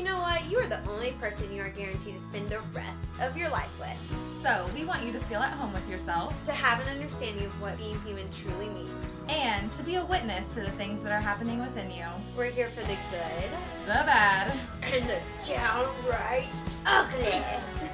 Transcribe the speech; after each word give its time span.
you 0.00 0.06
know 0.06 0.22
what? 0.22 0.50
You 0.50 0.58
are 0.60 0.66
the 0.66 0.82
only 0.88 1.10
person 1.20 1.52
you 1.52 1.60
are 1.60 1.68
guaranteed 1.68 2.14
to 2.14 2.20
spend 2.20 2.48
the 2.48 2.60
rest 2.72 3.04
of 3.20 3.36
your 3.36 3.50
life 3.50 3.68
with. 3.78 3.98
So, 4.42 4.66
we 4.74 4.86
want 4.86 5.04
you 5.04 5.12
to 5.12 5.20
feel 5.26 5.40
at 5.40 5.52
home 5.52 5.74
with 5.74 5.86
yourself 5.90 6.34
To 6.46 6.52
have 6.52 6.80
an 6.80 6.88
understanding 6.88 7.44
of 7.44 7.60
what 7.60 7.76
being 7.76 8.00
human 8.00 8.26
truly 8.32 8.70
means. 8.70 8.90
and 9.28 9.70
to 9.72 9.82
be 9.82 9.96
a 9.96 10.04
witness 10.06 10.48
to 10.54 10.60
the 10.62 10.70
things 10.72 11.02
that 11.02 11.12
are 11.12 11.20
happening 11.20 11.60
within 11.60 11.90
you. 11.90 12.06
We're 12.34 12.50
here 12.50 12.70
for 12.70 12.80
the 12.80 12.96
good 13.10 13.50
The 13.86 14.02
bad. 14.08 14.58
and 14.82 15.06
the 15.06 15.20
downright 15.46 16.48
ugly. 16.86 17.42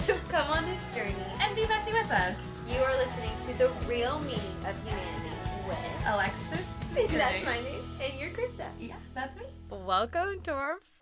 so 0.05 0.17
come 0.27 0.51
on 0.51 0.65
this 0.65 0.83
journey. 0.93 1.15
And 1.39 1.55
be 1.55 1.65
messy 1.67 1.93
with 1.93 2.11
us. 2.11 2.37
You 2.69 2.81
are 2.81 2.93
listening 2.97 3.31
to 3.47 3.57
the 3.57 3.69
real 3.87 4.19
meaning 4.19 4.57
of 4.67 4.75
humanity 4.83 5.31
with. 5.65 5.77
Alexis. 6.07 6.65
That's 7.11 7.45
my 7.45 7.59
name, 7.61 7.81
and 8.01 8.17
you're 8.17 8.29
Krista. 8.29 8.67
Yeah, 8.79 8.95
that's 9.13 9.35
me. 9.37 9.43
Welcome 9.69 10.39
to 10.43 10.53
our 10.53 10.75
first 10.75 10.94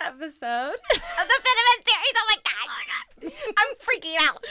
episode. 0.00 0.74
Of 0.92 1.26
the 1.28 1.40
Feminine 1.44 1.82
series. 1.84 2.14
Oh, 2.16 2.22
oh 2.22 2.28
my 2.28 2.36
god! 2.44 3.32
I'm 3.58 3.76
freaking 3.78 4.16
out. 4.28 4.44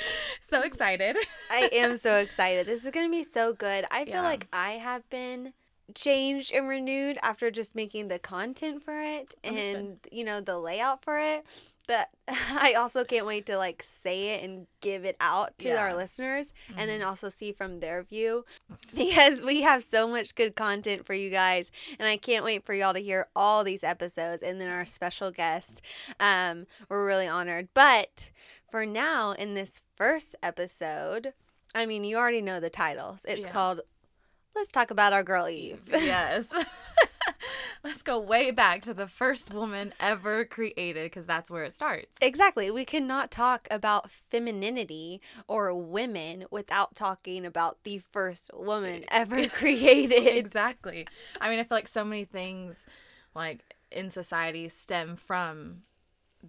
So 0.49 0.61
excited. 0.61 1.17
I 1.49 1.69
am 1.73 1.97
so 1.97 2.17
excited. 2.25 2.67
This 2.67 2.83
is 2.85 2.91
going 2.91 3.07
to 3.07 3.11
be 3.11 3.23
so 3.23 3.53
good. 3.53 3.85
I 3.91 4.05
feel 4.05 4.15
Yeah. 4.15 4.21
like 4.21 4.47
I 4.53 4.73
have 4.73 5.09
been 5.09 5.53
changed 5.95 6.51
and 6.53 6.67
renewed 6.67 7.17
after 7.21 7.49
just 7.51 7.75
making 7.75 8.07
the 8.07 8.19
content 8.19 8.83
for 8.83 8.99
it 9.01 9.35
and 9.43 9.55
Understood. 9.55 9.99
you 10.11 10.23
know 10.23 10.41
the 10.41 10.57
layout 10.59 11.03
for 11.03 11.17
it. 11.17 11.45
But 11.87 12.09
I 12.27 12.73
also 12.73 13.03
can't 13.03 13.25
wait 13.25 13.45
to 13.47 13.57
like 13.57 13.81
say 13.83 14.29
it 14.35 14.43
and 14.43 14.67
give 14.81 15.05
it 15.05 15.15
out 15.19 15.57
to 15.59 15.69
our 15.71 15.89
Yeah. 15.89 15.95
listeners 15.95 16.53
and 16.77 16.89
then 16.89 17.01
also 17.01 17.29
see 17.29 17.51
from 17.51 17.79
their 17.79 18.03
view 18.03 18.45
because 18.95 19.41
we 19.43 19.61
have 19.61 19.83
so 19.83 20.07
much 20.07 20.35
good 20.35 20.55
content 20.55 21.05
for 21.05 21.13
you 21.13 21.29
guys 21.29 21.71
and 21.97 22.07
I 22.07 22.17
can't 22.17 22.45
wait 22.45 22.65
for 22.65 22.73
y'all 22.73 22.93
to 22.93 22.99
hear 22.99 23.27
all 23.35 23.63
these 23.63 23.83
episodes 23.83 24.41
and 24.43 24.59
then 24.61 24.69
our 24.69 24.85
special 24.85 25.31
guest. 25.31 25.81
Um 26.19 26.65
we're 26.89 27.05
really 27.05 27.27
honored. 27.27 27.69
But 27.73 28.31
for 28.71 28.85
now 28.85 29.31
in 29.31 29.55
this 29.55 29.81
first 29.95 30.35
episode, 30.43 31.33
I 31.73 31.85
mean, 31.87 32.03
you 32.03 32.17
already 32.17 32.41
know 32.41 32.59
the 32.59 32.69
titles. 32.69 33.25
It's 33.27 33.45
Yeah. 33.45 33.51
called 33.51 33.81
Let's 34.55 34.71
Talk 34.71 34.91
About 34.91 35.13
Our 35.13 35.23
Girl 35.23 35.47
Eve. 35.47 35.81
yes. 35.91 36.51
Let's 37.83 38.01
go 38.01 38.19
way 38.19 38.51
back 38.51 38.81
to 38.83 38.93
the 38.93 39.07
first 39.07 39.53
woman 39.53 39.93
ever 40.01 40.43
created 40.43 41.05
because 41.05 41.25
that's 41.25 41.49
where 41.49 41.63
it 41.63 41.71
starts. 41.71 42.17
Exactly. 42.21 42.69
We 42.69 42.83
cannot 42.83 43.31
talk 43.31 43.67
about 43.71 44.09
femininity 44.11 45.21
or 45.47 45.73
women 45.73 46.45
without 46.51 46.95
talking 46.95 47.45
about 47.45 47.77
the 47.83 47.99
first 48.11 48.51
woman 48.53 49.05
ever 49.11 49.47
created. 49.47 50.27
exactly. 50.35 51.07
I 51.39 51.49
mean, 51.49 51.59
I 51.59 51.63
feel 51.63 51.77
like 51.77 51.87
so 51.87 52.03
many 52.03 52.25
things 52.25 52.85
like 53.33 53.75
in 53.91 54.09
society 54.09 54.67
stem 54.67 55.15
from 55.15 55.83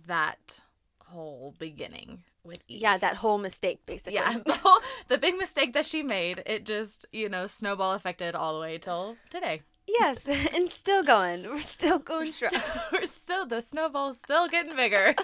that 0.06 0.60
whole 1.00 1.54
beginning 1.58 2.24
with 2.44 2.62
Eve. 2.68 2.80
Yeah, 2.82 2.98
that 2.98 3.16
whole 3.16 3.38
mistake, 3.38 3.84
basically. 3.86 4.14
yeah, 4.14 4.38
the 4.44 4.54
whole 4.54 4.80
the 5.08 5.18
big 5.18 5.36
mistake 5.36 5.72
that 5.74 5.86
she 5.86 6.02
made, 6.02 6.42
it 6.46 6.64
just, 6.64 7.06
you 7.12 7.28
know, 7.28 7.46
snowball 7.46 7.92
affected 7.92 8.34
all 8.34 8.54
the 8.54 8.60
way 8.60 8.78
till 8.78 9.16
today. 9.30 9.62
yes, 9.86 10.26
and 10.54 10.68
still 10.70 11.02
going. 11.02 11.44
We're 11.44 11.60
still 11.60 11.98
going 11.98 12.20
We're 12.22 12.26
strong. 12.26 12.50
still, 12.52 12.82
we're 12.92 13.06
still 13.06 13.46
the 13.46 13.60
snowball's 13.60 14.18
still 14.18 14.48
getting 14.48 14.76
bigger. 14.76 15.14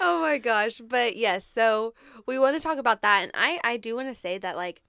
oh 0.00 0.20
my 0.20 0.38
gosh 0.38 0.80
but 0.88 1.16
yes 1.16 1.46
so 1.48 1.94
we 2.26 2.36
want 2.36 2.56
to 2.56 2.62
talk 2.62 2.78
about 2.78 3.00
that 3.02 3.22
and 3.22 3.30
i 3.32 3.60
i 3.62 3.76
do 3.76 3.94
want 3.94 4.08
to 4.08 4.14
say 4.14 4.38
that 4.38 4.56
like 4.56 4.82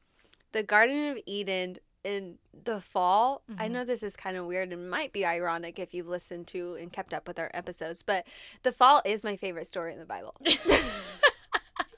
the 0.52 0.64
garden 0.64 1.12
of 1.12 1.20
eden 1.28 1.78
in 2.04 2.38
the 2.54 2.80
fall 2.80 3.42
i 3.58 3.68
Mhm. 3.68 3.72
know 3.72 3.84
this 3.84 4.02
is 4.04 4.16
kind 4.16 4.38
of 4.38 4.46
weird 4.46 4.72
and 4.72 4.90
might 4.90 5.12
be 5.12 5.26
ironic 5.26 5.78
if 5.80 5.94
you've 5.94 6.08
listened 6.08 6.48
to 6.48 6.76
and 6.76 6.94
kept 6.94 7.14
up 7.14 7.28
with 7.28 7.38
our 7.40 7.52
episodes 7.54 8.02
but 8.04 8.26
the 8.64 8.72
fall 8.72 9.02
is 9.04 9.24
my 9.24 9.36
favorite 9.36 9.68
story 9.68 9.92
in 9.94 10.00
the 10.00 10.06
bible 10.06 10.34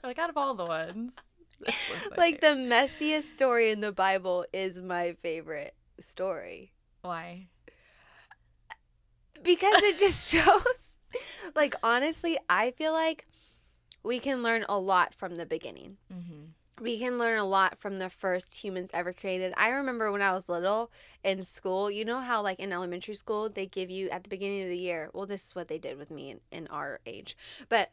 like 0.02 0.18
out 0.18 0.30
of 0.30 0.36
all 0.36 0.54
the 0.54 0.64
ones. 0.66 1.14
this 1.60 1.90
one's 1.90 2.10
my 2.10 2.16
like 2.16 2.40
favorite. 2.40 2.68
the 2.68 2.74
messiest 2.74 3.34
story 3.34 3.70
in 3.70 3.80
the 3.80 3.92
bible 3.92 4.44
is 4.52 4.78
my 4.80 5.14
favorite 5.22 5.74
story 6.00 6.72
why? 7.02 7.48
because 9.42 9.82
it 9.82 9.98
just 9.98 10.28
shows 10.32 10.96
like 11.54 11.74
honestly 11.82 12.38
i 12.48 12.70
feel 12.72 12.92
like 12.92 13.26
we 14.02 14.18
can 14.18 14.42
learn 14.42 14.64
a 14.68 14.78
lot 14.78 15.14
from 15.14 15.34
the 15.36 15.46
beginning 15.46 15.98
Mm-hmm. 16.12 16.44
We 16.80 16.98
can 16.98 17.18
learn 17.18 17.38
a 17.38 17.44
lot 17.44 17.78
from 17.78 17.98
the 17.98 18.10
first 18.10 18.62
humans 18.64 18.90
ever 18.92 19.12
created. 19.12 19.52
I 19.56 19.68
remember 19.70 20.10
when 20.10 20.22
I 20.22 20.32
was 20.32 20.48
little 20.48 20.90
in 21.22 21.44
school, 21.44 21.90
you 21.90 22.04
know 22.04 22.20
how, 22.20 22.42
like, 22.42 22.58
in 22.58 22.72
elementary 22.72 23.14
school, 23.14 23.48
they 23.48 23.66
give 23.66 23.90
you 23.90 24.08
at 24.10 24.22
the 24.24 24.30
beginning 24.30 24.62
of 24.62 24.68
the 24.68 24.78
year, 24.78 25.10
well, 25.12 25.26
this 25.26 25.46
is 25.48 25.54
what 25.54 25.68
they 25.68 25.78
did 25.78 25.98
with 25.98 26.10
me 26.10 26.30
in, 26.30 26.40
in 26.50 26.66
our 26.68 27.00
age, 27.06 27.36
but 27.68 27.90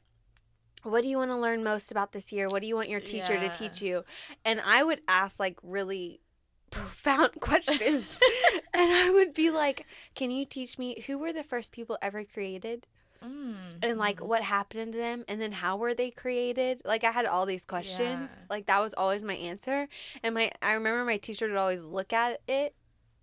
what 0.84 1.02
do 1.02 1.10
you 1.10 1.18
want 1.18 1.32
to 1.32 1.38
learn 1.38 1.64
most 1.64 1.92
about 1.92 2.12
this 2.14 2.32
year? 2.32 2.48
What 2.50 2.62
do 2.62 2.68
you 2.68 2.76
want 2.76 2.90
your 2.90 3.00
teacher 3.02 3.34
Yeah. 3.34 3.50
to 3.50 3.50
teach 3.50 3.82
you? 3.82 4.04
And 4.46 4.62
I 4.64 4.84
would 4.84 5.02
ask, 5.08 5.40
like, 5.40 5.58
really 5.64 6.22
profound 6.72 7.32
questions. 7.40 8.06
and 8.74 8.94
I 8.94 9.12
would 9.12 9.34
be 9.34 9.50
like, 9.50 9.86
can 10.16 10.32
you 10.32 10.46
teach 10.46 10.78
me 10.78 11.04
who 11.08 11.18
were 11.18 11.34
the 11.34 11.44
first 11.44 11.72
people 11.72 11.98
ever 12.02 12.24
created? 12.24 12.86
Mm. 13.24 13.80
and 13.82 13.98
like 13.98 14.20
what 14.20 14.42
happened 14.44 14.94
to 14.94 14.98
them 14.98 15.24
and 15.28 15.42
then 15.42 15.52
how 15.52 15.78
were 15.78 15.94
they 15.94 16.12
created 16.12 16.82
like 16.86 17.04
i 17.04 17.12
had 17.12 17.26
all 17.26 17.46
these 17.46 17.66
questions 17.66 18.36
Yeah. 18.38 18.44
like 18.50 18.66
that 18.68 18.80
was 18.80 18.94
always 18.94 19.24
my 19.24 19.34
answer 19.36 19.88
and 20.24 20.36
my 20.36 20.52
i 20.62 20.74
remember 20.74 21.04
my 21.06 21.18
teacher 21.18 21.48
would 21.48 21.58
always 21.58 21.84
look 21.84 22.14
at 22.14 22.42
it 22.48 22.76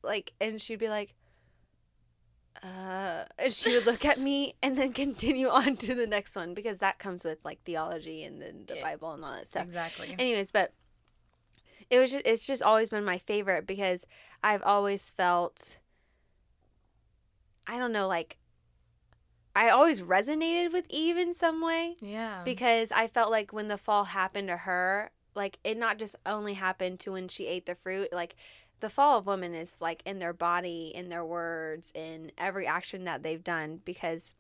like 0.03 0.33
and 0.41 0.61
she'd 0.61 0.79
be 0.79 0.89
like 0.89 1.15
uh 2.63 3.25
and 3.39 3.53
she 3.53 3.73
would 3.75 3.85
look 3.87 4.05
at 4.05 4.19
me 4.21 4.55
and 4.63 4.77
then 4.79 4.93
continue 4.93 5.49
on 5.61 5.77
to 5.77 5.95
the 5.95 6.07
next 6.07 6.37
one 6.37 6.55
because 6.55 6.79
that 6.79 6.99
comes 6.99 7.25
with 7.25 7.45
like 7.45 7.61
theology 7.65 8.25
and 8.25 8.41
then 8.41 8.65
the 8.67 8.77
Yeah. 8.77 8.83
bible 8.83 9.13
and 9.13 9.25
all 9.25 9.33
that 9.33 9.47
stuff 9.49 9.65
exactly. 9.65 10.15
anyways 10.19 10.51
but 10.51 10.73
it 11.91 11.99
was 11.99 12.13
just 12.13 12.27
it's 12.27 12.47
just 12.47 12.63
always 12.63 12.89
been 12.89 13.05
my 13.05 13.19
favorite 13.19 13.67
because 13.67 14.05
i've 14.43 14.63
always 14.63 15.11
felt 15.11 15.79
i 17.67 17.79
don't 17.79 17.93
know 17.93 18.07
like 18.09 18.39
i 19.55 19.69
always 19.69 20.01
resonated 20.03 20.73
with 20.73 20.85
eve 20.89 21.17
in 21.17 21.33
some 21.33 21.61
way 21.61 21.97
yeah. 22.01 22.43
because 22.45 22.91
i 22.93 23.07
felt 23.07 23.31
like 23.31 23.53
when 23.53 23.69
the 23.69 23.79
fall 23.79 24.05
happened 24.05 24.49
to 24.49 24.57
her 24.59 25.11
like 25.35 25.59
it 25.65 25.77
not 25.77 25.99
just 25.99 26.17
only 26.27 26.55
happened 26.55 27.01
to 27.01 27.13
when 27.13 27.29
she 27.29 27.47
ate 27.47 27.67
the 27.67 27.75
fruit 27.75 28.09
like 28.13 28.37
the 28.81 28.91
fall 28.91 29.19
of 29.19 29.27
woman 29.27 29.55
is 29.55 29.81
like 29.81 30.03
in 30.05 30.19
their 30.19 30.33
body 30.33 30.93
in 30.95 31.09
their 31.09 31.25
words 31.25 31.91
in 31.95 32.31
every 32.37 32.67
action 32.67 33.05
that 33.05 33.23
they've 33.23 33.45
done 33.45 33.81
because 33.85 34.35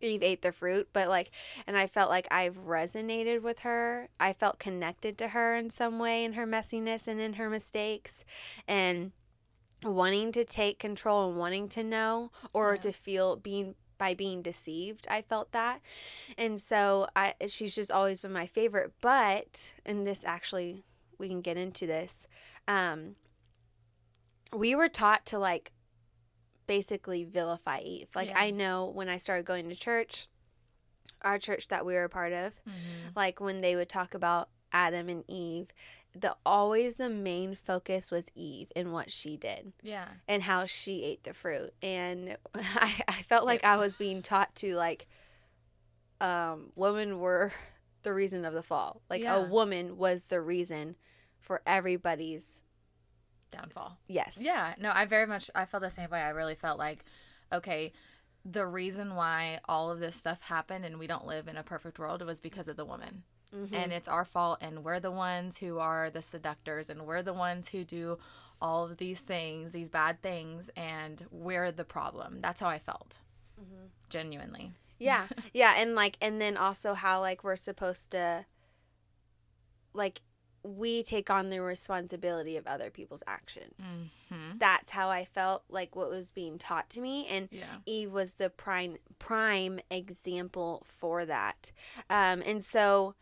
Eve 0.00 0.22
ate 0.22 0.42
the 0.42 0.52
fruit, 0.52 0.88
but 0.92 1.08
like, 1.08 1.30
and 1.66 1.76
I 1.76 1.86
felt 1.86 2.08
like 2.08 2.28
I've 2.30 2.56
resonated 2.56 3.42
with 3.42 3.60
her. 3.60 4.08
I 4.20 4.32
felt 4.32 4.60
connected 4.60 5.18
to 5.18 5.28
her 5.28 5.56
in 5.56 5.70
some 5.70 5.98
way 5.98 6.24
in 6.24 6.34
her 6.34 6.46
messiness 6.46 7.08
and 7.08 7.20
in 7.20 7.32
her 7.32 7.50
mistakes, 7.50 8.24
and 8.68 9.12
wanting 9.82 10.32
to 10.32 10.44
take 10.44 10.78
control 10.78 11.28
and 11.28 11.36
wanting 11.38 11.68
to 11.70 11.82
know 11.82 12.30
or 12.52 12.74
Yeah. 12.74 12.80
to 12.80 12.92
feel 12.92 13.36
being 13.36 13.74
by 13.98 14.14
being 14.14 14.40
deceived. 14.42 15.06
I 15.10 15.22
felt 15.22 15.52
that, 15.52 15.80
and 16.38 16.60
so 16.60 17.08
I 17.16 17.34
she's 17.48 17.74
just 17.74 17.90
always 17.90 18.20
been 18.20 18.32
my 18.32 18.46
favorite. 18.46 18.92
But 19.00 19.72
and 19.84 20.06
this 20.06 20.24
actually 20.24 20.84
we 21.18 21.28
can 21.28 21.40
get 21.40 21.56
into 21.56 21.86
this. 21.86 22.26
Um, 22.68 23.16
we 24.52 24.74
were 24.74 24.88
taught 24.88 25.26
to 25.26 25.38
like 25.38 25.72
basically 26.66 27.24
vilify 27.24 27.80
Eve. 27.80 28.08
Like 28.14 28.28
Yeah. 28.28 28.38
I 28.38 28.50
know 28.50 28.86
when 28.86 29.08
I 29.08 29.16
started 29.16 29.46
going 29.46 29.68
to 29.68 29.74
church, 29.76 30.28
our 31.22 31.38
church 31.38 31.68
that 31.68 31.84
we 31.84 31.94
were 31.94 32.04
a 32.04 32.08
part 32.08 32.32
of, 32.32 32.54
Mhm. 32.66 33.16
like 33.16 33.40
when 33.40 33.60
they 33.60 33.74
would 33.74 33.88
talk 33.88 34.14
about 34.14 34.48
Adam 34.72 35.08
and 35.08 35.24
Eve, 35.28 35.68
the 36.20 36.36
always 36.44 36.96
the 36.96 37.08
main 37.08 37.54
focus 37.54 38.10
was 38.10 38.26
Eve 38.34 38.68
and 38.74 38.92
what 38.92 39.10
she 39.10 39.36
did 39.36 39.72
Yeah. 39.82 40.06
and 40.26 40.42
how 40.42 40.64
she 40.66 41.04
ate 41.04 41.22
the 41.24 41.34
fruit. 41.34 41.72
And 41.82 42.36
I, 42.54 43.02
I 43.06 43.22
felt 43.22 43.44
like 43.46 43.64
I 43.64 43.76
was 43.76 43.96
being 43.96 44.22
taught 44.22 44.54
to 44.56 44.74
like 44.74 45.06
um 46.20 46.72
women 46.74 47.18
were 47.20 47.52
the 48.02 48.12
reason 48.12 48.44
of 48.44 48.54
the 48.54 48.62
fall. 48.62 49.02
Like 49.08 49.22
Yeah. 49.22 49.36
a 49.36 49.42
woman 49.48 49.96
was 49.98 50.26
the 50.26 50.40
reason 50.40 50.96
for 51.40 51.62
everybody's 51.66 52.62
Downfall. 53.50 53.98
yes. 54.08 54.36
Yeah, 54.40 54.74
no, 54.78 54.90
I 54.94 55.06
very 55.06 55.26
much 55.26 55.50
I 55.54 55.64
felt 55.64 55.82
the 55.82 55.90
same 55.90 56.10
way. 56.10 56.20
I 56.20 56.30
really 56.30 56.54
felt 56.54 56.78
like, 56.78 57.04
okay, 57.52 57.92
the 58.44 58.66
reason 58.66 59.14
why 59.14 59.60
all 59.66 59.90
of 59.90 60.00
this 60.00 60.16
stuff 60.16 60.42
happened 60.42 60.84
and 60.84 60.98
we 60.98 61.06
don't 61.06 61.26
live 61.26 61.48
in 61.48 61.56
a 61.56 61.62
perfect 61.62 61.98
world 61.98 62.20
was 62.26 62.40
because 62.40 62.68
of 62.68 62.76
the 62.76 62.84
woman. 62.84 63.22
Mhm. 63.54 63.72
And 63.72 63.92
it's 63.92 64.08
our 64.08 64.24
fault 64.24 64.58
and 64.60 64.84
we're 64.84 65.00
the 65.00 65.10
ones 65.10 65.58
who 65.58 65.78
are 65.78 66.10
the 66.10 66.22
seductors 66.22 66.90
and 66.90 67.06
we're 67.06 67.22
the 67.22 67.32
ones 67.32 67.68
who 67.68 67.84
do 67.84 68.18
all 68.60 68.84
of 68.84 68.96
these 68.98 69.20
things, 69.20 69.72
these 69.72 69.88
bad 69.88 70.20
things 70.20 70.68
and 70.76 71.26
we're 71.30 71.72
the 71.72 71.84
problem. 71.84 72.40
That's 72.40 72.60
how 72.60 72.68
I 72.68 72.78
felt. 72.78 73.18
Mhm. 73.60 73.88
Genuinely. 74.10 74.72
Yeah. 74.98 75.26
Yeah, 75.54 75.74
and 75.76 75.94
like 75.94 76.16
and 76.20 76.40
then 76.40 76.56
also 76.56 76.94
how 76.94 77.20
like 77.20 77.42
we're 77.44 77.56
supposed 77.56 78.10
to 78.10 78.44
like 79.94 80.20
we 80.64 81.02
take 81.02 81.30
on 81.30 81.48
the 81.48 81.62
responsibility 81.62 82.56
of 82.56 82.66
other 82.66 82.90
people's 82.90 83.22
actions. 83.26 84.02
Mm-hmm. 84.30 84.58
That's 84.58 84.90
how 84.90 85.08
I 85.08 85.24
felt 85.24 85.62
like 85.68 85.94
what 85.96 86.10
was 86.10 86.30
being 86.32 86.58
taught 86.58 86.90
to 86.90 87.00
me 87.00 87.26
and 87.28 87.48
Yeah. 87.50 87.78
Eve 87.86 88.12
was 88.12 88.34
the 88.34 88.50
prime 88.50 88.98
prime 89.18 89.80
example 89.90 90.82
for 90.84 91.24
that. 91.24 91.72
Um, 92.10 92.42
and 92.44 92.62
so 92.62 93.14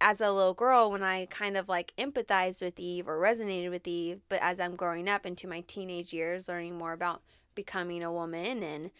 as 0.00 0.20
a 0.20 0.32
little 0.32 0.54
girl 0.54 0.90
when 0.90 1.02
I 1.02 1.26
kind 1.26 1.56
of 1.56 1.68
like 1.68 1.92
empathized 1.98 2.62
with 2.62 2.78
Eve 2.78 3.08
or 3.08 3.18
resonated 3.18 3.70
with 3.70 3.86
Eve, 3.86 4.20
but 4.28 4.40
as 4.42 4.58
I'm 4.60 4.76
growing 4.76 5.08
up 5.08 5.26
into 5.26 5.46
my 5.46 5.60
teenage 5.62 6.12
years 6.12 6.48
learning 6.48 6.78
more 6.78 6.92
about 6.92 7.22
becoming 7.54 8.02
a 8.02 8.12
woman 8.12 8.62
and 8.62 8.90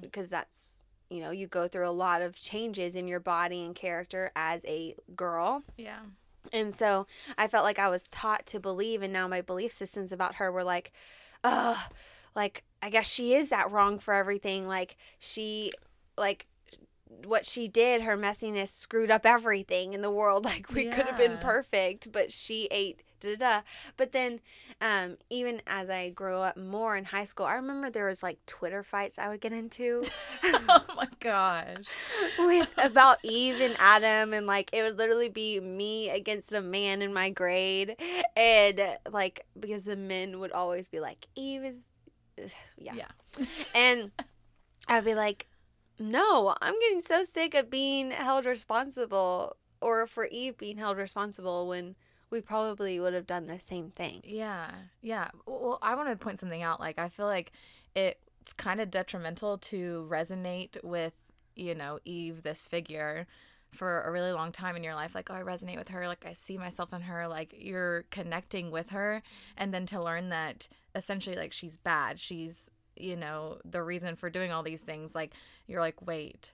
because 0.00 0.26
mm-hmm. 0.26 0.30
that's 0.30 0.74
you 1.10 1.20
know, 1.20 1.30
you 1.30 1.46
go 1.46 1.68
through 1.68 1.88
a 1.88 1.90
lot 1.90 2.22
of 2.22 2.34
changes 2.34 2.96
in 2.96 3.06
your 3.06 3.20
body 3.20 3.62
and 3.62 3.74
character 3.74 4.32
as 4.34 4.64
a 4.64 4.94
girl. 5.14 5.62
Yeah. 5.76 6.00
And 6.52 6.74
so 6.74 7.06
I 7.38 7.46
felt 7.46 7.64
like 7.64 7.78
I 7.78 7.88
was 7.88 8.08
taught 8.08 8.46
to 8.46 8.60
believe, 8.60 9.02
and 9.02 9.12
now 9.12 9.28
my 9.28 9.40
belief 9.40 9.72
systems 9.72 10.12
about 10.12 10.36
her 10.36 10.50
were 10.50 10.64
like, 10.64 10.92
ugh, 11.42 11.78
like, 12.34 12.64
I 12.82 12.90
guess 12.90 13.08
she 13.08 13.34
is 13.34 13.50
that 13.50 13.70
wrong 13.70 13.98
for 13.98 14.12
everything. 14.12 14.66
Like, 14.66 14.96
she, 15.18 15.72
like, 16.18 16.46
what 17.24 17.46
she 17.46 17.68
did, 17.68 18.02
her 18.02 18.16
messiness 18.16 18.68
screwed 18.68 19.10
up 19.10 19.24
everything 19.24 19.92
in 19.92 20.02
the 20.02 20.10
world. 20.10 20.44
Like, 20.54 20.70
we 20.70 20.84
could 20.84 21.06
have 21.06 21.16
been 21.16 21.38
perfect, 21.38 22.12
but 22.12 22.32
she 22.32 22.68
ate 22.70 23.02
da 23.20 23.30
da 23.30 23.36
da. 23.36 23.62
But 23.96 24.12
then, 24.12 24.40
um, 24.80 25.16
even 25.30 25.62
as 25.66 25.88
I 25.88 26.10
grew 26.10 26.36
up 26.36 26.56
more 26.56 26.96
in 26.96 27.04
high 27.04 27.24
school, 27.24 27.46
I 27.46 27.54
remember 27.54 27.90
there 27.90 28.06
was 28.06 28.22
like 28.22 28.44
Twitter 28.46 28.82
fights 28.82 29.18
I 29.18 29.28
would 29.28 29.40
get 29.40 29.52
into. 29.52 30.04
oh 30.44 30.84
my 30.96 31.08
gosh. 31.20 31.84
with 32.38 32.70
about 32.78 33.18
Eve 33.22 33.60
and 33.60 33.76
Adam 33.78 34.34
and 34.34 34.46
like 34.46 34.70
it 34.72 34.82
would 34.82 34.98
literally 34.98 35.28
be 35.28 35.60
me 35.60 36.10
against 36.10 36.52
a 36.52 36.60
man 36.60 37.02
in 37.02 37.14
my 37.14 37.30
grade 37.30 37.96
and 38.36 38.80
like 39.10 39.46
because 39.58 39.84
the 39.84 39.96
men 39.96 40.40
would 40.40 40.52
always 40.52 40.88
be 40.88 41.00
like 41.00 41.26
Eve 41.34 41.64
is 41.64 41.76
yeah. 42.78 42.94
Yeah. 42.94 43.46
And 43.74 44.10
I'd 44.88 45.04
be 45.04 45.14
like 45.14 45.46
no, 45.98 46.54
I'm 46.60 46.78
getting 46.80 47.00
so 47.00 47.24
sick 47.24 47.54
of 47.54 47.70
being 47.70 48.10
held 48.10 48.46
responsible 48.46 49.56
or 49.80 50.06
for 50.06 50.26
Eve 50.26 50.56
being 50.56 50.78
held 50.78 50.96
responsible 50.96 51.68
when 51.68 51.94
we 52.30 52.40
probably 52.40 52.98
would 52.98 53.14
have 53.14 53.26
done 53.26 53.46
the 53.46 53.60
same 53.60 53.90
thing. 53.90 54.20
Yeah, 54.24 54.70
yeah. 55.02 55.28
Well, 55.46 55.78
I 55.82 55.94
want 55.94 56.08
to 56.08 56.16
point 56.16 56.40
something 56.40 56.62
out. 56.62 56.80
Like, 56.80 56.98
I 56.98 57.08
feel 57.08 57.26
like 57.26 57.52
it's 57.94 58.52
kind 58.56 58.80
of 58.80 58.90
detrimental 58.90 59.58
to 59.58 60.06
resonate 60.10 60.82
with, 60.82 61.12
you 61.54 61.74
know, 61.74 62.00
Eve, 62.04 62.42
this 62.42 62.66
figure, 62.66 63.26
for 63.72 64.02
a 64.02 64.10
really 64.10 64.32
long 64.32 64.52
time 64.52 64.74
in 64.76 64.82
your 64.82 64.94
life. 64.94 65.14
Like, 65.14 65.30
oh, 65.30 65.34
I 65.34 65.42
resonate 65.42 65.78
with 65.78 65.88
her. 65.90 66.08
Like, 66.08 66.24
I 66.26 66.32
see 66.32 66.56
myself 66.56 66.92
in 66.92 67.02
her. 67.02 67.28
Like, 67.28 67.54
you're 67.56 68.04
connecting 68.10 68.70
with 68.70 68.90
her. 68.90 69.22
And 69.56 69.74
then 69.74 69.86
to 69.86 70.02
learn 70.02 70.30
that 70.30 70.66
essentially, 70.94 71.36
like, 71.36 71.52
she's 71.52 71.76
bad. 71.76 72.18
She's, 72.18 72.70
you 72.96 73.16
know, 73.16 73.58
the 73.64 73.82
reason 73.82 74.16
for 74.16 74.30
doing 74.30 74.52
all 74.52 74.62
these 74.62 74.82
things. 74.82 75.14
Like, 75.14 75.32
you're 75.66 75.80
like, 75.80 76.04
wait. 76.06 76.52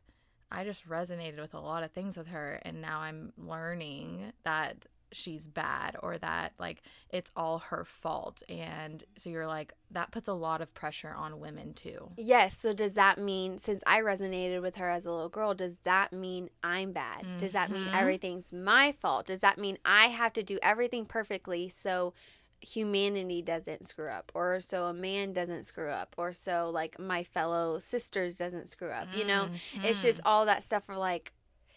I 0.53 0.65
just 0.65 0.89
resonated 0.89 1.39
with 1.41 1.55
a 1.55 1.61
lot 1.61 1.85
of 1.85 1.93
things 1.93 2.17
with 2.17 2.27
her, 2.29 2.59
and 2.63 2.81
now 2.83 3.01
I'm 3.01 3.33
learning 3.39 4.33
that 4.43 4.77
she's 5.13 5.49
bad 5.49 5.97
or 6.05 6.19
that 6.19 6.53
like 6.61 6.83
it's 7.09 7.33
all 7.35 7.59
her 7.59 7.85
fault 7.85 8.45
and 8.49 9.03
so 9.17 9.29
you're 9.29 9.45
like 9.45 9.73
that 9.91 10.13
puts 10.13 10.29
a 10.29 10.33
lot 10.33 10.61
of 10.61 10.73
pressure 10.73 11.13
on 11.17 11.41
women 11.41 11.75
too 11.75 12.09
Yes. 12.17 12.57
So 12.57 12.73
does 12.73 12.95
that 12.95 13.19
mean 13.19 13.59
since 13.59 13.83
I 13.89 14.03
resonated 14.03 14.63
with 14.63 14.77
her 14.77 14.89
as 14.89 15.07
a 15.07 15.11
little 15.11 15.29
girl, 15.29 15.53
does 15.53 15.81
that 15.81 16.13
mean 16.13 16.49
I'm 16.63 16.93
bad? 16.93 17.27
Does 17.39 17.55
that 17.55 17.73
mean 17.73 17.89
Mhm. 17.89 17.95
everything's 17.95 18.53
my 18.53 18.93
fault? 18.93 19.27
Does 19.27 19.41
that 19.41 19.59
mean 19.59 19.79
I 19.85 20.07
have 20.11 20.33
to 20.35 20.45
do 20.45 20.61
everything 20.63 21.07
perfectly 21.07 21.69
so 21.69 22.15
humanity 22.61 23.43
doesn't 23.43 23.87
screw 23.87 24.09
up 24.09 24.31
or 24.35 24.61
so 24.61 24.85
a 24.87 24.93
man 24.95 25.33
doesn't 25.33 25.65
screw 25.65 25.89
up 25.91 26.15
or 26.19 26.33
so 26.33 26.71
like 26.71 26.99
my 26.99 27.23
fellow 27.25 27.79
sisters 27.79 28.37
doesn't 28.37 28.69
screw 28.69 28.91
up? 28.91 29.09
You 29.17 29.25
know, 29.25 29.49
it's 29.83 29.99
Mhm. 30.01 30.03
just 30.03 30.21
all 30.25 30.45
that 30.47 30.63
stuff 30.65 30.85
for 30.85 30.97
like 30.97 31.33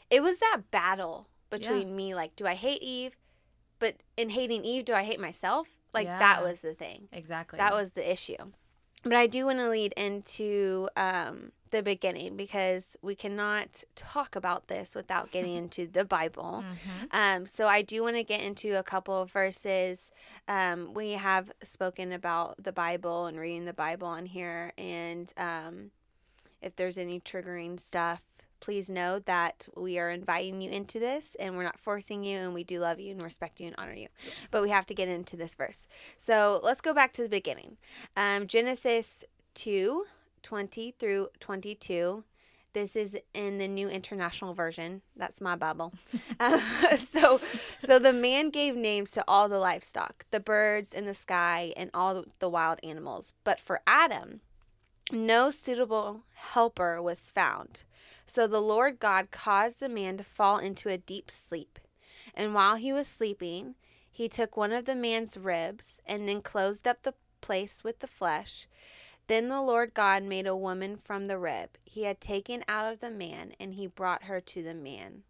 it 0.10 0.22
was 0.22 0.40
that 0.40 0.64
battle 0.72 1.28
between 1.50 1.96
me 1.96 2.14
like 2.16 2.36
do 2.36 2.46
I 2.46 2.56
hate 2.56 2.82
Eve? 2.82 3.16
But 3.80 3.98
in 4.18 4.30
hating 4.30 4.64
Eve, 4.64 4.86
do 4.86 4.94
I 4.94 5.04
hate 5.04 5.20
myself? 5.20 5.68
Like 5.94 6.08
that 6.08 6.42
was 6.42 6.62
the 6.62 6.74
thing. 6.74 7.08
exactly 7.12 7.58
That 7.58 7.74
was 7.74 7.94
the 7.94 8.10
issue. 8.12 8.52
But 9.04 9.14
I 9.14 9.28
do 9.28 9.46
want 9.46 9.60
to 9.60 9.70
lead 9.70 9.94
into 9.98 10.88
um, 10.96 11.52
the 11.72 11.84
beginning 11.84 12.38
because 12.38 12.96
we 13.02 13.16
cannot 13.16 13.84
talk 13.96 14.36
about 14.36 14.68
this 14.68 14.96
without 14.96 15.32
getting 15.32 15.56
into 15.64 15.88
the 15.88 16.06
Bible. 16.06 16.64
Mhm. 16.64 17.08
Um, 17.12 17.46
so 17.46 17.68
I 17.68 17.82
do 17.82 18.02
want 18.04 18.16
to 18.16 18.24
get 18.24 18.42
into 18.42 18.78
a 18.80 18.84
couple 18.84 19.22
of 19.22 19.32
verses. 19.32 20.12
Um, 20.48 20.94
we 20.94 21.12
have 21.12 21.52
spoken 21.64 22.14
about 22.14 22.64
the 22.64 22.72
Bible 22.72 23.26
and 23.26 23.38
reading 23.40 23.66
the 23.66 23.74
Bible 23.74 24.08
on 24.08 24.26
here, 24.26 24.72
and 24.78 25.32
um, 25.38 25.92
if 26.62 26.76
there's 26.76 26.98
any 26.98 27.20
triggering 27.20 27.80
stuff, 27.80 28.22
please 28.64 28.90
know 28.90 29.20
that 29.20 29.68
we 29.76 30.00
are 30.00 30.10
inviting 30.10 30.62
you 30.62 30.72
into 30.72 30.98
this, 30.98 31.36
and 31.38 31.58
we're 31.58 31.66
not 31.66 31.78
forcing 31.78 32.24
you, 32.24 32.38
and 32.38 32.54
we 32.54 32.64
do 32.64 32.80
love 32.80 32.98
you 32.98 33.12
and 33.12 33.22
respect 33.22 33.60
you 33.60 33.68
and 33.68 33.76
honor 33.78 33.94
you. 33.94 34.08
But 34.52 34.62
we 34.62 34.70
have 34.70 34.86
to 34.86 34.96
get 34.96 35.10
into 35.10 35.36
this 35.36 35.54
verse. 35.54 35.90
So 36.18 36.62
let's 36.64 36.80
go 36.80 36.94
back 36.94 37.12
to 37.14 37.24
the 37.24 37.30
beginning. 37.30 37.76
Um, 38.16 38.48
Genesis 38.48 39.26
2 39.56 40.06
20 40.44 40.96
through 40.98 41.28
22. 41.42 42.24
This 42.72 42.96
is 42.96 43.18
in 43.34 43.58
the 43.58 43.68
New 43.68 43.90
International 43.90 44.54
Version. 44.54 45.02
That's 45.16 45.42
my 45.42 45.56
Bible. 45.56 45.94
Uh, 46.40 46.60
so, 46.98 47.40
so 47.80 48.00
the 48.00 48.14
man 48.14 48.50
gave 48.50 48.76
names 48.76 49.12
to 49.12 49.24
all 49.28 49.48
the 49.48 49.60
livestock, 49.60 50.26
the 50.32 50.40
birds 50.40 50.94
in 50.94 51.06
the 51.06 51.14
sky, 51.14 51.74
and 51.78 51.90
all 51.94 52.26
the 52.40 52.50
wild 52.50 52.80
animals. 52.84 53.34
But 53.44 53.60
for 53.60 53.82
Adam, 53.86 54.42
no 55.12 55.52
suitable 55.52 56.22
helper 56.34 57.02
was 57.02 57.30
found. 57.30 57.84
So 58.34 58.48
the 58.48 58.60
Lord 58.60 59.00
God 59.00 59.30
caused 59.30 59.80
the 59.80 59.88
man 59.88 60.18
to 60.18 60.24
fall 60.24 60.58
into 60.58 60.90
a 60.90 60.98
deep 60.98 61.30
sleep. 61.30 61.78
And 62.34 62.56
while 62.56 62.78
he 62.78 62.92
was 62.92 63.08
sleeping, 63.08 63.76
he 64.10 64.28
took 64.28 64.58
one 64.58 64.72
of 64.72 64.86
the 64.86 64.96
man's 64.96 65.38
ribs 65.38 66.02
and 66.04 66.28
then 66.28 66.42
closed 66.42 66.88
up 66.88 67.04
the 67.04 67.14
place 67.42 67.84
with 67.84 68.00
the 68.00 68.08
flesh. 68.08 68.68
Then 69.28 69.50
the 69.50 69.62
Lord 69.62 69.94
God 69.94 70.24
made 70.24 70.48
a 70.48 70.56
woman 70.56 70.98
from 70.98 71.28
the 71.28 71.38
rib 71.38 71.78
he 71.84 72.06
had 72.06 72.20
taken 72.20 72.64
out 72.68 72.92
of 72.92 73.02
the 73.02 73.12
man, 73.12 73.54
and 73.60 73.76
he 73.76 73.86
brought 73.86 74.24
her 74.24 74.42
to 74.42 74.64
the 74.64 74.74
man. 74.74 75.22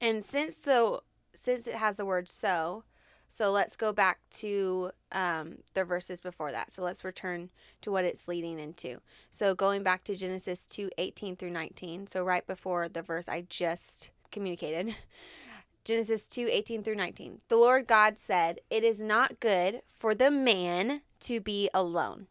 And 0.00 0.24
since 0.24 0.54
the 0.54 1.00
since 1.34 1.66
it 1.66 1.74
has 1.74 1.96
the 1.96 2.04
word 2.04 2.28
so, 2.28 2.84
so 3.28 3.50
let's 3.50 3.76
go 3.76 3.92
back 3.92 4.18
to 4.30 4.90
um, 5.12 5.58
the 5.74 5.84
verses 5.84 6.20
before 6.20 6.50
that. 6.50 6.72
So 6.72 6.82
let's 6.82 7.04
return 7.04 7.50
to 7.82 7.90
what 7.90 8.04
it's 8.04 8.26
leading 8.26 8.58
into. 8.58 9.00
So 9.30 9.54
going 9.54 9.82
back 9.82 10.02
to 10.04 10.16
Genesis 10.16 10.66
2 10.66 10.90
18 10.96 11.36
through 11.36 11.50
19. 11.50 12.06
So 12.06 12.24
right 12.24 12.46
before 12.46 12.88
the 12.88 13.02
verse 13.02 13.28
I 13.28 13.44
just 13.48 14.10
communicated. 14.30 14.94
Genesis 15.84 16.26
2 16.28 16.48
18 16.50 16.82
through 16.82 16.96
19. 16.96 17.40
The 17.48 17.56
Lord 17.56 17.86
God 17.86 18.18
said, 18.18 18.60
It 18.70 18.84
is 18.84 19.00
not 19.00 19.40
good 19.40 19.82
for 19.98 20.14
the 20.14 20.30
man 20.30 21.02
to 21.20 21.40
be 21.40 21.70
alone. 21.72 22.26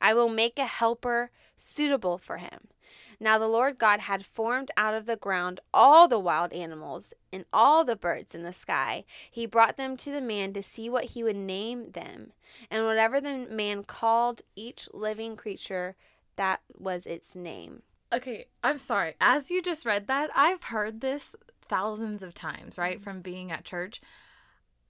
I 0.00 0.14
will 0.14 0.28
make 0.28 0.58
a 0.58 0.66
helper 0.66 1.30
suitable 1.56 2.18
for 2.18 2.38
him. 2.38 2.68
Now 3.20 3.38
the 3.38 3.48
Lord 3.48 3.78
God 3.78 4.00
had 4.00 4.24
formed 4.24 4.70
out 4.76 4.94
of 4.94 5.06
the 5.06 5.16
ground 5.16 5.60
all 5.74 6.06
the 6.08 6.18
wild 6.20 6.52
animals 6.52 7.12
and 7.32 7.44
all 7.52 7.84
the 7.84 7.96
birds 7.96 8.34
in 8.34 8.42
the 8.42 8.52
sky. 8.52 9.04
He 9.30 9.44
brought 9.46 9.76
them 9.76 9.96
to 9.98 10.10
the 10.12 10.20
man 10.20 10.52
to 10.52 10.62
see 10.62 10.88
what 10.88 11.04
he 11.06 11.22
would 11.24 11.36
name 11.36 11.90
them. 11.90 12.32
And 12.70 12.84
whatever 12.84 13.20
the 13.20 13.46
man 13.50 13.82
called 13.84 14.42
each 14.54 14.88
living 14.92 15.36
creature, 15.36 15.96
that 16.36 16.60
was 16.78 17.06
its 17.06 17.34
name. 17.34 17.82
okay 18.12 18.46
i'm 18.64 18.78
sorry 18.78 19.14
as 19.20 19.50
you 19.50 19.60
just 19.60 19.84
read 19.84 20.06
that 20.06 20.30
i've 20.34 20.62
heard 20.62 21.00
this 21.02 21.34
thousands 21.68 22.22
of 22.22 22.32
times 22.32 22.78
right 22.78 22.98
Mhm. 23.00 23.02
from 23.02 23.20
being 23.20 23.50
at 23.52 23.64
church 23.64 24.00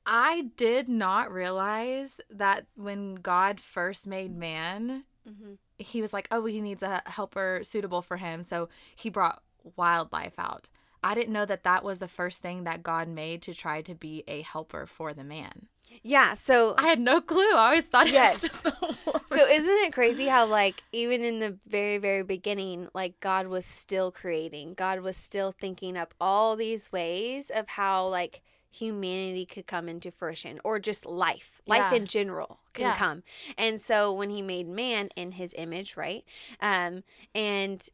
i 0.07 0.51
did 0.57 0.89
not 0.89 1.33
realize 1.33 2.21
that 2.31 2.67
when 2.77 3.17
god 3.17 3.61
first 3.61 4.07
made 4.07 4.37
man 4.37 5.05
Mm-hmm. 5.29 5.55
He 5.79 6.03
was 6.03 6.13
like, 6.13 6.29
oh, 6.31 6.45
he 6.47 6.61
needs 6.61 6.83
a 6.83 7.03
helper 7.07 7.61
suitable 7.63 8.03
for 8.03 8.17
him. 8.17 8.45
So 8.45 8.69
he 8.97 9.11
brought 9.11 9.43
wildlife 9.77 10.39
out. 10.39 10.69
I 11.03 11.15
didn't 11.15 11.33
know 11.33 11.45
that 11.47 11.63
that 11.63 11.85
was 11.85 12.01
the 12.01 12.09
first 12.09 12.43
thing 12.43 12.65
that 12.65 12.83
God 12.83 13.09
made 13.09 13.43
to 13.43 13.55
try 13.55 13.83
to 13.83 13.95
be 13.95 14.25
a 14.27 14.43
helper 14.43 14.85
for 14.87 15.15
the 15.15 15.23
man. 15.23 15.69
Yeah, 16.03 16.35
so 16.35 16.75
I 16.77 16.89
had 16.89 16.99
no 17.01 17.21
clue. 17.21 17.53
I 17.55 17.67
always 17.69 17.87
thought 17.87 18.11
Yes. 18.11 18.43
it 18.45 18.53
was 18.53 18.63
just 18.63 18.67
a 18.67 18.77
woman. 18.81 19.23
So 19.27 19.47
isn't 19.47 19.79
it 19.87 19.93
crazy 19.93 20.27
how 20.27 20.47
like 20.47 20.83
even 20.93 21.23
in 21.23 21.39
the 21.39 21.57
very 21.67 21.99
very 21.99 22.23
beginning 22.25 22.89
like 22.95 23.21
God 23.21 23.47
was 23.47 23.65
still 23.65 24.11
creating. 24.11 24.75
God 24.75 25.01
was 25.01 25.17
still 25.17 25.53
thinking 25.53 25.97
up 25.97 26.15
all 26.21 26.57
these 26.57 26.91
ways 26.93 27.51
of 27.55 27.69
how 27.69 28.07
like 28.09 28.43
humanity 28.71 29.47
could 29.47 29.67
come 29.67 29.89
into 29.89 30.11
fruition 30.11 30.61
or 30.65 30.79
just 30.79 31.07
life. 31.07 31.61
Life 31.67 31.93
Yeah. 31.93 31.95
in 31.95 32.07
general 32.07 32.61
can 32.75 32.87
Yeah. 32.87 32.97
come. 32.97 33.23
And 33.57 33.81
so 33.81 34.13
when 34.13 34.31
he 34.31 34.43
made 34.43 34.69
man 34.69 35.09
in 35.17 35.33
his 35.33 35.55
image, 35.57 35.97
right? 35.97 36.25
Um 36.61 37.03
and 37.35 37.89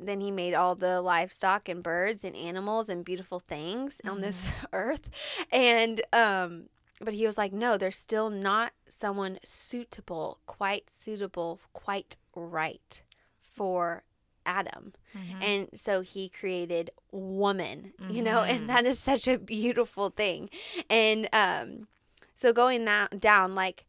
then 0.00 0.20
he 0.20 0.30
made 0.30 0.54
all 0.54 0.74
the 0.76 1.00
livestock 1.02 1.68
and 1.68 1.82
birds 1.82 2.24
and 2.24 2.34
animals 2.36 2.88
and 2.88 3.04
beautiful 3.04 3.40
things 3.40 4.00
on 4.06 4.20
this 4.20 4.50
earth. 4.72 5.10
And 5.52 6.00
um 6.12 6.68
but 7.02 7.14
he 7.14 7.26
was 7.26 7.38
like, 7.38 7.52
no, 7.52 7.76
there's 7.78 7.96
still 7.96 8.28
not 8.28 8.72
someone 8.88 9.38
suitable, 9.42 10.38
quite 10.46 10.90
suitable, 10.90 11.58
quite 11.72 12.18
right 12.34 13.02
for 13.40 14.04
Adam. 14.46 14.92
Mhm. 15.16 15.42
And 15.42 15.68
so 15.74 16.00
he 16.00 16.28
created 16.28 16.90
woman, 17.12 17.92
you 18.08 18.22
know, 18.22 18.42
and 18.42 18.68
that 18.68 18.86
is 18.86 18.98
such 18.98 19.26
a 19.28 19.38
beautiful 19.38 20.10
thing. 20.10 20.50
And 20.88 21.28
um 21.32 21.88
so 22.34 22.52
going 22.52 22.84
that 22.86 23.20
down 23.20 23.54
like 23.54 23.84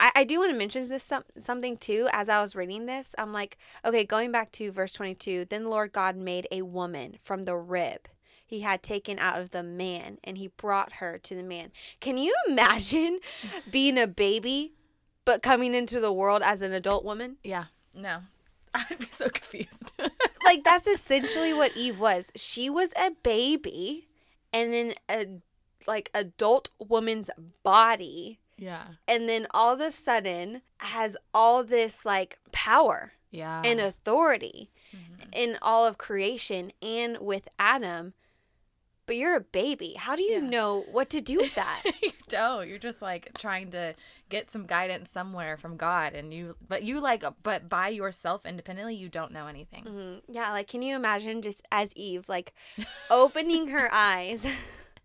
I, 0.00 0.10
I 0.16 0.24
do 0.24 0.40
want 0.40 0.50
to 0.50 0.58
mention 0.58 0.88
this 0.88 1.04
some, 1.04 1.22
something 1.38 1.76
too 1.76 2.08
as 2.12 2.28
I 2.28 2.42
was 2.42 2.56
reading 2.56 2.86
this. 2.86 3.14
I'm 3.16 3.32
like, 3.32 3.56
okay, 3.84 4.04
going 4.04 4.32
back 4.32 4.50
to 4.52 4.72
verse 4.72 4.92
22, 4.92 5.44
then 5.48 5.62
the 5.64 5.70
Lord 5.70 5.92
God 5.92 6.16
made 6.16 6.48
a 6.50 6.62
woman 6.62 7.18
from 7.22 7.44
the 7.44 7.56
rib 7.56 8.08
he 8.46 8.60
had 8.60 8.82
taken 8.82 9.18
out 9.18 9.40
of 9.40 9.50
the 9.50 9.62
man 9.62 10.18
and 10.22 10.36
he 10.36 10.48
brought 10.48 10.94
her 10.94 11.16
to 11.18 11.34
the 11.34 11.42
man. 11.42 11.70
Can 12.00 12.18
you 12.18 12.34
imagine 12.48 13.20
being 13.70 13.96
a 13.96 14.06
baby 14.06 14.72
but 15.24 15.42
coming 15.42 15.74
into 15.74 15.98
the 16.00 16.12
world 16.12 16.42
as 16.44 16.60
an 16.60 16.72
adult 16.72 17.04
woman? 17.04 17.36
yeah. 17.44 17.64
No. 17.96 18.18
I'd 18.90 18.98
be 18.98 19.06
so 19.10 19.28
confused. 19.28 19.92
like 20.44 20.64
that's 20.64 20.86
essentially 20.86 21.52
what 21.52 21.76
Eve 21.76 21.98
was. 22.00 22.32
She 22.34 22.68
was 22.68 22.92
a 22.96 23.12
baby 23.22 24.08
and 24.52 24.74
in 24.74 24.94
a 25.10 25.26
like 25.86 26.10
adult 26.14 26.70
woman's 26.78 27.28
body 27.62 28.38
yeah. 28.56 28.84
and 29.06 29.28
then 29.28 29.46
all 29.50 29.74
of 29.74 29.80
a 29.80 29.90
sudden 29.90 30.62
has 30.78 31.16
all 31.34 31.62
this 31.64 32.06
like 32.06 32.38
power 32.52 33.12
Yeah. 33.30 33.62
and 33.64 33.80
authority 33.80 34.70
Mhm. 34.94 35.28
in 35.32 35.58
all 35.60 35.84
of 35.86 35.98
creation 35.98 36.72
and 36.80 37.18
with 37.18 37.48
Adam. 37.58 38.14
But 39.06 39.16
you're 39.16 39.36
a 39.36 39.40
baby. 39.40 39.94
How 39.98 40.16
do 40.16 40.22
you 40.22 40.40
Yeah. 40.42 40.48
know 40.48 40.80
what 40.90 41.10
to 41.10 41.20
do 41.20 41.36
with 41.38 41.54
that? 41.56 41.82
you 42.02 42.12
don't. 42.28 42.68
You're 42.68 42.78
just 42.78 43.02
like 43.02 43.36
trying 43.38 43.70
to 43.72 43.94
get 44.30 44.50
some 44.50 44.66
guidance 44.66 45.10
somewhere 45.10 45.56
from 45.58 45.76
God, 45.76 46.14
and 46.14 46.32
you, 46.32 46.56
but 46.66 46.82
you 46.82 47.00
like, 47.00 47.22
but 47.42 47.68
by 47.68 47.88
yourself 47.88 48.46
independently, 48.46 48.94
you 48.94 49.08
don't 49.10 49.30
know 49.32 49.46
anything. 49.46 49.84
Mhm. 49.84 50.22
Yeah, 50.28 50.50
like 50.52 50.68
can 50.68 50.80
you 50.82 50.96
imagine 50.96 51.42
just 51.42 51.60
as 51.70 51.92
Eve, 51.94 52.28
like 52.28 52.54
opening 53.10 53.68
her 53.68 53.88
eyes 53.92 54.46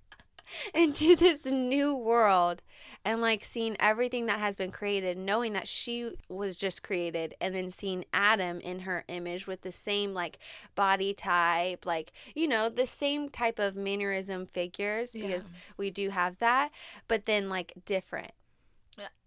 into 0.73 1.15
this 1.15 1.45
new 1.45 1.95
world 1.95 2.61
and 3.05 3.21
like 3.21 3.43
seeing 3.43 3.75
everything 3.79 4.25
that 4.27 4.39
has 4.39 4.55
been 4.55 4.71
created, 4.71 5.17
knowing 5.17 5.53
that 5.53 5.67
she 5.67 6.11
was 6.27 6.57
just 6.57 6.83
created, 6.83 7.35
and 7.39 7.55
then 7.55 7.69
seeing 7.69 8.05
Adam 8.13 8.59
in 8.59 8.79
her 8.79 9.03
image 9.07 9.47
with 9.47 9.61
the 9.61 9.71
same 9.71 10.13
like 10.13 10.37
body 10.75 11.13
type, 11.13 11.85
like 11.85 12.11
you 12.35 12.47
know, 12.47 12.69
the 12.69 12.85
same 12.85 13.29
type 13.29 13.59
of 13.59 13.75
mannerism 13.75 14.45
figures 14.45 15.13
because 15.13 15.49
we 15.77 15.89
do 15.89 16.09
have 16.09 16.37
that, 16.39 16.71
but 17.07 17.25
then 17.25 17.49
like 17.49 17.73
different. 17.85 18.31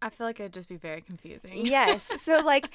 I 0.01 0.11
feel 0.11 0.27
like 0.27 0.41
it'd 0.41 0.53
just 0.53 0.69
be 0.69 0.77
very 0.77 1.01
confusing. 1.01 1.51
Yes. 1.67 2.09
So 2.21 2.39
like 2.41 2.69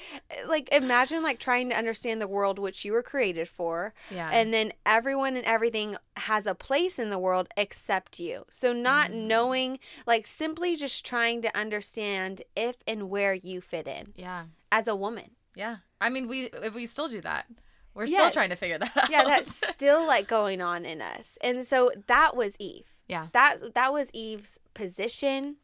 like 0.48 0.68
imagine 0.72 1.22
like 1.22 1.38
trying 1.38 1.68
to 1.70 1.76
understand 1.76 2.20
the 2.20 2.28
world 2.28 2.58
which 2.58 2.84
you 2.84 2.92
were 2.92 3.02
created 3.02 3.48
for 3.48 3.94
Yeah. 4.10 4.28
and 4.32 4.52
then 4.52 4.72
everyone 4.86 5.36
and 5.36 5.44
everything 5.44 5.96
has 6.16 6.46
a 6.46 6.54
place 6.54 6.98
in 6.98 7.10
the 7.10 7.18
world 7.18 7.48
except 7.56 8.18
you. 8.18 8.44
So 8.50 8.72
not 8.72 9.10
Mm. 9.10 9.26
knowing 9.26 9.78
like 10.06 10.26
simply 10.26 10.76
just 10.76 11.04
trying 11.04 11.42
to 11.42 11.56
understand 11.56 12.42
if 12.56 12.76
and 12.86 13.08
where 13.10 13.34
you 13.34 13.60
fit 13.60 13.86
in 13.86 14.12
yeah. 14.16 14.44
as 14.72 14.88
a 14.88 14.96
woman. 14.96 15.32
Yeah. 15.54 15.76
I 16.00 16.08
mean, 16.08 16.28
we 16.28 16.44
if 16.46 16.74
we 16.74 16.86
still 16.86 17.08
do 17.08 17.20
that, 17.22 17.46
we're 17.94 18.06
still 18.06 18.30
trying 18.30 18.50
to 18.50 18.56
figure 18.56 18.78
that 18.78 18.96
out. 18.96 19.10
Yeah, 19.10 19.24
that's 19.24 19.54
still 19.72 20.06
like 20.06 20.28
going 20.28 20.60
on 20.60 20.84
in 20.84 21.02
us. 21.02 21.36
And 21.40 21.64
so 21.64 21.90
that 22.06 22.36
was 22.36 22.54
Eve. 22.60 22.94
Yeah. 23.08 23.26
That 23.32 23.74
that 23.74 23.92
was 23.92 24.10
Eve's 24.12 24.60
position. 24.74 25.56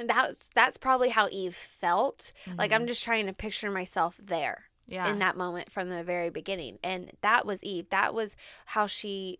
And 0.00 0.10
that's 0.10 0.48
that's 0.48 0.76
probably 0.76 1.10
how 1.10 1.28
Eve 1.30 1.54
felt. 1.54 2.32
Like 2.56 2.72
I'm 2.72 2.86
just 2.86 3.04
trying 3.04 3.26
to 3.26 3.32
picture 3.32 3.70
myself 3.70 4.16
there. 4.18 4.70
Mm-hmm. 4.90 4.94
yeah. 4.94 5.12
in 5.12 5.18
that 5.20 5.36
moment 5.36 5.70
from 5.70 5.88
the 5.88 6.02
very 6.02 6.30
beginning. 6.30 6.78
And 6.82 7.12
that 7.20 7.46
was 7.46 7.62
Eve. 7.62 7.88
That 7.90 8.12
was 8.12 8.36
how 8.66 8.86
she, 8.86 9.38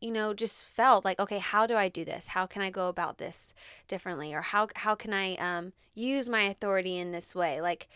you 0.00 0.10
know, 0.10 0.32
just 0.32 0.64
felt 0.64 1.04
like, 1.04 1.20
okay, 1.20 1.38
how 1.38 1.66
do 1.66 1.76
I 1.76 1.88
do 1.88 2.04
this? 2.04 2.28
How 2.28 2.46
can 2.46 2.62
I 2.62 2.70
go 2.70 2.88
about 2.88 3.18
this 3.18 3.52
differently? 3.86 4.32
Or 4.32 4.40
how 4.40 4.68
how 4.76 4.94
can 4.94 5.12
I 5.12 5.36
um 5.36 5.72
use 5.94 6.28
my 6.28 6.42
authority 6.42 6.96
in 6.98 7.12
this 7.12 7.34
way? 7.34 7.60
Like 7.60 7.88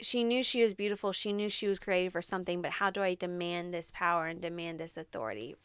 she 0.00 0.22
knew 0.22 0.42
she 0.42 0.62
was 0.62 0.74
beautiful. 0.74 1.12
She 1.12 1.32
knew 1.32 1.48
she 1.48 1.66
was 1.66 1.78
created 1.78 2.12
for 2.12 2.22
something, 2.22 2.62
but 2.62 2.72
how 2.72 2.90
do 2.90 3.02
I 3.02 3.14
demand 3.14 3.72
this 3.72 3.90
power 3.92 4.26
and 4.26 4.40
demand 4.40 4.78
this 4.78 4.96
authority 4.96 5.56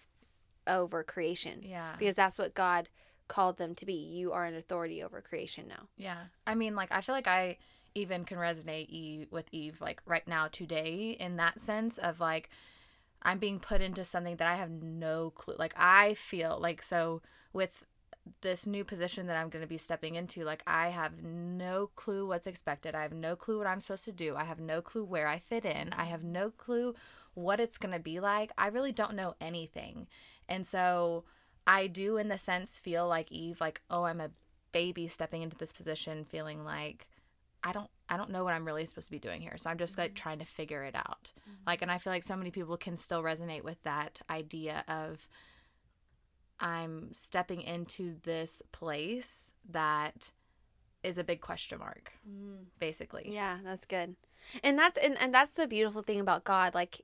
over 0.65 1.03
creation? 1.03 1.59
yeah. 1.63 1.95
Because 1.99 2.15
that's 2.15 2.39
what 2.39 2.53
God 2.53 2.89
called 3.33 3.57
them 3.57 3.73
to 3.73 3.85
be. 3.85 3.93
You 3.93 4.31
are 4.31 4.45
an 4.45 4.53
authority 4.53 5.01
over 5.01 5.19
creation 5.19 5.65
now. 5.67 5.87
Yeah. 5.97 6.17
I 6.45 6.53
mean, 6.53 6.75
like, 6.75 6.91
I 6.91 7.01
feel 7.01 7.15
like 7.15 7.27
I 7.27 7.57
even 7.95 8.25
can 8.25 8.37
resonate 8.37 8.89
Eve 8.89 9.25
with 9.31 9.47
Eve, 9.51 9.81
like, 9.81 10.03
right 10.05 10.27
now, 10.27 10.49
today, 10.51 11.17
in 11.19 11.37
that 11.37 11.59
sense 11.59 11.97
of 11.97 12.19
like, 12.19 12.51
I'm 13.23 13.39
being 13.39 13.59
put 13.59 13.81
into 13.81 14.05
something 14.05 14.35
that 14.35 14.47
I 14.47 14.55
have 14.55 14.69
no 14.69 15.31
clue. 15.31 15.55
Like, 15.57 15.73
I 15.75 16.13
feel 16.13 16.59
like, 16.61 16.83
so 16.83 17.23
with 17.53 17.85
this 18.41 18.67
new 18.67 18.83
position 18.83 19.25
that 19.27 19.37
I'm 19.37 19.49
going 19.49 19.63
to 19.63 19.67
be 19.67 19.79
stepping 19.79 20.13
into, 20.13 20.43
like, 20.43 20.61
I 20.67 20.89
have 20.89 21.23
no 21.23 21.89
clue 21.95 22.27
what's 22.27 22.45
expected. 22.45 22.93
I 22.93 23.01
have 23.01 23.13
no 23.13 23.35
clue 23.35 23.57
what 23.57 23.67
I'm 23.67 23.79
supposed 23.79 24.05
to 24.05 24.11
do. 24.11 24.35
I 24.35 24.43
have 24.43 24.59
no 24.59 24.79
clue 24.83 25.03
where 25.03 25.27
I 25.27 25.39
fit 25.39 25.65
in. 25.65 25.91
I 25.93 26.03
have 26.03 26.23
no 26.23 26.51
clue 26.51 26.93
what 27.33 27.59
it's 27.59 27.79
going 27.79 27.95
to 27.95 27.99
be 27.99 28.19
like. 28.19 28.51
I 28.59 28.67
really 28.67 28.91
don't 28.91 29.15
know 29.15 29.33
anything. 29.41 30.05
And 30.47 30.67
so, 30.67 31.23
I 31.65 31.87
do, 31.87 32.17
in 32.17 32.27
the 32.27 32.37
sense, 32.37 32.79
feel 32.79 33.07
like 33.07 33.31
Eve, 33.31 33.61
like, 33.61 33.81
oh, 33.89 34.03
I'm 34.03 34.21
a 34.21 34.29
baby 34.71 35.07
stepping 35.07 35.41
into 35.41 35.57
this 35.57 35.73
position, 35.73 36.25
feeling 36.25 36.65
like 36.65 37.07
I 37.63 37.71
don't, 37.71 37.89
I 38.09 38.17
don't 38.17 38.31
know 38.31 38.43
what 38.43 38.53
I'm 38.53 38.65
really 38.65 38.85
supposed 38.85 39.07
to 39.07 39.11
be 39.11 39.19
doing 39.19 39.41
here. 39.41 39.53
So 39.57 39.69
I'm 39.69 39.77
just 39.77 39.97
like 39.97 40.11
mm-hmm. 40.11 40.15
trying 40.15 40.39
to 40.39 40.45
figure 40.45 40.83
it 40.83 40.95
out. 40.95 41.31
Mm-hmm. 41.39 41.63
Like, 41.65 41.81
and 41.81 41.91
I 41.91 41.97
feel 41.97 42.11
like 42.11 42.23
so 42.23 42.35
many 42.35 42.51
people 42.51 42.75
can 42.75 42.97
still 42.97 43.23
resonate 43.23 43.63
with 43.63 43.81
that 43.83 44.21
idea 44.29 44.83
of 44.87 45.27
I'm 46.59 47.13
stepping 47.13 47.61
into 47.61 48.15
this 48.23 48.61
place 48.71 49.53
that 49.69 50.31
is 51.03 51.17
a 51.17 51.23
big 51.23 51.41
question 51.41 51.79
mark, 51.79 52.13
mm. 52.29 52.65
basically. 52.79 53.29
Yeah, 53.31 53.57
that's 53.63 53.85
good. 53.85 54.15
And 54.63 54.77
that's 54.77 54.97
and, 54.97 55.17
and 55.19 55.33
that's 55.33 55.51
the 55.51 55.67
beautiful 55.67 56.01
thing 56.01 56.19
about 56.19 56.43
God. 56.43 56.73
Like 56.73 57.01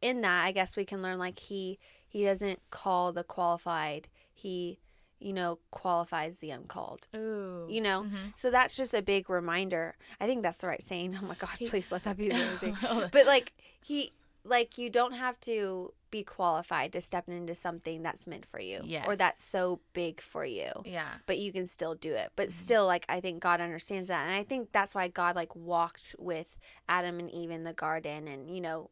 in 0.00 0.20
that, 0.22 0.44
I 0.44 0.52
guess 0.52 0.76
we 0.76 0.84
can 0.84 1.02
learn 1.02 1.18
like 1.18 1.38
he 1.38 1.78
he 2.16 2.24
doesn't 2.24 2.60
call 2.70 3.12
the 3.12 3.24
qualified. 3.24 4.08
He, 4.32 4.78
you 5.18 5.32
know, 5.32 5.58
qualifies 5.70 6.38
the 6.38 6.50
uncalled. 6.50 7.08
Ooh. 7.14 7.66
You 7.68 7.80
know? 7.80 8.02
Mhm. 8.02 8.32
So 8.36 8.50
that's 8.50 8.74
just 8.76 8.94
a 8.94 9.02
big 9.02 9.28
reminder. 9.30 9.96
I 10.20 10.26
think 10.26 10.42
that's 10.42 10.58
the 10.58 10.66
right 10.66 10.82
saying. 10.82 11.14
Oh 11.22 11.26
my 11.26 11.34
god, 11.34 11.56
please 11.70 11.92
let 11.92 12.04
that 12.04 12.16
be 12.16 12.28
the. 12.62 13.08
But 13.16 13.26
like 13.26 13.52
he 13.82 14.12
like 14.44 14.78
you 14.78 14.88
don't 14.90 15.12
have 15.14 15.38
to 15.40 15.92
be 16.10 16.22
qualified 16.22 16.92
to 16.92 17.00
step 17.00 17.28
into 17.28 17.54
something 17.54 18.02
that's 18.02 18.26
meant 18.26 18.46
for 18.46 18.60
you 18.60 18.78
or 19.06 19.16
that's 19.16 19.42
so 19.44 19.80
big 19.92 20.20
for 20.20 20.44
you 20.46 20.70
yeah. 20.84 21.14
but 21.26 21.36
you 21.36 21.52
can 21.52 21.66
still 21.66 21.94
do 21.96 22.12
it 22.14 22.30
but 22.36 22.48
Mhm. 22.48 22.52
still 22.52 22.86
like 22.86 23.04
i 23.08 23.20
think 23.20 23.42
god 23.42 23.60
understands 23.60 24.06
that 24.08 24.22
and 24.26 24.34
i 24.34 24.44
think 24.44 24.70
that's 24.70 24.94
why 24.94 25.08
god 25.08 25.34
like 25.34 25.54
walked 25.56 26.14
with 26.18 26.46
adam 26.88 27.18
and 27.18 27.28
eve 27.32 27.50
in 27.50 27.64
the 27.64 27.72
garden 27.72 28.28
and 28.28 28.48
you 28.54 28.60
know 28.60 28.88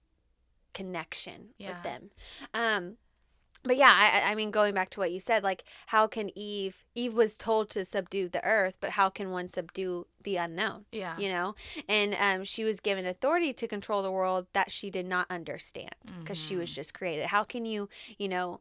connection 0.72 1.50
Yeah. 1.58 1.68
with 1.74 1.82
them 1.84 2.10
um 2.52 2.96
but 3.64 3.76
yeah 3.76 3.90
I, 3.92 4.30
I- 4.30 4.34
mean 4.34 4.50
going 4.50 4.74
back 4.74 4.90
to 4.90 5.00
what 5.00 5.10
you 5.10 5.18
said 5.20 5.42
like 5.42 5.64
how 5.86 6.06
can 6.06 6.30
eve 6.38 6.84
eve 6.94 7.14
was 7.14 7.36
told 7.38 7.70
to 7.70 7.84
subdue 7.84 8.28
the 8.28 8.44
earth 8.44 8.76
but 8.80 8.90
how 8.90 9.08
can 9.10 9.30
one 9.30 9.48
subdue 9.48 10.06
the 10.22 10.36
unknown 10.36 10.84
Yeah. 10.92 11.16
you 11.18 11.28
know 11.30 11.54
and 11.88 12.14
um, 12.18 12.44
she 12.44 12.62
was 12.64 12.80
given 12.80 13.06
authority 13.06 13.52
to 13.54 13.66
control 13.66 14.02
the 14.02 14.10
world 14.12 14.46
that 14.52 14.70
she 14.70 14.90
did 14.90 15.06
not 15.06 15.26
understand 15.30 15.94
because 16.20 16.38
she 16.38 16.56
was 16.56 16.70
Mhm. 16.70 16.74
just 16.74 16.94
created 16.94 17.26
how 17.26 17.42
can 17.42 17.64
you 17.66 17.88
you 18.18 18.28
know 18.28 18.60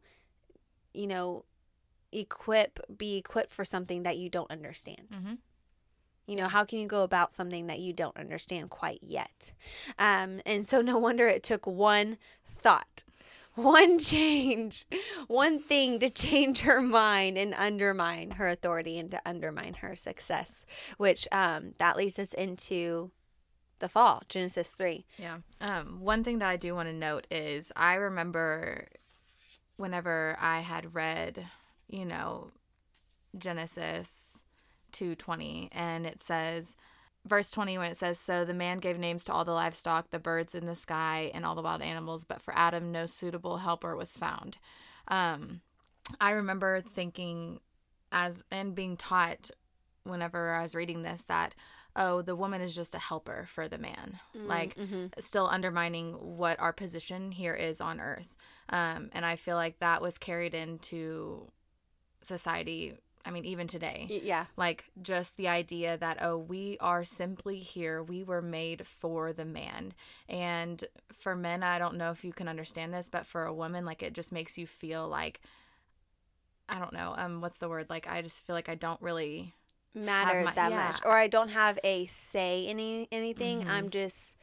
you 0.92 1.06
know 1.06 1.44
equip 2.12 2.80
be 2.96 3.16
equipped 3.16 3.52
for 3.52 3.64
something 3.64 4.02
that 4.04 4.16
you 4.16 4.28
don't 4.30 4.50
understand 4.50 5.08
Mm-hmm. 5.12 5.34
you 6.26 6.36
know 6.36 6.48
how 6.48 6.64
can 6.64 6.78
you 6.78 6.86
go 6.86 7.02
about 7.02 7.32
something 7.32 7.66
that 7.66 7.80
you 7.80 7.92
don't 7.92 8.16
understand 8.16 8.70
quite 8.70 9.00
yet 9.02 9.52
um, 9.98 10.40
and 10.46 10.66
so 10.66 10.80
no 10.80 10.96
wonder 10.98 11.26
it 11.28 11.42
took 11.42 11.66
one 11.66 12.16
thought 12.46 13.02
one 13.54 13.98
change 13.98 14.86
one 15.26 15.58
thing 15.60 15.98
to 16.00 16.10
change 16.10 16.60
her 16.62 16.80
mind 16.80 17.38
and 17.38 17.54
undermine 17.54 18.32
her 18.32 18.48
authority 18.48 18.98
and 18.98 19.10
to 19.10 19.20
undermine 19.24 19.74
her 19.74 19.94
success 19.94 20.64
which 20.96 21.28
um, 21.32 21.72
that 21.78 21.96
leads 21.96 22.18
us 22.18 22.32
into 22.34 23.10
the 23.78 23.88
fall 23.88 24.22
genesis 24.28 24.70
3 24.72 25.04
Yeah. 25.18 25.38
Um, 25.60 26.00
one 26.00 26.24
thing 26.24 26.38
that 26.38 26.48
I 26.48 26.56
do 26.56 26.74
want 26.74 26.88
to 26.88 26.94
note 26.94 27.26
is 27.30 27.70
I 27.76 27.94
remember 27.94 28.88
whenever 29.76 30.36
I 30.40 30.60
had 30.60 30.94
read, 30.94 31.46
you 31.88 32.04
know, 32.04 32.50
Genesis 33.36 34.44
2:20 34.92 35.68
and 35.72 36.06
it 36.06 36.22
says 36.22 36.76
verse 37.26 37.50
20 37.50 37.78
when 37.78 37.90
it 37.90 37.96
says 37.96 38.18
so 38.18 38.44
the 38.44 38.54
man 38.54 38.78
gave 38.78 38.98
names 38.98 39.24
to 39.24 39.32
all 39.32 39.44
the 39.44 39.52
livestock 39.52 40.10
the 40.10 40.18
birds 40.18 40.54
in 40.54 40.66
the 40.66 40.74
sky 40.74 41.30
and 41.34 41.44
all 41.44 41.54
the 41.54 41.62
wild 41.62 41.82
animals 41.82 42.24
but 42.24 42.40
for 42.40 42.56
adam 42.56 42.92
no 42.92 43.06
suitable 43.06 43.58
helper 43.58 43.96
was 43.96 44.16
found 44.16 44.58
um, 45.08 45.60
i 46.20 46.30
remember 46.30 46.80
thinking 46.80 47.60
as 48.12 48.44
and 48.50 48.74
being 48.74 48.96
taught 48.96 49.50
whenever 50.04 50.54
i 50.54 50.62
was 50.62 50.74
reading 50.74 51.02
this 51.02 51.22
that 51.24 51.54
oh 51.96 52.20
the 52.20 52.36
woman 52.36 52.60
is 52.60 52.74
just 52.74 52.94
a 52.94 52.98
helper 52.98 53.46
for 53.48 53.68
the 53.68 53.78
man 53.78 54.18
like 54.34 54.74
mm-hmm. 54.74 55.06
still 55.18 55.46
undermining 55.46 56.12
what 56.12 56.60
our 56.60 56.72
position 56.72 57.32
here 57.32 57.54
is 57.54 57.80
on 57.80 58.00
earth 58.00 58.36
um, 58.68 59.08
and 59.12 59.24
i 59.24 59.36
feel 59.36 59.56
like 59.56 59.78
that 59.78 60.02
was 60.02 60.18
carried 60.18 60.54
into 60.54 61.46
society 62.20 62.94
i 63.24 63.30
mean 63.30 63.44
even 63.44 63.66
today 63.66 64.06
yeah, 64.08 64.46
like 64.56 64.84
just 65.02 65.36
the 65.36 65.48
idea 65.48 65.96
that 65.96 66.18
oh 66.20 66.36
we 66.36 66.76
are 66.80 67.04
simply 67.04 67.56
here 67.56 68.02
we 68.02 68.22
were 68.22 68.42
made 68.42 68.86
for 68.86 69.32
the 69.32 69.44
man 69.44 69.92
and 70.28 70.84
for 71.12 71.34
men 71.34 71.62
i 71.62 71.78
don't 71.78 71.96
know 71.96 72.10
if 72.10 72.24
you 72.24 72.32
can 72.32 72.48
understand 72.48 72.92
this 72.92 73.08
but 73.08 73.26
for 73.26 73.44
a 73.44 73.54
woman 73.54 73.84
like 73.84 74.02
it 74.02 74.12
just 74.12 74.32
makes 74.32 74.58
you 74.58 74.66
feel 74.66 75.08
like 75.08 75.40
i 76.68 76.78
don't 76.78 76.92
know 76.92 77.14
um 77.16 77.40
what's 77.40 77.58
the 77.58 77.68
word 77.68 77.86
like 77.88 78.06
i 78.08 78.22
just 78.22 78.46
feel 78.46 78.54
like 78.54 78.68
i 78.68 78.74
don't 78.74 79.00
really 79.00 79.54
matter 79.94 80.44
my- 80.44 80.52
that 80.54 80.70
yeah. 80.70 80.88
much, 80.88 81.00
or 81.04 81.12
I 81.12 81.28
don't 81.28 81.50
have 81.50 81.78
a 81.84 82.06
say 82.06 82.66
in 82.66 82.78
any, 82.78 83.08
anything. 83.12 83.62
Mhm. 83.62 83.68
I'm 83.68 83.90
just 83.90 84.36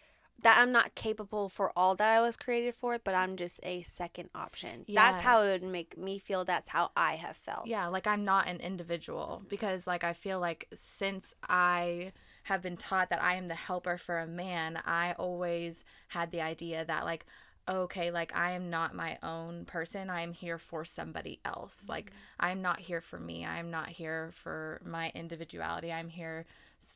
that 0.43 0.57
I'm 0.57 0.71
not 0.71 0.95
capable 0.95 1.49
for 1.49 1.71
all 1.75 1.95
that 1.95 2.09
I 2.09 2.21
was 2.21 2.35
created 2.35 2.75
for, 2.75 2.97
but 3.03 3.13
I'm 3.13 3.35
just 3.35 3.59
a 3.63 3.83
second 3.83 4.29
option. 4.33 4.85
That's 4.87 5.21
how 5.21 5.41
it 5.41 5.61
would 5.61 5.71
make 5.71 5.97
me 5.97 6.19
feel. 6.19 6.45
That's 6.45 6.69
how 6.69 6.91
I 6.95 7.15
have 7.15 7.37
felt. 7.37 7.67
Yeah, 7.67 7.87
like 7.87 8.07
I'm 8.07 8.25
not 8.25 8.49
an 8.49 8.57
individual 8.57 9.43
because 9.47 9.87
like 9.87 10.03
I 10.03 10.13
feel 10.13 10.39
like 10.39 10.67
since 10.73 11.35
I 11.47 12.13
have 12.43 12.61
been 12.61 12.77
taught 12.77 13.09
that 13.09 13.21
I 13.21 13.35
am 13.35 13.47
the 13.47 13.55
helper 13.55 13.97
for 13.97 14.19
a 14.19 14.27
man, 14.27 14.81
I 14.85 15.13
always 15.13 15.85
had 16.07 16.31
the 16.31 16.41
idea 16.41 16.85
that 16.85 17.05
like 17.05 17.25
okay, 17.71 18.11
like 18.11 18.35
I 18.35 18.51
am 18.51 18.69
not 18.69 18.93
my 18.93 19.17
own 19.23 19.65
person. 19.65 20.09
I 20.09 20.21
am 20.21 20.33
here 20.33 20.57
for 20.57 20.83
somebody 20.83 21.39
else. 21.45 21.85
Like 21.87 22.11
I'm 22.39 22.61
not 22.61 22.79
here 22.79 23.01
for 23.01 23.19
me. 23.19 23.45
I'm 23.45 23.71
not 23.71 23.87
here 23.89 24.31
for 24.33 24.81
my 24.83 25.11
individuality. 25.15 25.91
I'm 25.91 26.09
here 26.09 26.45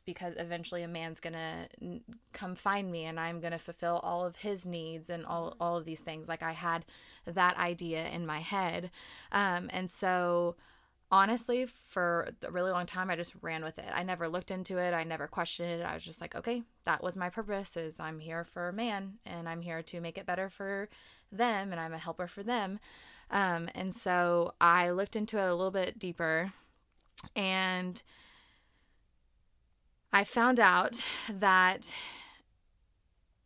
because 0.04 0.34
eventually 0.36 0.82
a 0.82 0.88
man's 0.88 1.20
going 1.20 1.32
to 1.34 2.00
come 2.32 2.56
find 2.56 2.90
me 2.90 3.04
and 3.04 3.18
I'm 3.18 3.40
going 3.40 3.52
to 3.52 3.58
fulfill 3.58 4.00
all 4.02 4.26
of 4.26 4.36
his 4.36 4.66
needs 4.66 5.08
and 5.08 5.24
all 5.24 5.56
all 5.60 5.76
of 5.78 5.84
these 5.84 6.00
things. 6.00 6.28
Like 6.28 6.42
I 6.42 6.52
had 6.52 6.84
that 7.24 7.56
idea 7.56 8.06
in 8.08 8.26
my 8.26 8.40
head. 8.40 8.90
Um 9.32 9.70
and 9.72 9.90
so 9.90 10.56
honestly 11.10 11.66
for 11.66 12.28
a 12.42 12.50
really 12.50 12.72
long 12.72 12.86
time 12.86 13.10
i 13.10 13.16
just 13.16 13.34
ran 13.40 13.62
with 13.62 13.78
it. 13.78 13.90
I 13.94 14.02
never 14.02 14.28
looked 14.28 14.50
into 14.50 14.78
it. 14.78 14.92
I 14.92 15.04
never 15.04 15.28
questioned 15.28 15.80
it. 15.80 15.84
I 15.84 15.94
was 15.94 16.04
just 16.04 16.20
like 16.20 16.34
okay 16.34 16.62
that 16.84 17.02
was 17.02 17.16
my 17.16 17.30
purpose 17.30 17.76
is 17.76 18.00
i'm 18.00 18.18
here 18.18 18.44
for 18.44 18.72
man 18.72 19.14
and 19.24 19.48
i'm 19.48 19.60
here 19.60 19.82
to 19.82 20.00
make 20.00 20.18
it 20.18 20.26
better 20.26 20.48
for 20.50 20.88
them 21.30 21.70
and 21.72 21.80
i'm 21.80 21.94
a 21.94 21.98
helper 21.98 22.26
for 22.26 22.42
them. 22.42 22.80
Um, 23.30 23.68
and 23.74 23.94
so 23.94 24.54
i 24.60 24.90
looked 24.90 25.16
into 25.16 25.38
it 25.38 25.48
a 25.48 25.54
little 25.54 25.70
bit 25.70 25.98
deeper 25.98 26.52
and 27.34 28.02
i 30.12 30.24
found 30.24 30.58
out 30.58 31.02
that 31.28 31.94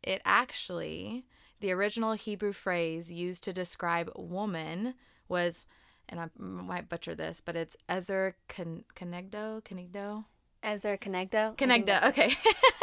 it 0.02 0.22
actually 0.24 1.24
the 1.60 1.72
original 1.72 2.12
hebrew 2.12 2.52
phrase 2.52 3.12
used 3.12 3.44
to 3.44 3.52
describe 3.52 4.10
woman 4.16 4.94
was 5.28 5.66
and 6.10 6.20
I 6.20 6.28
might 6.38 6.88
butcher 6.88 7.14
this, 7.14 7.40
but 7.42 7.56
it's 7.56 7.76
Ezer 7.88 8.36
Con- 8.48 8.84
Conegdo, 8.94 9.62
Conegdo, 9.62 10.24
Ezer 10.62 10.98
Connecto. 10.98 11.52
I 11.52 11.54
Conegdo. 11.54 12.08
Okay. 12.08 12.34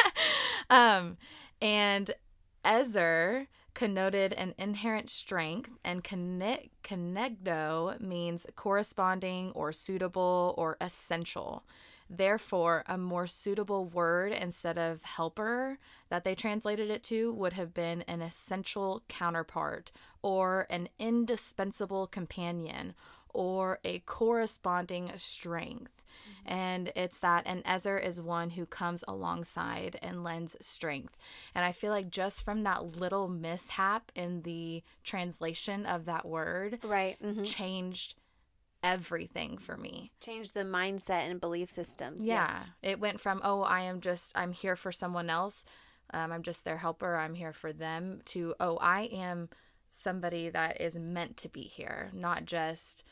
um, 0.70 1.18
and 1.62 2.12
Ezer 2.66 3.48
connoted 3.74 4.34
an 4.34 4.56
inherent 4.58 5.10
strength, 5.10 5.70
and 5.84 6.04
Conegdo 6.04 8.00
means 8.02 8.48
corresponding 8.56 9.52
or 9.52 9.72
suitable 9.72 10.56
or 10.58 10.78
essential. 10.82 11.64
Therefore, 12.10 12.84
a 12.88 12.98
more 12.98 13.28
suitable 13.28 13.86
word 13.86 14.32
instead 14.32 14.78
of 14.78 15.04
helper 15.04 15.78
that 16.10 16.24
they 16.24 16.36
translated 16.36 16.90
it 16.90 17.04
to 17.04 17.34
would 17.34 17.54
have 17.54 17.74
been 17.74 18.02
an 18.04 18.22
essential 18.22 19.04
counterpart 19.10 19.92
or 20.22 20.68
an 20.70 20.88
indispensable 20.98 22.08
companion 22.08 22.96
or 23.38 23.80
a 23.84 24.00
corresponding 24.00 25.12
strength. 25.18 25.92
And 26.44 26.92
it's 26.96 27.20
that 27.20 27.46
an 27.46 27.62
Ezer 27.66 28.00
is 28.00 28.20
one 28.20 28.50
who 28.52 28.66
comes 28.66 29.04
alongside 29.08 30.00
and 30.02 30.24
lends 30.24 30.56
strength. 30.60 31.16
And 31.54 31.64
I 31.64 31.72
feel 31.72 31.92
like 31.92 32.10
just 32.10 32.44
from 32.44 32.64
that 32.64 32.98
little 33.00 33.28
mishap 33.28 34.12
in 34.16 34.42
the 34.42 34.82
translation 35.04 35.86
of 35.86 36.06
that 36.06 36.26
word 36.26 36.80
Right. 36.84 37.18
hmm 37.22 37.44
changed 37.44 38.16
everything 38.82 39.58
for 39.58 39.78
me. 39.78 40.12
Changed 40.20 40.54
the 40.54 40.62
mindset 40.64 41.30
and 41.30 41.40
belief 41.40 41.70
systems. 41.70 42.26
Yeah. 42.26 42.64
It 42.82 43.00
went 43.00 43.20
from, 43.20 43.42
oh, 43.44 43.62
I 43.62 43.82
am 43.82 44.02
just, 44.02 44.32
I'm 44.36 44.54
here 44.54 44.76
for 44.76 44.92
someone 44.92 45.30
else. 45.30 45.64
Um, 46.14 46.32
I'm 46.32 46.42
just 46.42 46.64
their 46.66 46.78
helper. 46.78 47.18
I'm 47.18 47.36
here 47.36 47.54
for 47.54 47.74
them 47.74 48.22
to, 48.26 48.56
oh, 48.60 48.78
I 48.78 49.04
am 49.12 49.50
somebody 49.88 50.50
that 50.50 50.82
is 50.82 50.96
meant 50.96 51.38
to 51.38 51.50
be 51.50 51.62
here, 51.62 52.10
not 52.14 52.46
just 52.46 53.04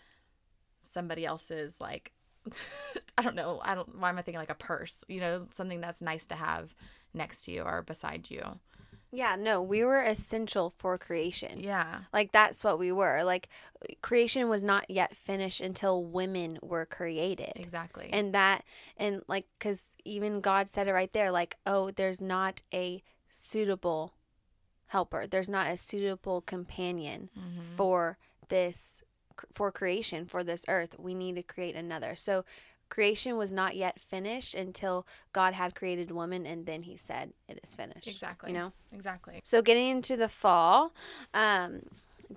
somebody 0.86 1.26
else's, 1.26 1.80
like, 1.82 2.12
I 3.18 3.22
don't 3.22 3.36
know. 3.36 3.60
I 3.64 3.76
don't, 3.76 3.98
why 4.00 4.10
am 4.10 4.18
I 4.18 4.22
thinking 4.22 4.40
like 4.40 4.50
a 4.52 4.56
purse? 4.56 5.04
You 5.08 5.20
know, 5.20 5.48
something 5.52 5.82
that's 5.82 6.02
nice 6.02 6.26
to 6.28 6.36
have 6.36 6.74
next 7.14 7.46
to 7.46 7.52
you 7.52 7.62
or 7.64 7.82
beside 7.82 8.30
you. 8.30 8.44
Yeah. 9.12 9.36
No, 9.38 9.62
we 9.62 9.84
were 9.86 10.02
essential 10.02 10.74
for 10.78 10.98
creation. 10.98 11.60
Yeah. 11.62 12.00
Like 12.12 12.34
that's 12.34 12.64
what 12.64 12.78
we 12.78 12.92
were. 12.92 13.24
Like 13.24 13.48
creation 14.02 14.50
was 14.50 14.62
not 14.64 14.90
yet 14.90 15.16
finished 15.16 15.62
until 15.62 16.04
women 16.04 16.60
were 16.62 16.86
created. 16.86 17.54
Exactly. 17.56 18.10
And 18.12 18.34
that 18.34 18.66
and 18.98 19.22
like 19.30 19.46
cuz 19.60 19.92
even 20.04 20.42
God 20.42 20.68
said 20.68 20.90
it 20.90 20.92
right 20.94 21.14
there 21.14 21.32
like 21.32 21.56
oh 21.66 21.92
there's 21.92 22.20
not 22.20 22.62
a 22.74 23.02
suitable 23.30 24.16
helper. 24.88 25.28
There's 25.28 25.50
not 25.50 25.68
a 25.72 25.78
suitable 25.78 26.42
companion 26.42 27.30
Mhm. 27.38 27.76
for 27.78 28.18
this 28.50 29.02
for 29.54 29.72
creation 29.72 30.26
for 30.26 30.44
this 30.44 30.66
earth. 30.68 30.96
We 31.00 31.14
need 31.14 31.36
to 31.36 31.44
create 31.44 31.76
another. 31.76 32.16
So 32.16 32.46
creation 32.90 33.38
was 33.38 33.52
not 33.52 33.76
yet 33.76 34.00
finished 34.00 34.56
until 34.56 35.06
God 35.34 35.54
had 35.54 35.76
created 35.76 36.12
woman 36.12 36.46
and 36.46 36.66
then 36.66 36.84
he 36.84 36.98
said 36.98 37.34
it 37.48 37.60
is 37.64 37.76
finished. 37.76 38.08
Exactly. 38.08 38.52
You 38.52 38.58
know? 38.58 38.72
Exactly. 38.94 39.42
So 39.44 39.62
getting 39.62 39.90
into 39.90 40.16
the 40.16 40.30
fall, 40.30 40.94
um, 41.34 41.82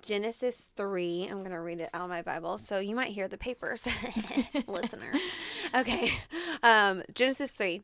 Genesis 0.01 0.71
3, 0.75 1.27
I'm 1.29 1.39
going 1.39 1.51
to 1.51 1.59
read 1.59 1.79
it 1.79 1.89
out 1.93 2.03
of 2.03 2.09
my 2.09 2.21
Bible. 2.21 2.57
So 2.57 2.79
you 2.79 2.95
might 2.95 3.11
hear 3.11 3.27
the 3.27 3.37
papers, 3.37 3.87
listeners. 4.67 5.21
Okay. 5.75 6.11
Um, 6.61 7.03
Genesis 7.13 7.51
3. 7.51 7.81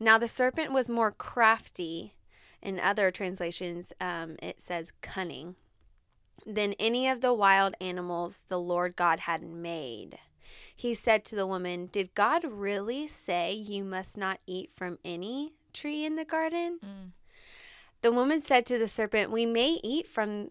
Now 0.00 0.18
the 0.18 0.28
serpent 0.28 0.72
was 0.72 0.90
more 0.90 1.12
crafty. 1.12 2.14
In 2.62 2.80
other 2.80 3.10
translations, 3.10 3.92
um, 4.00 4.36
it 4.42 4.60
says 4.60 4.92
cunning. 5.00 5.54
Than 6.46 6.74
any 6.74 7.08
of 7.08 7.20
the 7.20 7.34
wild 7.34 7.74
animals 7.80 8.44
the 8.48 8.60
Lord 8.60 8.94
God 8.94 9.20
had 9.20 9.42
made. 9.42 10.18
He 10.74 10.94
said 10.94 11.24
to 11.24 11.34
the 11.34 11.46
woman, 11.46 11.86
Did 11.86 12.14
God 12.14 12.44
really 12.44 13.08
say 13.08 13.52
you 13.52 13.82
must 13.82 14.16
not 14.16 14.38
eat 14.46 14.70
from 14.76 14.98
any 15.04 15.54
tree 15.72 16.04
in 16.04 16.16
the 16.16 16.24
garden? 16.24 16.78
Mm. 16.84 17.12
The 18.02 18.12
woman 18.12 18.40
said 18.40 18.66
to 18.66 18.78
the 18.78 18.86
serpent, 18.86 19.30
"We 19.30 19.46
may 19.46 19.80
eat 19.82 20.06
from 20.06 20.50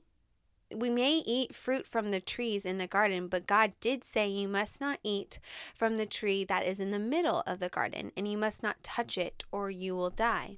we 0.75 0.89
may 0.89 1.17
eat 1.19 1.53
fruit 1.53 1.87
from 1.87 2.09
the 2.09 2.19
trees 2.19 2.65
in 2.65 2.79
the 2.79 2.87
garden, 2.87 3.27
but 3.27 3.45
God 3.45 3.73
did 3.79 4.03
say 4.03 4.27
you 4.27 4.47
must 4.47 4.81
not 4.81 4.99
eat 5.03 5.39
from 5.75 5.97
the 5.97 6.07
tree 6.07 6.43
that 6.43 6.65
is 6.65 6.79
in 6.79 6.89
the 6.89 6.99
middle 6.99 7.43
of 7.45 7.59
the 7.59 7.69
garden, 7.69 8.11
and 8.17 8.27
you 8.27 8.37
must 8.37 8.63
not 8.63 8.83
touch 8.83 9.17
it 9.17 9.43
or 9.51 9.69
you 9.69 9.95
will 9.95 10.09
die." 10.09 10.57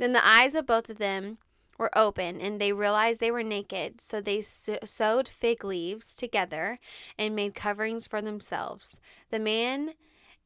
then 0.00 0.14
the 0.14 0.26
eyes 0.26 0.54
of 0.54 0.66
both 0.66 0.88
of 0.88 0.96
them 0.96 1.36
were 1.78 1.96
open, 1.96 2.40
and 2.40 2.58
they 2.58 2.72
realized 2.72 3.20
they 3.20 3.30
were 3.30 3.42
naked. 3.42 4.00
So 4.00 4.20
they 4.20 4.40
sewed 4.40 5.28
fig 5.28 5.62
leaves 5.62 6.16
together 6.16 6.78
and 7.18 7.36
made 7.36 7.54
coverings 7.54 8.06
for 8.06 8.22
themselves. 8.22 8.98
The 9.30 9.38
man 9.38 9.92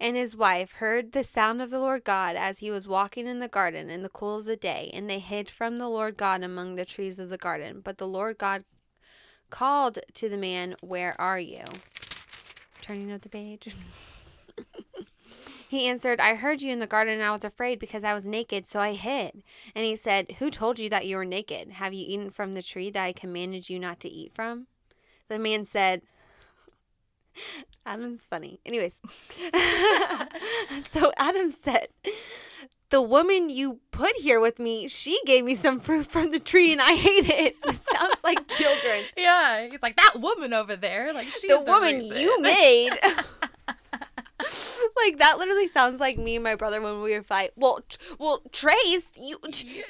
and 0.01 0.17
his 0.17 0.37
wife 0.37 0.73
heard 0.73 1.13
the 1.13 1.23
sound 1.23 1.63
of 1.63 1.71
the 1.71 1.79
Lord 1.79 2.03
God 2.03 2.35
as 2.35 2.59
he 2.59 2.71
was 2.73 2.89
walking 2.89 3.29
in 3.29 3.39
the 3.39 3.47
garden 3.47 3.91
in 3.91 4.03
the 4.03 4.09
cool 4.09 4.39
of 4.39 4.45
the 4.45 4.57
day, 4.57 4.91
and 4.93 5.09
they 5.09 5.21
hid 5.21 5.49
from 5.49 5.79
the 5.79 5.89
Lord 5.89 6.17
God 6.17 6.43
among 6.43 6.75
the 6.75 6.85
trees 6.85 7.21
of 7.21 7.29
the 7.29 7.39
garden. 7.39 7.81
But 7.81 7.99
the 7.99 8.09
Lord 8.09 8.39
God 8.39 8.65
called 9.51 10.01
to 10.15 10.29
the 10.29 10.37
man, 10.37 10.75
Where 10.81 11.15
are 11.21 11.39
you? 11.39 11.63
Turning 12.81 13.13
of 13.13 13.21
the 13.21 13.29
page. 13.29 13.75
he 15.75 15.87
answered, 15.87 16.21
I 16.21 16.35
heard 16.35 16.63
you 16.63 16.73
in 16.73 16.79
the 16.79 16.87
garden, 16.87 17.15
and 17.15 17.23
I 17.23 17.31
was 17.31 17.45
afraid 17.45 17.79
because 17.79 18.05
I 18.05 18.15
was 18.15 18.27
naked, 18.27 18.67
so 18.67 18.81
I 18.81 18.95
hid. 18.95 19.43
And 19.75 19.85
he 19.85 19.97
said, 19.97 20.37
Who 20.39 20.51
told 20.51 20.79
you 20.79 20.89
that 20.89 21.07
you 21.07 21.17
were 21.17 21.25
naked? 21.25 21.73
Have 21.73 21.93
you 21.93 22.05
eaten 22.07 22.31
from 22.31 22.55
the 22.55 22.63
tree 22.63 22.91
that 22.91 23.05
I 23.05 23.13
commanded 23.13 23.69
you 23.69 23.79
not 23.79 24.01
to 24.01 24.09
eat 24.09 24.33
from? 24.35 24.67
The 25.29 25.39
man 25.39 25.65
said, 25.65 26.03
Adam's 27.87 28.27
funny. 28.27 28.61
Anyways, 28.65 29.01
so 30.89 31.13
Adam 31.17 31.53
said, 31.53 31.89
The 32.91 33.03
woman 33.03 33.51
you 33.51 33.81
put 33.91 34.17
here 34.17 34.41
with 34.41 34.59
me, 34.59 34.89
she 34.89 35.21
gave 35.27 35.45
me 35.45 35.55
some 35.55 35.81
fruit 35.81 36.07
from 36.07 36.31
the 36.31 36.41
tree 36.41 36.73
and 36.73 36.81
I 36.81 36.93
ate 36.93 37.29
it. 37.29 37.57
It 37.67 37.99
sounds 38.01 38.25
like 38.25 38.49
children. 38.49 39.05
Yeah, 39.17 39.69
he's 39.69 39.83
like 39.83 39.97
that 39.97 40.21
woman 40.21 40.53
over 40.53 40.77
there. 40.77 41.13
Like 41.13 41.27
she's 41.27 41.43
the 41.43 41.59
the 41.59 41.63
woman 41.63 41.97
reason." 41.97 42.21
you 42.21 42.41
made. 42.43 42.93
Like 45.05 45.19
that 45.19 45.39
literally 45.39 45.69
sounds 45.69 46.01
like 46.01 46.19
me 46.19 46.37
and 46.37 46.45
my 46.45 46.55
brother 46.55 46.81
when 46.81 47.03
we 47.03 47.13
would 47.13 47.27
fight. 47.27 47.51
Well, 47.57 47.81
tr- 47.89 47.99
well, 48.19 48.43
Trace, 48.53 49.13
you 49.21 49.39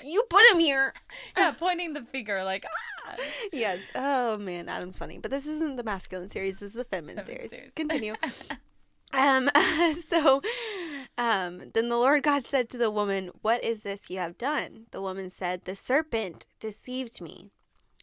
you 0.03 0.23
put 0.29 0.43
him 0.53 0.59
here. 0.59 0.95
yeah, 1.37 1.53
pointing 1.53 1.93
the 1.95 2.03
finger 2.03 2.43
like 2.45 2.65
ah. 2.67 3.17
Yes. 3.53 3.81
Oh 3.95 4.37
man, 4.39 4.69
Adam's 4.69 4.99
funny. 4.99 5.19
But 5.19 5.31
this 5.31 5.47
isn't 5.47 5.77
the 5.77 5.83
masculine 5.85 6.29
series. 6.29 6.61
This 6.61 6.71
is 6.71 6.75
the 6.75 6.85
feminine, 6.85 7.25
Feminine 7.25 7.49
series. 7.49 7.51
series. 7.51 7.73
Continue. 7.75 8.15
um. 9.13 9.51
So, 10.07 10.43
um. 11.19 11.71
Then 11.75 11.89
the 11.89 11.97
Lord 11.99 12.23
God 12.23 12.45
said 12.45 12.69
to 12.71 12.79
the 12.79 12.91
woman, 12.91 13.31
"What 13.43 13.63
is 13.63 13.83
this 13.83 14.11
you 14.11 14.19
have 14.19 14.39
done?" 14.39 14.87
The 14.91 15.01
woman 15.03 15.31
said, 15.31 15.65
"The 15.65 15.75
serpent 15.75 16.47
deceived 16.61 17.21
me, 17.21 17.51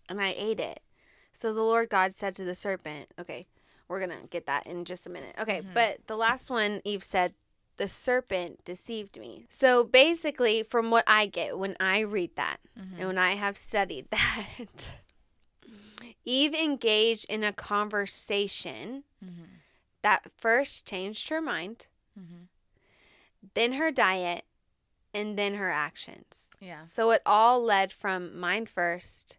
and 0.08 0.21
I 0.21 0.34
ate 0.38 0.60
it." 0.60 0.82
So 1.34 1.54
the 1.54 1.63
Lord 1.63 1.89
God 1.89 2.13
said 2.13 2.36
to 2.36 2.43
the 2.43 2.56
serpent, 2.56 3.13
"Okay, 3.19 3.47
we're 3.91 3.99
gonna 3.99 4.25
get 4.30 4.47
that 4.47 4.65
in 4.65 4.86
just 4.86 5.06
a 5.06 5.10
minute." 5.10 5.36
Okay, 5.38 5.62
Mhm. 5.62 5.73
but 5.75 6.08
the 6.08 6.15
last 6.17 6.49
one, 6.49 6.82
Eve 6.84 7.04
said. 7.04 7.36
The 7.77 7.88
serpent 7.88 8.63
deceived 8.63 9.17
me. 9.19 9.47
So 9.49 9.84
basically, 9.84 10.62
from 10.62 10.91
what 10.91 11.04
I 11.08 11.25
get 11.25 11.58
when 11.58 11.75
I 11.80 12.01
read 12.01 12.36
that, 12.36 12.58
Mhm. 12.77 12.97
and 12.99 13.08
when 13.08 13.17
I 13.17 13.34
have 13.36 13.58
studied 13.58 14.08
that, 14.12 14.47
Eve 16.25 16.54
engaged 16.54 17.25
in 17.27 17.43
a 17.43 17.51
conversation 17.54 19.04
Mhm. 19.23 19.47
that 20.04 20.32
first 20.38 20.86
changed 20.86 21.30
her 21.30 21.41
mind, 21.41 21.88
Mhm. 22.19 22.47
then 23.56 23.73
her 23.73 23.89
diet, 23.91 24.45
and 25.13 25.39
then 25.39 25.56
her 25.56 25.71
actions. 25.71 26.51
Yeah. 26.60 26.84
So 26.84 27.10
it 27.12 27.21
all 27.25 27.63
led 27.63 27.91
from 27.91 28.38
mind 28.39 28.69
first, 28.69 29.38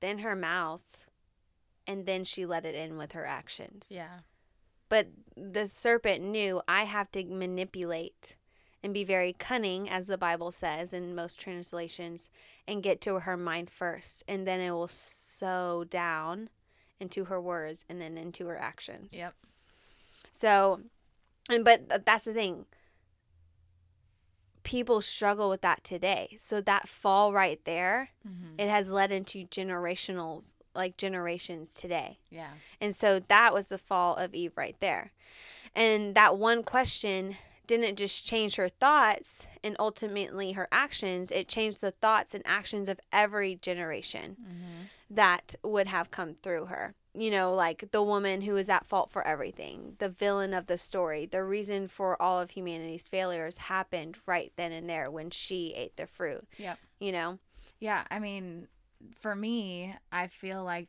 then 0.00 0.18
her 0.18 0.36
mouth, 0.36 1.05
and 1.86 2.06
then 2.06 2.24
she 2.24 2.46
let 2.46 2.64
it 2.64 2.74
in 2.74 2.96
with 2.96 3.12
her 3.12 3.24
actions. 3.26 3.88
Yeah. 3.90 4.20
But 4.88 5.08
the 5.36 5.66
serpent 5.68 6.22
knew 6.22 6.62
I 6.68 6.84
have 6.84 7.10
to 7.12 7.24
manipulate 7.24 8.36
and 8.82 8.94
be 8.94 9.04
very 9.04 9.32
cunning, 9.32 9.88
as 9.88 10.06
the 10.06 10.18
Bible 10.18 10.52
says 10.52 10.92
in 10.92 11.14
most 11.14 11.40
translations, 11.40 12.30
and 12.68 12.82
get 12.82 13.00
to 13.00 13.20
her 13.20 13.36
mind 13.36 13.68
first. 13.70 14.22
And 14.28 14.46
then 14.46 14.60
it 14.60 14.70
will 14.70 14.86
sow 14.88 15.84
down 15.84 16.50
into 17.00 17.24
her 17.24 17.40
words 17.40 17.84
and 17.88 18.00
then 18.00 18.16
into 18.16 18.46
her 18.46 18.56
actions. 18.58 19.12
Yep. 19.12 19.34
So, 20.30 20.80
and 21.50 21.64
but 21.64 22.04
that's 22.06 22.24
the 22.24 22.32
thing. 22.32 22.66
People 24.62 25.00
struggle 25.00 25.48
with 25.48 25.60
that 25.60 25.84
today. 25.84 26.34
So 26.38 26.60
that 26.60 26.88
fall 26.88 27.32
right 27.32 27.60
there, 27.64 28.10
Mhm. 28.26 28.54
it 28.58 28.68
has 28.68 28.90
led 28.90 29.12
into 29.12 29.46
generational 29.46 30.44
like 30.76 30.96
generations 30.96 31.74
today. 31.74 32.18
Yeah. 32.30 32.50
And 32.80 32.94
so 32.94 33.20
that 33.28 33.52
was 33.54 33.68
the 33.68 33.78
fall 33.78 34.14
of 34.16 34.34
Eve 34.34 34.52
right 34.56 34.76
there. 34.80 35.12
And 35.74 36.14
that 36.14 36.38
one 36.38 36.62
question 36.62 37.36
didn't 37.66 37.96
just 37.96 38.24
change 38.26 38.56
her 38.56 38.68
thoughts 38.68 39.46
and 39.64 39.74
ultimately 39.78 40.52
her 40.52 40.68
actions, 40.70 41.32
it 41.32 41.48
changed 41.48 41.80
the 41.80 41.90
thoughts 41.90 42.32
and 42.34 42.42
actions 42.46 42.88
of 42.88 43.00
every 43.12 43.56
generation 43.56 44.36
Mhm. 44.40 44.88
that 45.10 45.56
would 45.64 45.88
have 45.88 46.10
come 46.12 46.34
through 46.34 46.66
her. 46.66 46.94
You 47.12 47.30
know, 47.30 47.52
like 47.54 47.90
the 47.90 48.02
woman 48.02 48.42
who 48.42 48.56
is 48.56 48.68
at 48.68 48.86
fault 48.86 49.10
for 49.10 49.26
everything, 49.26 49.96
the 49.98 50.08
villain 50.10 50.52
of 50.54 50.66
the 50.66 50.78
story, 50.78 51.26
the 51.26 51.42
reason 51.42 51.88
for 51.88 52.20
all 52.22 52.38
of 52.40 52.50
humanity's 52.50 53.08
failures 53.08 53.56
happened 53.56 54.18
right 54.26 54.52
then 54.56 54.70
and 54.70 54.88
there 54.88 55.10
when 55.10 55.30
she 55.30 55.72
ate 55.74 55.96
the 55.96 56.06
fruit. 56.06 56.46
Yep. 56.58 56.78
You 57.00 57.12
know? 57.12 57.38
Yeah, 57.80 58.04
I 58.10 58.18
mean, 58.20 58.68
for 59.14 59.34
me, 59.34 59.94
I 60.12 60.26
feel 60.28 60.64
like 60.64 60.88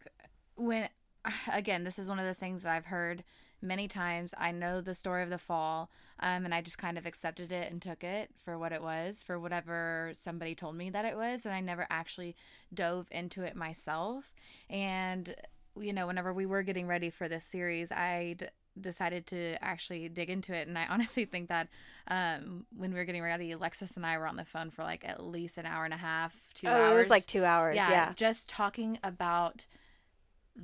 when 0.56 0.90
again, 1.52 1.84
this 1.84 2.00
is 2.00 2.10
one 2.10 2.20
of 2.20 2.26
those 2.26 2.38
things 2.40 2.64
that 2.64 2.74
I've 2.76 2.86
heard 2.86 3.24
many 3.62 3.88
times. 3.88 4.34
I 4.38 4.52
know 4.52 4.82
the 4.82 4.94
story 4.96 5.24
of 5.24 5.30
the 5.30 5.38
fall, 5.38 5.90
um, 6.20 6.46
and 6.46 6.54
I 6.54 6.62
just 6.62 6.78
kind 6.78 6.98
of 6.98 7.06
accepted 7.06 7.52
it 7.52 7.72
and 7.72 7.82
took 7.82 8.04
it 8.04 8.30
for 8.44 8.58
what 8.58 8.72
it 8.72 8.82
was, 8.82 9.24
for 9.24 9.40
whatever 9.40 10.12
somebody 10.14 10.56
told 10.56 10.76
me 10.76 10.90
that 10.92 11.06
it 11.06 11.16
was, 11.18 11.46
and 11.46 11.54
I 11.54 11.60
never 11.60 11.88
actually 11.90 12.36
dove 12.74 13.08
into 13.12 13.44
it 13.44 13.56
myself. 13.56 14.34
And 14.70 15.36
you 15.80 15.94
know, 15.94 16.08
whenever 16.08 16.34
we 16.34 16.46
were 16.46 16.64
getting 16.64 16.88
ready 16.88 17.10
for 17.10 17.28
this 17.28 17.46
series, 17.46 17.92
I 17.92 18.34
d- 18.38 18.48
decided 18.80 19.26
to 19.28 19.64
actually 19.64 20.08
dig 20.10 20.30
into 20.30 20.54
it, 20.54 20.68
and 20.68 20.78
I 20.78 20.86
honestly 20.88 21.26
think 21.34 21.50
that 21.50 21.68
um, 22.08 22.66
when 22.76 22.92
we 22.92 22.98
were 23.00 23.06
getting 23.06 23.24
ready, 23.24 23.52
Alexis 23.52 23.98
and 23.98 24.06
I 24.06 24.18
were 24.18 24.28
on 24.28 24.38
the 24.38 24.46
phone 24.46 24.70
for 24.72 24.84
like 24.84 25.08
at 25.08 25.24
least 25.24 25.58
an 25.58 25.66
hour 25.66 25.84
and 25.86 25.94
a 25.94 25.98
half, 25.98 26.34
two 26.54 26.68
oh, 26.68 26.72
hours. 26.72 26.94
it 26.94 26.98
was 26.98 27.10
like 27.10 27.26
two 27.26 27.44
hours. 27.44 27.76
Yeah. 27.76 28.14
just 28.16 28.48
talking 28.50 28.98
about 29.04 29.66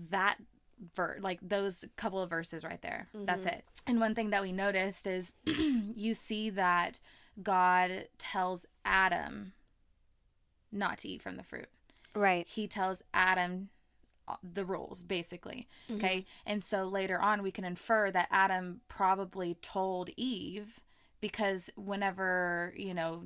that 0.10 0.38
ver 0.96 1.18
like 1.22 1.40
those 1.42 1.86
couple 1.96 2.22
of 2.22 2.30
verses 2.30 2.64
right 2.64 2.82
there. 2.82 3.08
That's 3.14 3.46
Mhm. 3.46 3.54
it. 3.58 3.66
And 3.88 4.00
one 4.00 4.16
thing 4.16 4.32
that 4.32 4.42
we 4.42 4.52
noticed 4.52 5.06
is 5.08 5.36
you 5.46 6.14
see 6.14 6.50
that 6.52 7.00
God 7.42 8.08
tells 8.18 8.66
Adam 8.86 9.54
not 10.72 10.98
to 11.00 11.08
eat 11.08 11.22
from 11.22 11.38
the 11.38 11.44
fruit. 11.44 11.68
Right. 12.16 12.48
He 12.48 12.68
tells 12.68 13.02
Adam 13.14 13.70
Uh, 14.26 14.36
the 14.54 14.64
rules 14.64 15.04
basically. 15.04 15.68
Mm-hmm. 15.90 15.98
Okay? 15.98 16.26
And 16.46 16.64
so 16.64 16.86
later 16.86 17.20
on 17.22 17.44
we 17.44 17.52
can 17.52 17.66
infer 17.66 18.10
that 18.12 18.30
Adam 18.32 18.80
probably 18.88 19.56
told 19.62 20.10
Eve 20.16 20.80
because 21.20 21.70
whenever, 21.76 22.74
you 22.78 22.94
know, 22.94 23.24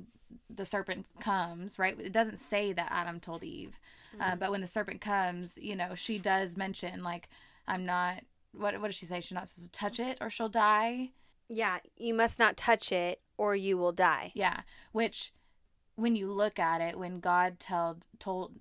the 0.50 0.64
serpent 0.64 1.06
comes, 1.20 1.78
right? 1.78 1.98
It 2.00 2.12
doesn't 2.12 2.38
say 2.38 2.72
that 2.72 2.88
Adam 2.90 3.20
told 3.20 3.42
Eve. 3.42 3.78
Uh, 4.18 4.24
mm-hmm. 4.24 4.38
but 4.38 4.50
when 4.50 4.60
the 4.60 4.66
serpent 4.66 5.00
comes, 5.00 5.58
you 5.60 5.76
know, 5.76 5.94
she 5.94 6.18
does 6.18 6.56
mention 6.56 7.02
like, 7.02 7.28
"I'm 7.66 7.84
not." 7.84 8.22
What 8.52 8.80
what 8.80 8.88
does 8.88 8.96
she 8.96 9.06
say? 9.06 9.20
She's 9.20 9.32
not 9.32 9.48
supposed 9.48 9.72
to 9.72 9.78
touch 9.78 10.00
it 10.00 10.18
or 10.20 10.30
she'll 10.30 10.48
die. 10.48 11.10
Yeah, 11.48 11.78
you 11.96 12.14
must 12.14 12.38
not 12.38 12.56
touch 12.56 12.92
it 12.92 13.20
or 13.36 13.54
you 13.54 13.76
will 13.76 13.92
die. 13.92 14.32
Yeah, 14.34 14.60
which 14.92 15.32
when 15.96 16.16
you 16.16 16.32
look 16.32 16.58
at 16.58 16.80
it, 16.80 16.98
when 16.98 17.20
God 17.20 17.60
told 17.60 18.06
told 18.18 18.52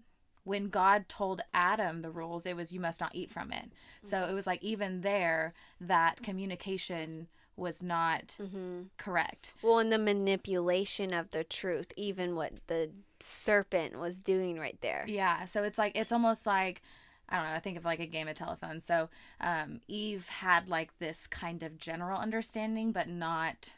when 0.47 0.69
God 0.69 1.09
told 1.09 1.41
Adam 1.53 2.01
the 2.01 2.09
rules, 2.09 2.45
it 2.45 2.55
was 2.55 2.71
you 2.71 2.79
must 2.79 3.01
not 3.01 3.11
eat 3.13 3.29
from 3.31 3.51
it. 3.51 3.65
So 4.01 4.25
it 4.29 4.33
was 4.33 4.47
like 4.47 4.63
even 4.63 5.01
there 5.01 5.53
that 5.81 6.23
communication 6.23 7.27
was 7.57 7.83
not 7.83 8.37
Mm-hmm. 8.39 8.83
correct. 8.97 9.53
Well, 9.61 9.79
and 9.79 9.91
the 9.91 9.97
manipulation 9.97 11.13
of 11.13 11.31
the 11.31 11.43
truth, 11.43 11.91
even 11.97 12.35
what 12.35 12.53
the 12.67 12.91
serpent 13.19 13.97
was 13.99 14.21
doing 14.21 14.59
right 14.59 14.77
there. 14.81 15.05
Yeah, 15.07 15.45
so 15.45 15.63
it's 15.63 15.77
like 15.77 15.97
it's 15.97 16.11
almost 16.11 16.45
like 16.45 16.81
I 17.29 17.35
don't 17.37 17.45
know. 17.47 17.53
I 17.55 17.59
think 17.59 17.77
of 17.77 17.83
like 17.83 17.99
a 17.99 18.05
game 18.05 18.27
of 18.29 18.35
telephone. 18.35 18.79
So 18.79 19.09
um, 19.41 19.81
Eve 19.89 20.27
had 20.29 20.69
like 20.69 20.97
this 20.99 21.27
kind 21.27 21.61
of 21.61 21.77
general 21.77 22.19
understanding, 22.19 22.91
but 22.93 23.09
not 23.09 23.73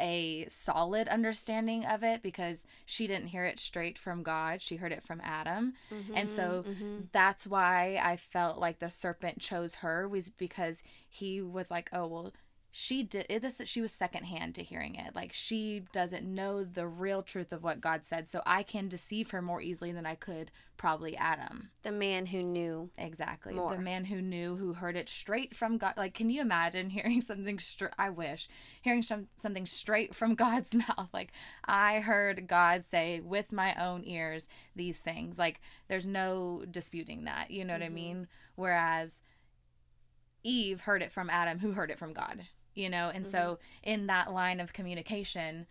a 0.00 0.46
solid 0.48 1.08
understanding 1.08 1.84
of 1.86 2.02
it 2.02 2.22
because 2.22 2.66
she 2.86 3.06
didn't 3.06 3.28
hear 3.28 3.44
it 3.44 3.60
straight 3.60 3.98
from 3.98 4.22
God. 4.22 4.62
She 4.62 4.76
heard 4.76 4.92
it 4.92 5.04
from 5.04 5.20
Adam. 5.22 5.74
And 6.14 6.30
so 6.30 6.64
Mhm. 6.66 7.08
that's 7.12 7.46
why 7.46 8.00
I 8.02 8.16
felt 8.16 8.58
like 8.58 8.78
the 8.80 8.90
serpent 8.90 9.40
chose 9.40 9.76
her 9.76 10.08
was 10.08 10.30
because 10.30 10.82
he 11.08 11.40
was 11.42 11.70
like, 11.70 11.90
oh 11.92 12.06
well, 12.08 12.32
she 12.72 13.02
did. 13.02 13.26
This 13.42 13.60
she 13.64 13.80
was 13.80 13.92
secondhand 13.92 14.54
to 14.54 14.62
hearing 14.62 14.94
it. 14.94 15.14
Like 15.14 15.32
she 15.32 15.82
doesn't 15.92 16.24
know 16.24 16.62
the 16.64 16.86
real 16.86 17.22
truth 17.22 17.52
of 17.52 17.62
what 17.64 17.80
God 17.80 18.04
said, 18.04 18.28
so 18.28 18.42
I 18.46 18.62
can 18.62 18.88
deceive 18.88 19.30
her 19.30 19.42
more 19.42 19.60
easily 19.60 19.90
than 19.92 20.06
I 20.06 20.14
could 20.14 20.50
probably 20.76 21.16
Adam. 21.16 21.70
the 21.82 21.92
man 21.92 22.26
who 22.26 22.42
knew. 22.42 22.90
Exactly, 22.96 23.52
More. 23.54 23.72
the 23.72 23.78
man 23.82 24.06
who 24.06 24.22
knew, 24.22 24.56
who 24.56 24.72
heard 24.72 24.96
it 24.96 25.08
straight 25.10 25.54
from 25.54 25.76
God. 25.78 25.94
Like, 25.96 26.14
can 26.14 26.30
you 26.30 26.40
imagine 26.40 26.90
hearing 26.90 27.20
something 27.20 27.58
straight? 27.58 27.92
I 27.98 28.10
wish 28.10 28.48
hearing 28.82 29.02
some 29.02 29.26
something 29.36 29.66
straight 29.66 30.14
from 30.14 30.34
God's 30.36 30.74
mouth. 30.74 31.08
Like 31.12 31.32
I 31.64 32.00
heard 32.00 32.46
God 32.46 32.84
say 32.84 33.20
with 33.20 33.52
my 33.52 33.74
own 33.74 34.04
ears 34.04 34.48
these 34.76 35.00
things. 35.00 35.38
Like 35.38 35.60
there's 35.88 36.06
no 36.06 36.64
disputing 36.70 37.24
that. 37.24 37.50
You 37.50 37.64
know 37.64 37.72
what 37.74 37.82
I 37.82 37.88
Mhm. 37.88 37.92
mean? 37.94 38.28
Whereas 38.54 39.22
Eve 40.42 40.82
heard 40.82 41.02
it 41.02 41.12
from 41.12 41.28
Adam, 41.28 41.58
who 41.58 41.72
heard 41.72 41.90
it 41.90 41.98
from 41.98 42.12
God. 42.14 42.46
You 42.80 42.88
know 42.88 43.10
and 43.14 43.24
Mm-hmm. 43.24 43.30
so 43.30 43.58
in 43.82 44.06
that 44.06 44.32
line 44.32 44.60
of 44.60 44.72
communication 44.72 45.66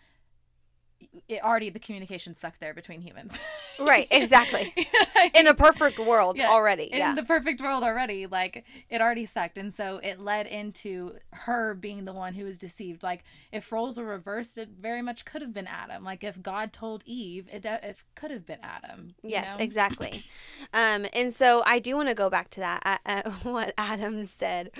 it 1.27 1.43
already 1.43 1.69
the 1.69 1.79
communication 1.79 2.33
sucked 2.35 2.59
there 2.59 2.73
between 2.73 3.01
humans 3.01 3.39
Right, 3.79 4.07
exactly. 4.11 4.73
In 5.33 5.47
a 5.47 5.53
perfect 5.53 5.99
world 5.99 6.37
Yeah, 6.37 6.49
already. 6.49 6.83
in 6.91 6.97
yeah. 6.99 7.15
the 7.15 7.23
perfect 7.23 7.61
world 7.61 7.81
already 7.83 8.27
like 8.27 8.65
it 8.89 8.99
already 9.01 9.25
sucked 9.25 9.57
and 9.57 9.73
so 9.73 9.99
it 10.03 10.19
led 10.19 10.47
into 10.47 11.13
her 11.31 11.73
being 11.73 12.03
the 12.03 12.11
one 12.11 12.33
who 12.33 12.43
was 12.43 12.57
deceived 12.57 13.03
like 13.03 13.23
if 13.53 13.71
roles 13.71 13.97
were 13.97 14.03
reversed 14.05 14.57
it 14.57 14.69
very 14.79 15.01
much 15.01 15.23
could 15.23 15.41
have 15.41 15.53
been 15.53 15.67
adam 15.67 16.03
like 16.03 16.23
if 16.25 16.41
god 16.41 16.73
told 16.73 17.03
eve 17.05 17.47
it, 17.53 17.63
it 17.63 17.97
could 18.15 18.31
have 18.31 18.45
been 18.45 18.59
adam 18.61 19.15
Yes, 19.23 19.57
know? 19.57 19.63
exactly. 19.63 20.25
Um, 20.73 21.05
and 21.13 21.33
so 21.33 21.63
I 21.65 21.79
do 21.79 21.95
want 21.95 22.09
to 22.09 22.15
go 22.15 22.29
back 22.29 22.49
to 22.51 22.59
that, 22.61 22.81
uh, 22.85 22.97
uh, 23.05 23.31
what 23.43 23.73
Adam 23.77 24.25
said. 24.25 24.71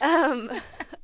Um, 0.00 0.50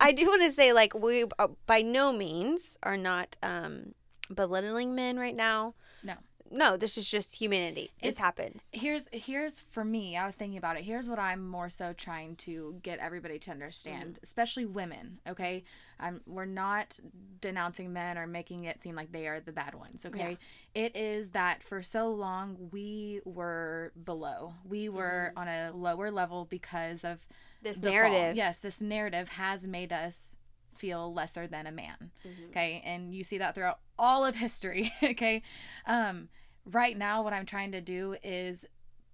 I 0.01 0.13
do 0.13 0.27
want 0.27 0.43
to 0.43 0.51
say, 0.53 0.73
like, 0.73 0.95
we 0.95 1.25
uh, 1.39 1.49
by 1.67 1.83
no 1.83 2.13
means 2.13 2.79
are 2.83 2.97
not 2.97 3.37
um, 3.43 3.95
belittling 4.35 4.95
men 4.95 5.19
right 5.19 5.37
now. 5.37 5.75
No. 6.03 6.15
No, 6.49 6.77
this 6.77 6.97
is 6.97 7.11
just 7.11 7.35
humanity. 7.35 7.91
This 8.01 8.11
It's- 8.13 8.19
happens. 8.19 8.63
here's 8.73 9.09
here's 9.13 9.61
for 9.63 9.85
me 9.85 10.17
i 10.17 10.25
was 10.25 10.37
thinking 10.37 10.57
about 10.59 10.77
it 10.77 10.85
here's 10.85 11.09
what 11.09 11.19
i'm 11.19 11.49
more 11.49 11.69
so 11.69 11.93
trying 11.93 12.37
to 12.37 12.79
get 12.85 13.01
everybody 13.01 13.37
to 13.41 13.51
understand 13.51 14.11
Mm-hmm. 14.15 14.23
especially 14.23 14.65
women 14.65 15.19
okay 15.27 15.65
um, 15.99 16.21
we're 16.27 16.45
not 16.45 17.01
denouncing 17.41 17.93
men 17.93 18.17
or 18.17 18.27
making 18.29 18.63
it 18.65 18.81
seem 18.81 18.95
like 18.95 19.11
they 19.11 19.27
are 19.27 19.41
the 19.41 19.51
bad 19.53 19.75
ones 19.75 20.07
okay 20.07 20.39
it 20.75 20.95
is 20.97 21.31
that 21.31 21.63
for 21.65 21.83
so 21.83 22.11
long 22.11 22.69
we 22.71 23.21
were 23.25 23.91
below 24.05 24.55
we 24.69 24.89
were 24.89 25.33
on 25.37 25.49
a 25.49 25.73
lower 25.75 26.11
level 26.13 26.45
because 26.49 27.03
of 27.05 27.19
Mm-hmm. 27.19 27.33
This 27.63 27.79
the 27.79 27.87
fall. 27.89 27.95
narrative. 27.95 28.37
yes 28.37 28.59
this 28.59 28.81
narrative 28.81 29.31
has 29.31 29.67
made 29.67 29.93
us 29.93 30.37
feel 30.79 31.13
lesser 31.13 31.47
than 31.49 31.67
a 31.67 31.73
man 31.73 32.13
Mhm. 32.25 32.51
okay 32.51 32.83
and 32.85 33.13
you 33.15 33.25
see 33.25 33.39
that 33.39 33.55
throughout 33.57 33.81
all 33.99 34.25
of 34.25 34.37
history 34.37 34.93
okay 35.03 35.43
um 35.87 36.29
right 36.65 36.97
now 36.99 37.23
what 37.23 37.33
i'm 37.33 37.47
trying 37.47 37.73
to 37.73 37.81
do 37.81 38.17
is 38.23 38.67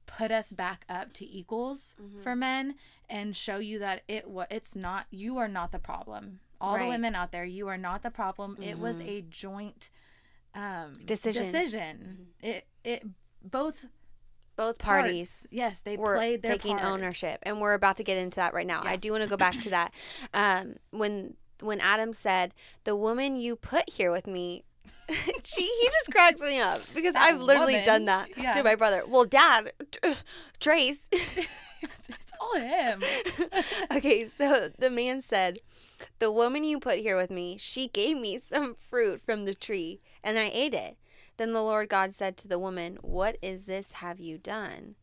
put 0.07 0.31
us 0.31 0.53
back 0.53 0.85
up 0.89 1.13
to 1.13 1.25
equals 1.31 1.95
Mhm. 2.01 2.23
for 2.23 2.35
men 2.37 2.75
and 3.09 3.37
show 3.37 3.59
you 3.59 3.79
that 3.79 4.03
it 4.09 4.29
wa 4.29 4.47
it's 4.51 4.75
not 4.77 5.07
you 5.11 5.39
are 5.39 5.49
not 5.49 5.73
the 5.73 5.79
problem 5.79 6.41
all 6.61 6.79
the 6.79 6.87
women 6.87 7.15
out 7.15 7.33
there 7.33 7.45
you 7.45 7.69
are 7.69 7.79
not 7.79 8.03
the 8.03 8.11
problem 8.11 8.57
it 8.61 8.79
was 8.79 9.01
Mhm. 9.01 9.09
a 9.09 9.21
joint 9.23 9.91
um 10.55 10.93
Decision. 11.05 11.43
decision 11.45 12.27
it 12.41 12.67
it 12.85 13.03
both 13.43 13.87
Both 14.57 14.79
parts, 14.79 15.03
parties. 15.03 15.49
yes 15.51 15.81
they 15.81 15.97
were 15.97 16.17
played 16.17 16.43
their 16.43 16.53
taking 16.57 16.77
part. 16.79 16.93
ownership 16.93 17.39
and 17.45 17.61
we're 17.61 17.75
about 17.75 17.97
to 17.97 18.05
get 18.05 18.19
into 18.19 18.37
that 18.37 18.53
right 18.55 18.67
now 18.67 18.83
Yeah. 18.85 18.91
i 18.91 18.97
do 18.97 19.13
want 19.13 19.25
to 19.25 19.31
go 19.31 19.37
back 19.37 19.59
to 19.61 19.71
that 19.71 19.93
um, 20.35 20.77
when 20.91 21.37
when 21.61 21.81
adam 21.81 22.13
said 22.13 22.53
the 22.85 22.95
woman 22.97 23.37
you 23.37 23.57
put 23.57 23.89
here 23.89 24.11
with 24.11 24.27
me 24.27 24.65
she 25.45 25.63
he 25.63 25.87
just 25.91 26.11
cracks 26.11 26.41
me 26.41 26.59
up 26.61 26.81
because 26.95 27.15
That 27.15 27.23
i've 27.35 27.41
literally 27.41 27.75
woman. 27.75 27.87
done 27.87 28.05
that 28.07 28.29
Yeah. 28.37 28.53
to 28.53 28.63
my 28.63 28.75
brother. 28.75 29.03
Well 29.07 29.25
dad 29.25 29.73
t- 29.91 29.99
uh, 30.03 30.15
trace. 30.61 31.09
It's, 31.85 32.11
it's 32.11 32.33
all 32.41 32.61
him. 32.61 33.03
Okay 33.97 34.29
so 34.29 34.71
the 34.79 34.89
man 34.91 35.21
said 35.21 35.59
the 36.21 36.31
woman 36.31 36.63
you 36.63 36.79
put 36.79 36.99
here 36.99 37.17
with 37.17 37.31
me 37.31 37.57
she 37.59 37.89
gave 37.89 38.17
me 38.17 38.39
some 38.39 38.77
fruit 38.89 39.21
from 39.21 39.45
the 39.47 39.55
tree 39.55 40.01
and 40.23 40.39
i 40.39 40.49
ate 40.53 40.75
it. 40.75 40.97
Then 41.39 41.53
the 41.53 41.63
lord 41.63 41.89
god 41.89 42.15
said 42.15 42.37
to 42.39 42.49
the 42.49 42.59
woman 42.59 42.99
what 43.03 43.37
is 43.43 43.67
this 43.67 43.93
have 43.93 44.21
you 44.21 44.39
done? 44.39 44.95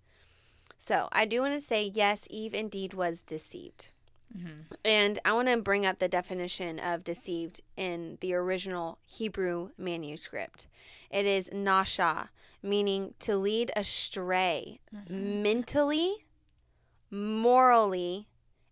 So 0.77 1.09
i 1.11 1.25
do 1.25 1.41
want 1.41 1.53
to 1.53 1.59
say 1.61 1.83
yes 1.93 2.25
eve 2.29 2.53
indeed 2.53 2.93
was 2.93 3.23
deceived 3.23 3.89
Mhm. 4.37 4.65
and 4.85 5.19
I 5.25 5.33
want 5.33 5.47
to 5.47 5.57
bring 5.57 5.85
up 5.85 5.99
the 5.99 6.07
definition 6.07 6.79
of 6.79 7.03
deceived 7.03 7.61
in 7.75 8.17
the 8.21 8.33
original 8.35 8.99
Hebrew 9.05 9.71
manuscript. 9.77 10.67
It 11.09 11.25
is 11.25 11.49
nasha, 11.51 12.29
meaning 12.61 13.15
to 13.19 13.35
lead 13.37 13.71
astray 13.75 14.79
Mhm. 14.93 15.41
mentally, 15.41 16.25
morally, 17.09 18.27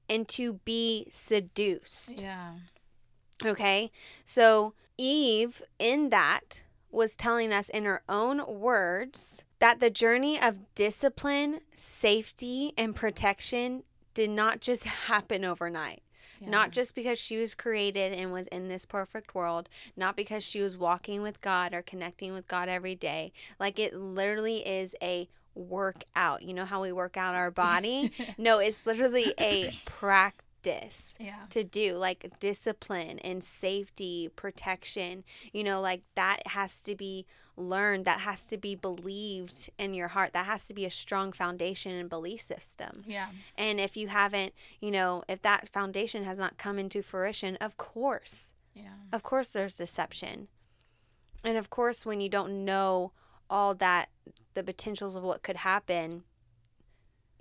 and 0.10 0.28
to 0.30 0.54
be 0.54 1.08
seduced. 1.10 2.22
yeah 2.22 2.54
Okay? 3.46 3.92
So 4.26 4.74
Eve, 4.98 5.62
in 5.78 6.10
that, 6.10 6.64
was 6.90 7.16
telling 7.16 7.52
us 7.54 7.70
in 7.70 7.84
her 7.86 8.02
own 8.10 8.46
words 8.60 9.44
that 9.60 9.80
the 9.80 9.90
journey 9.92 10.40
of 10.42 10.74
discipline, 10.74 11.62
safety, 11.76 12.74
and 12.78 12.96
protection 12.96 13.84
did 14.18 14.32
not 14.32 14.62
just 14.62 14.84
happen 15.08 15.46
overnight. 15.46 16.02
Yeah. 16.40 16.50
Not 16.50 16.72
just 16.72 16.96
because 16.96 17.20
she 17.20 17.38
was 17.38 17.54
created 17.54 18.14
and 18.14 18.32
was 18.32 18.48
in 18.48 18.68
this 18.68 18.84
perfect 18.84 19.36
world, 19.36 19.70
not 19.96 20.16
because 20.16 20.44
she 20.44 20.60
was 20.60 20.76
walking 20.76 21.22
with 21.22 21.40
God 21.40 21.74
or 21.74 21.84
connecting 21.84 22.34
with 22.34 22.48
God 22.48 22.68
every 22.68 22.96
day. 22.96 23.32
Like 23.60 23.78
it 23.80 23.96
literally 23.96 24.68
is 24.68 24.96
a 25.02 25.30
workout. 25.54 26.42
You 26.42 26.56
know 26.56 26.66
how 26.66 26.82
we 26.82 26.92
work 26.92 27.16
out 27.16 27.36
our 27.36 27.52
body? 27.52 28.12
no, 28.40 28.58
it's 28.58 28.86
literally 28.86 29.34
a 29.40 29.72
practice 29.86 31.16
yeah 31.20 31.46
to 31.50 31.64
do 31.64 31.94
like 31.94 32.30
discipline 32.42 33.20
and 33.20 33.42
safety 33.42 34.28
protection 34.36 35.24
you 35.54 35.64
know 35.64 35.80
like 35.80 36.02
that 36.16 36.46
has 36.46 36.82
to 36.82 36.94
be 36.94 37.26
learned 37.58 38.06
that 38.06 38.20
has 38.22 38.46
to 38.46 38.58
be 38.58 38.76
believed 38.76 39.70
in 39.78 39.94
your 39.94 40.10
heart. 40.10 40.34
That 40.34 40.46
has 40.46 40.68
to 40.68 40.74
be 40.74 40.86
a 40.86 40.92
strong 40.92 41.32
foundation 41.32 41.92
and 41.92 42.10
belief 42.10 42.42
system. 42.42 43.04
Yeah. 43.06 43.28
And 43.58 43.80
if 43.80 43.98
you 43.98 44.08
haven't 44.08 44.54
you 44.80 44.92
know 44.92 45.24
if 45.28 45.42
that 45.42 45.68
foundation 45.70 46.24
has 46.24 46.40
not 46.40 46.58
come 46.58 46.80
into 46.80 47.02
fruition 47.02 47.58
of 47.58 47.78
course 47.78 48.54
yeah. 48.74 48.94
of 49.12 49.24
course 49.24 49.50
there's 49.50 49.78
deception. 49.78 50.48
And 51.44 51.58
of 51.58 51.70
course 51.70 52.06
when 52.06 52.22
you 52.22 52.30
don't 52.30 52.64
know 52.66 53.12
all 53.50 53.74
that 53.76 54.10
the 54.54 54.64
potentials 54.64 55.16
of 55.16 55.24
what 55.24 55.42
could 55.42 55.58
happen 55.58 56.24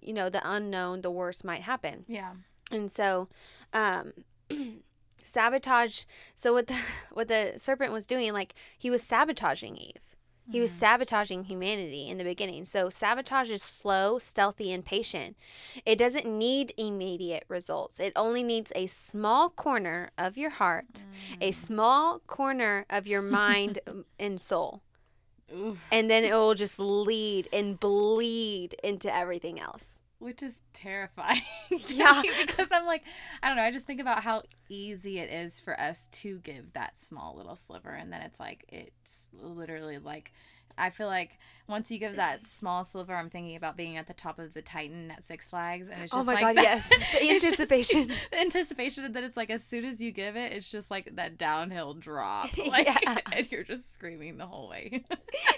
you 0.00 0.12
know 0.12 0.29
the 0.31 0.40
unknown 0.44 1.02
the 1.02 1.11
worst 1.11 1.44
might 1.44 1.62
happen. 1.62 2.05
Yeah. 2.09 2.33
And 2.70 2.90
so, 2.90 3.29
um, 3.72 4.12
sabotage. 5.26 6.04
So 6.34 6.52
what 6.52 6.66
the 6.66 6.76
what 7.12 7.28
the 7.28 7.54
serpent 7.56 7.92
was 7.92 8.06
doing, 8.06 8.32
like 8.32 8.54
he 8.78 8.90
was 8.90 9.02
sabotaging 9.02 9.76
Eve. 9.76 10.00
He 10.48 10.60
was 10.60 10.70
sabotaging 10.70 11.44
humanity 11.44 12.08
in 12.08 12.18
the 12.18 12.24
beginning. 12.24 12.64
So 12.66 12.88
sabotage 12.88 13.50
is 13.50 13.64
slow, 13.64 14.18
stealthy, 14.18 14.72
and 14.72 14.84
patient. 14.84 15.36
It 15.84 15.98
doesn't 15.98 16.26
need 16.26 16.72
immediate 16.76 17.44
results. 17.48 17.98
It 17.98 18.12
only 18.14 18.44
needs 18.44 18.72
a 18.76 18.86
small 18.86 19.50
corner 19.50 20.12
of 20.16 20.36
your 20.36 20.50
heart, 20.50 21.04
a 21.40 21.50
small 21.50 22.20
corner 22.28 22.86
of 22.88 23.08
your 23.08 23.22
mind 23.42 23.80
um, 23.88 24.04
and 24.20 24.40
soul. 24.40 24.82
Oof. 25.52 25.78
And 25.90 26.08
then 26.10 26.24
it 26.24 26.32
will 26.32 26.54
just 26.54 26.78
lead 26.78 27.48
and 27.52 27.78
bleed 27.78 28.74
into 28.84 29.14
everything 29.14 29.60
else. 29.60 30.02
Which 30.18 30.42
is 30.42 30.61
terrifying. 30.72 31.42
Yeah. 31.88 32.22
because 32.46 32.70
I'm 32.72 32.87
like, 32.87 33.02
I 33.42 33.48
don't 33.48 33.57
know. 33.57 33.62
I 33.62 33.70
just 33.72 33.87
think 33.87 34.00
about 34.00 34.22
how 34.22 34.42
easy 34.68 35.18
it 35.18 35.31
is 35.31 35.61
for 35.61 35.79
us 35.81 36.09
to 36.12 36.38
give 36.38 36.72
that 36.74 36.98
small 36.98 37.35
little 37.37 37.57
sliver, 37.57 37.90
and 37.90 38.12
then 38.12 38.22
it's 38.22 38.40
like 38.40 38.64
it's 38.68 39.29
literally 39.33 39.98
like. 39.98 40.33
I 40.79 40.90
feel 40.90 41.07
like 41.07 41.38
once 41.68 41.90
you 41.90 41.98
give 41.98 42.16
that 42.16 42.44
small 42.44 42.85
sliver, 42.85 43.14
I'm 43.14 43.31
thinking 43.31 43.57
about 43.57 43.76
being 43.76 43.96
at 43.96 44.07
the 44.07 44.14
top 44.14 44.38
of 44.38 44.55
the 44.55 44.62
Titan 44.62 45.11
at 45.11 45.24
Six 45.24 45.50
Flags, 45.50 45.88
and 45.88 46.02
it's 46.02 46.12
just 46.12 46.14
Oh 46.14 46.18
just 46.18 46.26
my 46.26 46.35
like 46.35 46.57
God, 46.57 46.62
yes. 46.62 46.88
The 46.88 46.96
it's 47.24 47.44
just- 47.44 47.61
anticipation. 47.61 48.09
the 48.31 48.40
anticipation 48.40 49.12
that 49.12 49.24
it's 49.24 49.37
like 49.37 49.50
as 49.50 49.64
soon 49.64 49.85
as 49.85 50.00
you 50.00 50.12
give 50.12 50.37
it, 50.37 50.52
it's 50.52 50.70
just 50.70 50.90
like 50.90 51.16
that 51.16 51.38
downhill 51.38 51.94
drop, 51.94 52.57
like, 52.68 52.87
Yeah. 53.02 53.18
and 53.33 53.50
you're 53.50 53.64
just 53.64 53.92
screaming 53.94 54.38
the 54.38 54.46
whole 54.46 54.68
way. 54.68 55.05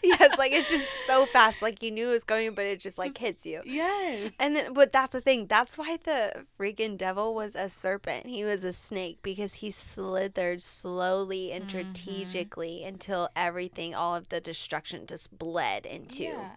yes, 0.02 0.38
like 0.38 0.52
it's 0.52 0.68
just 0.70 0.86
so 1.06 1.26
fast. 1.26 1.60
Like 1.62 1.82
you 1.82 1.90
knew 1.90 2.08
it 2.08 2.12
was 2.12 2.24
going, 2.24 2.54
but 2.54 2.64
it 2.64 2.80
just 2.80 2.98
like 2.98 3.10
Just- 3.12 3.18
hits 3.18 3.46
you. 3.46 3.62
yes. 3.64 4.32
And 4.38 4.56
then, 4.56 4.72
but 4.72 4.92
that's 4.92 5.12
the 5.12 5.20
thing. 5.20 5.46
That's 5.46 5.76
why 5.76 5.98
the 6.02 6.44
freaking 6.58 6.96
devil 6.96 7.34
was 7.34 7.54
a 7.54 7.68
serpent. 7.68 8.26
He 8.26 8.44
was 8.44 8.64
a 8.64 8.72
snake 8.72 9.18
because 9.22 9.54
he 9.54 9.70
slithered 9.70 10.62
slowly 10.62 11.52
and 11.52 11.64
Mhm. 11.66 11.68
strategically 11.68 12.84
until 12.84 13.28
everything, 13.36 13.94
all 13.94 14.14
of 14.14 14.28
the 14.28 14.40
destruction, 14.40 15.06
just 15.06 15.36
bled 15.38 15.86
into 16.02 16.24
yeah. 16.24 16.50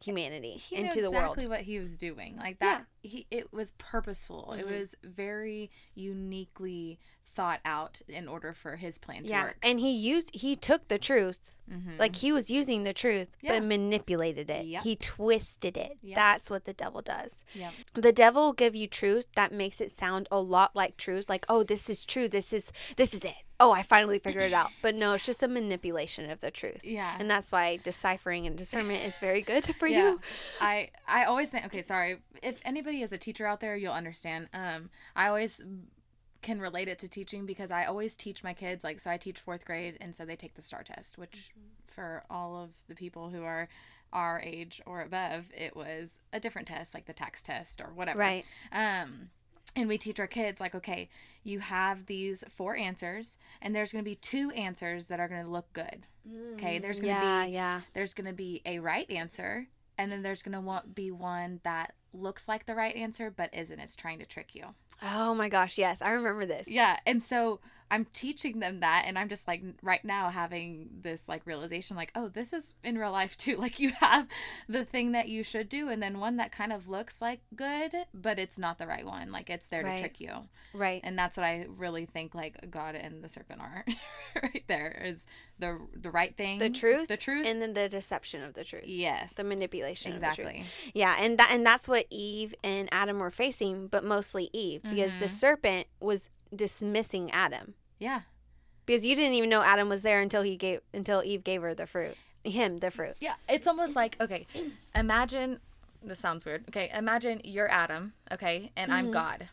humanity, 0.00 0.52
he 0.52 0.76
into 0.76 1.00
the 1.00 1.08
exactly 1.08 1.08
world. 1.16 1.24
Exactly 1.38 1.46
what 1.48 1.60
he 1.62 1.78
was 1.80 1.96
doing 1.96 2.36
like 2.36 2.58
that 2.60 2.86
he 3.02 3.26
it 3.30 3.52
was 3.52 3.72
purposeful 3.78 4.52
it 4.52 4.64
Mhm. 4.66 4.78
was 4.80 4.94
very 5.02 5.70
uniquely 5.94 6.98
thought 7.34 7.60
out 7.64 8.00
in 8.08 8.26
order 8.26 8.52
for 8.52 8.76
his 8.76 8.98
plan 8.98 9.22
to 9.22 9.28
Yeah, 9.28 9.44
work 9.44 9.58
and 9.62 9.78
he 9.78 9.92
used 9.92 10.34
he 10.34 10.56
took 10.56 10.88
the 10.88 10.98
truth, 10.98 11.54
Mhm. 11.70 11.96
like 11.98 12.16
he 12.16 12.32
was 12.32 12.50
using 12.50 12.82
the 12.82 12.92
truth, 12.92 13.36
Yeah. 13.40 13.52
but 13.60 13.62
manipulated 13.64 14.50
it. 14.50 14.66
Yep. 14.66 14.82
He 14.82 14.96
twisted 14.96 15.76
it. 15.76 15.98
Yep. 16.02 16.16
That's 16.16 16.50
what 16.50 16.64
the 16.64 16.72
devil 16.72 17.00
does. 17.00 17.44
Yep. 17.54 17.72
The 17.94 18.12
devil 18.12 18.42
will 18.46 18.52
give 18.54 18.74
you 18.74 18.88
truth 18.88 19.26
that 19.36 19.52
makes 19.52 19.80
it 19.80 19.92
sound 19.92 20.26
a 20.32 20.40
lot 20.40 20.74
like 20.74 20.96
truth, 20.96 21.28
like, 21.28 21.44
oh, 21.48 21.62
this 21.62 21.88
is 21.88 22.04
true, 22.04 22.28
this 22.28 22.52
is 22.52 22.72
this 22.96 23.14
is 23.14 23.22
it. 23.24 23.36
Oh, 23.60 23.72
I 23.72 23.82
finally 23.82 24.18
figured 24.20 24.44
it 24.44 24.54
out. 24.54 24.70
But 24.82 24.94
no, 24.94 25.14
it's 25.14 25.24
just 25.26 25.42
a 25.42 25.48
manipulation 25.48 26.30
of 26.30 26.40
the 26.40 26.50
truth. 26.50 26.84
yeah 26.84 27.16
And 27.18 27.28
that's 27.30 27.50
why 27.50 27.76
deciphering 27.78 28.46
and 28.46 28.56
discernment 28.56 29.04
is 29.04 29.18
very 29.18 29.42
good 29.42 29.64
for 29.76 29.88
Yeah. 29.88 30.10
you. 30.12 30.20
I 30.60 30.90
I 31.06 31.24
always 31.24 31.50
think 31.50 31.66
okay, 31.66 31.82
sorry. 31.82 32.18
If 32.42 32.60
anybody 32.64 33.02
is 33.02 33.12
a 33.12 33.18
teacher 33.18 33.46
out 33.46 33.60
there, 33.60 33.76
you'll 33.76 33.92
understand. 33.92 34.48
Um 34.54 34.90
I 35.16 35.26
always 35.28 35.64
can 36.40 36.60
relate 36.60 36.86
it 36.86 37.00
to 37.00 37.08
teaching 37.08 37.46
because 37.46 37.72
I 37.72 37.84
always 37.86 38.16
teach 38.16 38.44
my 38.44 38.54
kids 38.54 38.84
like 38.84 39.00
so 39.00 39.10
I 39.10 39.16
teach 39.16 39.44
4th 39.44 39.64
grade 39.64 39.96
and 40.00 40.14
so 40.14 40.24
they 40.24 40.36
take 40.36 40.54
the 40.54 40.62
STAAR 40.62 40.84
test 40.84 41.18
which 41.18 41.50
for 41.88 42.22
all 42.30 42.62
of 42.62 42.70
the 42.86 42.94
people 42.94 43.30
who 43.30 43.42
are 43.42 43.68
our 44.12 44.40
age 44.44 44.80
or 44.86 45.02
above 45.02 45.50
it 45.52 45.74
was 45.74 46.20
a 46.32 46.38
different 46.38 46.68
test 46.68 46.94
like 46.94 47.06
the 47.06 47.12
TAKS 47.12 47.42
test 47.42 47.80
or 47.80 47.92
whatever. 47.92 48.20
Right. 48.20 48.44
Um 48.70 49.30
and 49.76 49.88
we 49.88 49.98
teach 49.98 50.20
our 50.20 50.26
kids 50.26 50.60
like 50.60 50.74
okay, 50.74 51.08
you 51.42 51.60
have 51.60 52.06
these 52.06 52.44
four 52.48 52.76
answers 52.76 53.38
and 53.62 53.74
there's 53.74 53.92
going 53.92 54.04
to 54.04 54.08
be 54.08 54.16
two 54.16 54.50
answers 54.50 55.08
that 55.08 55.20
are 55.20 55.28
going 55.28 55.44
to 55.44 55.50
look 55.50 55.72
good. 55.72 56.06
Okay, 56.54 56.78
mm, 56.78 56.82
there's 56.82 57.00
gonna 57.00 57.12
yeah, 57.12 57.46
be- 57.46 57.52
yeah. 57.52 57.80
There's 57.94 58.14
going 58.14 58.26
to 58.26 58.34
be 58.34 58.62
a 58.66 58.78
right 58.78 59.10
answer 59.10 59.66
and 59.96 60.12
then 60.12 60.22
there's 60.22 60.42
going 60.42 60.52
to 60.52 60.60
want 60.60 60.94
be 60.94 61.10
one 61.10 61.60
that 61.64 61.94
looks 62.12 62.48
like 62.48 62.66
the 62.66 62.74
right 62.74 62.94
answer 62.94 63.30
but 63.30 63.54
isn't. 63.54 63.80
It's 63.80 63.96
trying 63.96 64.18
to 64.18 64.26
trick 64.26 64.54
you. 64.54 64.64
Oh 65.02 65.34
my 65.34 65.48
gosh, 65.48 65.78
yes, 65.78 66.02
I 66.02 66.10
remember 66.10 66.44
this. 66.44 66.66
Yeah, 66.68 66.98
and 67.06 67.22
so 67.22 67.60
I'm 67.90 68.04
teaching 68.12 68.60
them 68.60 68.80
that, 68.80 69.04
and 69.06 69.18
I'm 69.18 69.28
just 69.28 69.48
like 69.48 69.62
right 69.82 70.04
now 70.04 70.28
having 70.28 70.88
this 71.02 71.28
like 71.28 71.42
realization, 71.46 71.96
like, 71.96 72.12
oh, 72.14 72.28
this 72.28 72.52
is 72.52 72.74
in 72.84 72.98
real 72.98 73.12
life 73.12 73.36
too. 73.36 73.56
Like 73.68 73.78
you 73.80 73.90
have 74.00 74.26
the 74.68 74.84
thing 74.84 75.12
that 75.12 75.28
you 75.28 75.42
should 75.42 75.68
do, 75.68 75.88
and 75.88 76.02
then 76.02 76.18
one 76.20 76.36
that 76.36 76.52
kind 76.52 76.72
of 76.72 76.88
looks 76.88 77.20
like 77.20 77.40
good, 77.56 77.92
but 78.14 78.38
it's 78.38 78.58
not 78.58 78.78
the 78.78 78.86
right 78.86 79.04
one. 79.06 79.32
Like 79.32 79.50
it's 79.50 79.68
there 79.68 79.84
Right. 79.84 79.96
to 79.96 80.02
trick 80.02 80.20
you, 80.20 80.32
Right. 80.72 81.00
and 81.04 81.18
that's 81.18 81.36
what 81.36 81.44
I 81.44 81.66
really 81.68 82.06
think 82.06 82.34
like 82.34 82.70
God 82.70 82.94
and 82.94 83.22
the 83.22 83.28
serpent 83.28 83.60
are. 83.60 83.84
right 84.42 84.64
there 84.68 85.00
is 85.04 85.26
the 85.58 85.78
the 85.94 86.10
right 86.10 86.36
thing, 86.36 86.58
The 86.58 86.70
truth 86.70 87.08
the 87.08 87.16
truth, 87.16 87.46
And 87.46 87.60
then 87.60 87.74
the 87.74 87.88
deception 87.88 88.42
of 88.44 88.54
the 88.54 88.64
truth. 88.64 88.84
yes, 88.86 89.34
The 89.34 89.44
manipulation 89.44 90.12
of 90.12 90.20
the 90.20 90.26
truth. 90.26 90.38
exactly. 90.48 90.64
Yeah, 90.94 91.16
and 91.18 91.38
that 91.38 91.50
and 91.50 91.64
that's 91.66 91.88
what 91.88 92.06
Eve 92.10 92.54
and 92.62 92.88
Adam 92.92 93.18
were 93.18 93.30
facing, 93.30 93.88
but 93.88 94.04
mostly 94.04 94.50
Eve, 94.52 94.82
because 94.82 95.18
the 95.18 95.26
Mhm. 95.26 95.30
serpent 95.30 95.86
was 96.00 96.30
dismissing 96.54 97.30
Adam. 97.30 97.74
Yeah, 97.98 98.22
Because 98.86 99.04
you 99.04 99.14
didn't 99.16 99.34
even 99.34 99.50
know 99.50 99.62
Adam 99.62 99.88
was 99.88 100.02
there 100.02 100.20
until 100.20 100.42
he 100.42 100.56
gave 100.56 100.80
until 100.94 101.22
Eve 101.24 101.42
gave 101.44 101.62
her 101.62 101.74
the 101.74 101.86
fruit. 101.86 102.16
Him 102.44 102.78
the 102.78 102.90
fruit. 102.90 103.16
Yeah, 103.20 103.34
it's 103.48 103.66
almost 103.66 103.96
like 103.96 104.16
okay, 104.20 104.46
imagine 104.94 105.60
this 106.02 106.18
sounds 106.20 106.44
weird. 106.44 106.64
Okay, 106.68 106.90
imagine 106.94 107.40
you're 107.44 107.70
Adam, 107.70 108.12
okay, 108.32 108.70
and 108.76 108.92
I'm 108.92 109.08
Mhm. 109.08 109.12
God. 109.12 109.48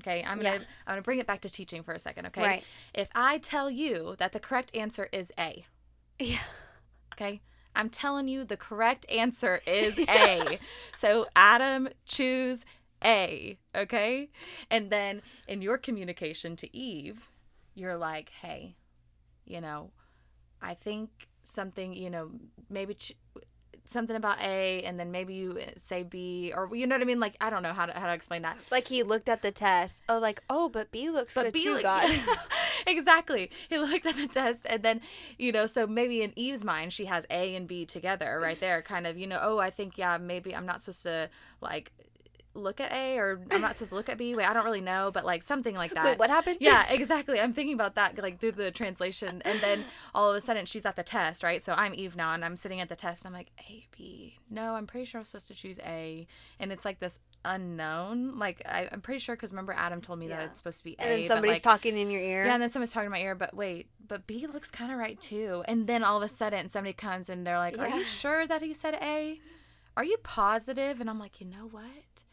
Okay, 0.00 0.24
I'm 0.24 0.38
gonna 0.38 0.52
Yeah. 0.54 0.64
I'm 0.86 0.92
gonna 0.92 1.02
bring 1.02 1.18
it 1.18 1.26
back 1.26 1.42
to 1.42 1.50
teaching 1.50 1.82
for 1.82 1.92
a 1.92 1.98
second. 1.98 2.26
Okay, 2.26 2.42
Right. 2.42 2.64
if 2.94 3.08
I 3.14 3.36
tell 3.38 3.68
you 3.70 4.16
that 4.18 4.32
the 4.32 4.40
correct 4.40 4.74
answer 4.74 5.08
is 5.12 5.30
A, 5.38 5.66
Yeah. 6.18 6.42
okay, 7.12 7.42
I'm 7.76 7.90
telling 7.90 8.26
you 8.26 8.44
the 8.44 8.56
correct 8.56 9.04
answer 9.10 9.60
is 9.66 9.98
A. 10.08 10.58
so 10.96 11.26
Adam 11.36 11.90
choose 12.06 12.64
A. 13.04 13.58
Okay, 13.74 14.30
and 14.70 14.90
then 14.90 15.22
in 15.48 15.62
your 15.62 15.78
communication 15.78 16.56
to 16.56 16.76
Eve, 16.76 17.28
you're 17.74 17.96
like, 17.96 18.30
hey, 18.30 18.76
you 19.44 19.60
know, 19.60 19.90
I 20.60 20.74
think 20.74 21.10
something, 21.42 21.94
you 21.94 22.10
know, 22.10 22.30
maybe 22.68 22.94
ch- 22.94 23.16
something 23.84 24.14
about 24.16 24.40
A, 24.40 24.82
and 24.82 24.98
then 25.00 25.10
maybe 25.10 25.34
you 25.34 25.58
eh, 25.58 25.70
say 25.76 26.02
B, 26.02 26.52
or 26.54 26.74
you 26.74 26.86
know 26.86 26.94
what 26.94 27.02
I 27.02 27.04
mean? 27.04 27.20
Like, 27.20 27.36
I 27.40 27.50
don't 27.50 27.62
know 27.62 27.72
how 27.72 27.86
to 27.86 27.92
how 27.92 28.06
to 28.06 28.12
explain 28.12 28.42
that. 28.42 28.56
Like 28.70 28.88
he 28.88 29.02
looked 29.02 29.28
at 29.28 29.42
the 29.42 29.50
test. 29.50 30.02
Oh, 30.08 30.18
like 30.18 30.42
oh, 30.50 30.68
but 30.68 30.90
B 30.90 31.10
looks 31.10 31.34
good 31.34 31.52
B 31.52 31.64
too, 31.64 31.74
look- 31.74 31.82
God. 31.82 32.08
exactly. 32.86 33.50
He 33.68 33.78
looked 33.78 34.06
at 34.06 34.16
the 34.16 34.28
test, 34.28 34.66
and 34.68 34.82
then 34.82 35.00
you 35.38 35.52
know, 35.52 35.66
so 35.66 35.86
maybe 35.86 36.22
in 36.22 36.32
Eve's 36.38 36.64
mind, 36.64 36.92
she 36.92 37.06
has 37.06 37.26
A 37.30 37.54
and 37.56 37.66
B 37.66 37.84
together 37.86 38.38
right 38.42 38.58
there, 38.60 38.82
kind 38.82 39.06
of. 39.06 39.18
You 39.18 39.26
know, 39.26 39.38
oh, 39.42 39.58
I 39.58 39.70
think 39.70 39.98
yeah, 39.98 40.18
maybe 40.18 40.54
I'm 40.54 40.66
not 40.66 40.82
supposed 40.82 41.02
to 41.04 41.30
like 41.60 41.92
look 42.54 42.80
at 42.80 42.90
A, 42.92 43.16
or 43.18 43.40
I'm 43.50 43.60
not 43.60 43.74
supposed 43.74 43.90
to 43.90 43.94
look 43.94 44.08
at 44.08 44.18
B. 44.18 44.34
Wait, 44.34 44.44
I 44.48 44.52
don't 44.52 44.64
really 44.64 44.80
know, 44.80 45.10
but 45.12 45.24
like 45.24 45.42
something 45.42 45.74
like 45.74 45.92
that. 45.94 46.04
Wait, 46.04 46.18
what 46.18 46.30
happened? 46.30 46.58
yeah, 46.60 46.90
exactly. 46.90 47.40
I'm 47.40 47.52
thinking 47.52 47.74
about 47.74 47.94
that 47.94 48.18
like 48.20 48.40
through 48.40 48.52
the 48.52 48.70
translation, 48.70 49.40
and 49.44 49.58
then 49.60 49.84
all 50.14 50.30
of 50.30 50.36
a 50.36 50.40
sudden 50.40 50.66
she's 50.66 50.84
at 50.84 50.96
the 50.96 51.02
test, 51.02 51.42
right? 51.42 51.62
So 51.62 51.72
I'm 51.74 51.94
Eve 51.94 52.16
now, 52.16 52.32
and 52.34 52.44
I'm 52.44 52.56
sitting 52.56 52.80
at 52.80 52.88
the 52.88 52.96
test, 52.96 53.24
and 53.24 53.34
I'm 53.34 53.38
like 53.38 53.50
A, 53.68 53.86
B. 53.96 54.38
No, 54.50 54.74
I'm 54.74 54.86
pretty 54.86 55.04
sure 55.06 55.20
I'm 55.20 55.24
supposed 55.24 55.48
to 55.48 55.54
choose 55.54 55.78
A, 55.80 56.26
and 56.58 56.72
it's 56.72 56.84
like 56.84 56.98
this 57.00 57.20
unknown. 57.44 58.38
Like 58.38 58.62
I, 58.66 58.88
I'm 58.90 59.00
pretty 59.00 59.20
sure 59.20 59.36
because 59.36 59.52
remember 59.52 59.72
Adam 59.76 60.00
told 60.00 60.18
me 60.18 60.28
that 60.28 60.42
it's 60.46 60.58
supposed 60.58 60.78
to 60.78 60.84
be 60.84 60.96
A, 60.98 61.02
And 61.02 61.10
then 61.22 61.28
somebody's 61.28 61.54
like, 61.56 61.62
talking 61.62 61.96
in 61.96 62.10
your 62.10 62.20
ear. 62.20 62.44
yeah, 62.46 62.54
and 62.54 62.62
then 62.62 62.70
somebody's 62.70 62.92
talking 62.92 63.06
in 63.06 63.12
my 63.12 63.20
ear, 63.20 63.34
but 63.34 63.54
wait, 63.54 63.88
but 64.06 64.26
B 64.26 64.46
looks 64.52 64.70
kind 64.70 64.90
of 64.90 64.98
right 64.98 65.20
too. 65.20 65.62
And 65.66 65.86
then 65.86 66.02
all 66.02 66.16
of 66.16 66.22
a 66.22 66.28
sudden 66.28 66.68
somebody 66.68 66.92
comes 66.94 67.28
and 67.28 67.46
they're 67.46 67.58
like, 67.58 67.78
Are 67.78 67.88
you 67.88 68.04
sure 68.04 68.46
that 68.46 68.62
he 68.62 68.74
said 68.74 68.94
A? 69.00 69.40
Are 69.96 70.04
you 70.04 70.16
positive? 70.22 71.00
And 71.00 71.08
I'm 71.08 71.18
like, 71.18 71.40
You 71.40 71.46
know 71.46 71.68
what? 71.70 72.24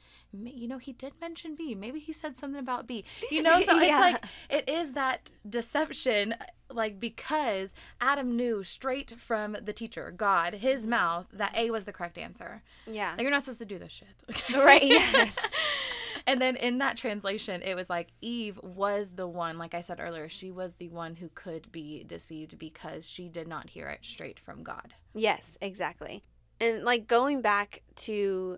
You 0.46 0.68
know, 0.68 0.78
he 0.78 0.94
did 0.94 1.14
mention 1.20 1.56
B. 1.56 1.74
Maybe 1.76 2.00
he 2.00 2.14
said 2.14 2.36
something 2.38 2.60
about 2.60 2.88
B. 2.88 3.04
You 3.32 3.42
know, 3.48 3.60
so 3.62 3.78
it's 3.80 3.92
like, 4.00 4.24
it 4.50 4.68
is 4.70 4.94
that 4.94 5.32
deception, 5.50 6.36
like, 6.70 7.00
because 7.00 7.74
Adam 8.02 8.36
knew 8.36 8.64
straight 8.64 9.12
from 9.18 9.56
the 9.62 9.74
teacher, 9.74 10.14
God, 10.16 10.56
his 10.56 10.82
Mm-hmm. 10.82 10.90
mouth, 10.92 11.28
that 11.34 11.56
A 11.58 11.72
was 11.72 11.86
the 11.86 11.94
correct 11.94 12.18
answer. 12.18 12.62
yeah. 12.86 13.12
Like, 13.12 13.22
you're 13.22 13.32
not 13.32 13.44
supposed 13.44 13.60
to 13.60 13.66
do 13.66 13.80
this 13.80 13.92
shit. 13.92 14.08
okay? 14.30 14.60
Right, 14.64 14.84
yes. 14.86 15.36
and 16.28 16.42
then 16.42 16.56
in 16.56 16.78
that 16.80 16.98
translation, 16.98 17.62
it 17.62 17.76
was 17.76 17.90
like 17.90 18.10
Eve 18.22 18.60
was 18.64 19.14
the 19.16 19.28
one, 19.28 19.58
like 19.58 19.74
I 19.74 19.82
said 19.82 20.00
earlier, 20.00 20.28
she 20.30 20.52
was 20.52 20.76
the 20.76 20.90
one 20.90 21.16
who 21.16 21.30
could 21.34 21.72
be 21.72 22.04
deceived 22.06 22.60
because 22.60 23.10
she 23.10 23.28
did 23.30 23.48
not 23.48 23.70
hear 23.70 23.88
it 23.88 24.00
straight 24.04 24.40
from 24.40 24.64
God. 24.64 24.94
Yes, 25.14 25.58
exactly. 25.62 26.24
And 26.60 26.84
like 26.84 27.08
going 27.08 27.42
back 27.42 27.82
to 27.98 28.58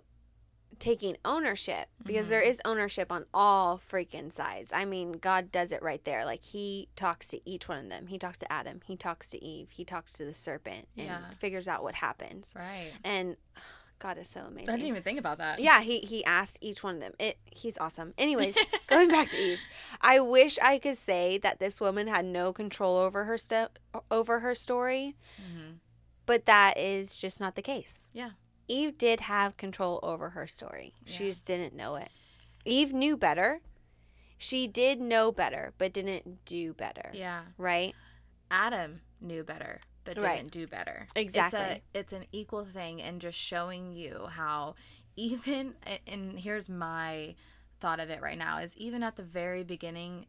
taking 0.77 1.17
ownership 1.25 1.87
because 2.05 2.29
there 2.29 2.41
is 2.41 2.61
ownership 2.63 3.11
on 3.11 3.25
all 3.33 3.79
freaking 3.91 4.31
sides. 4.31 4.71
I 4.71 4.85
mean, 4.85 5.13
God 5.13 5.51
does 5.51 5.71
it 5.71 5.81
right 5.81 6.03
there. 6.05 6.23
Like 6.25 6.43
he 6.43 6.87
talks 6.95 7.27
to 7.29 7.41
each 7.49 7.67
one 7.67 7.79
of 7.79 7.89
them. 7.89 8.07
He 8.07 8.17
talks 8.17 8.37
to 8.37 8.51
Adam, 8.51 8.81
he 8.85 8.95
talks 8.95 9.29
to 9.31 9.43
Eve, 9.43 9.69
he 9.71 9.83
talks 9.83 10.13
to 10.13 10.25
the 10.25 10.33
serpent 10.33 10.87
and 10.97 11.07
Yeah. 11.07 11.29
figures 11.39 11.67
out 11.67 11.83
what 11.83 11.95
happens. 11.95 12.53
Right. 12.55 12.91
And 13.03 13.35
God 13.99 14.17
is 14.17 14.29
so 14.29 14.39
amazing. 14.41 14.69
I 14.69 14.73
didn't 14.77 14.87
even 14.87 15.03
think 15.03 15.19
about 15.19 15.39
that. 15.39 15.59
Yeah, 15.59 15.81
he 15.81 15.99
he 15.99 16.23
asked 16.23 16.59
each 16.61 16.81
one 16.83 16.95
of 16.95 17.01
them. 17.01 17.13
It 17.19 17.37
he's 17.51 17.77
awesome. 17.77 18.13
Anyways, 18.17 18.55
going 18.87 19.09
back 19.09 19.29
to 19.31 19.37
Eve, 19.45 19.59
I 19.99 20.21
wish 20.21 20.57
I 20.59 20.79
could 20.79 20.95
say 20.97 21.37
that 21.39 21.59
this 21.59 21.81
woman 21.81 22.07
had 22.07 22.23
no 22.23 22.53
control 22.53 22.95
over 22.97 23.25
her 23.25 23.37
stuff 23.37 23.71
over 24.09 24.39
her 24.39 24.55
story, 24.55 25.17
hmm 25.35 25.71
but 26.25 26.45
that 26.45 26.77
is 26.77 27.17
just 27.17 27.41
not 27.41 27.55
the 27.55 27.61
case. 27.63 28.11
Yeah. 28.13 28.29
Eve 28.69 28.97
did 28.97 29.19
have 29.21 29.57
control 29.57 29.99
over 30.03 30.29
her 30.29 30.47
story. 30.47 30.93
She 31.05 31.25
just 31.25 31.45
didn't 31.45 31.75
know 31.75 31.95
it. 31.95 32.09
Eve 32.63 32.93
knew 32.93 33.17
better. 33.17 33.59
She 34.37 34.67
did 34.67 35.01
know 35.01 35.31
better, 35.33 35.73
but 35.77 35.91
didn't 35.91 36.45
do 36.45 36.73
better. 36.73 37.09
Yeah. 37.13 37.41
Right? 37.57 37.93
Adam 38.49 39.01
knew 39.19 39.43
better, 39.43 39.81
but 40.05 40.13
didn't 40.15 40.29
Right. 40.29 40.51
do 40.51 40.67
better. 40.67 41.07
Exactly. 41.15 41.59
It's, 41.59 41.79
a, 41.95 41.99
it's 41.99 42.13
an 42.13 42.25
equal 42.31 42.63
thing, 42.63 43.01
and 43.01 43.19
just 43.19 43.37
showing 43.37 43.91
you 43.91 44.27
how 44.29 44.75
even 45.17 45.73
and 46.07 46.39
here's 46.39 46.69
my 46.69 47.35
thought 47.81 47.99
of 47.99 48.09
it 48.09 48.21
right 48.21 48.37
now 48.37 48.59
is 48.59 48.77
even 48.77 49.03
at 49.03 49.15
the 49.17 49.23
very 49.23 49.63
beginning 49.63 50.25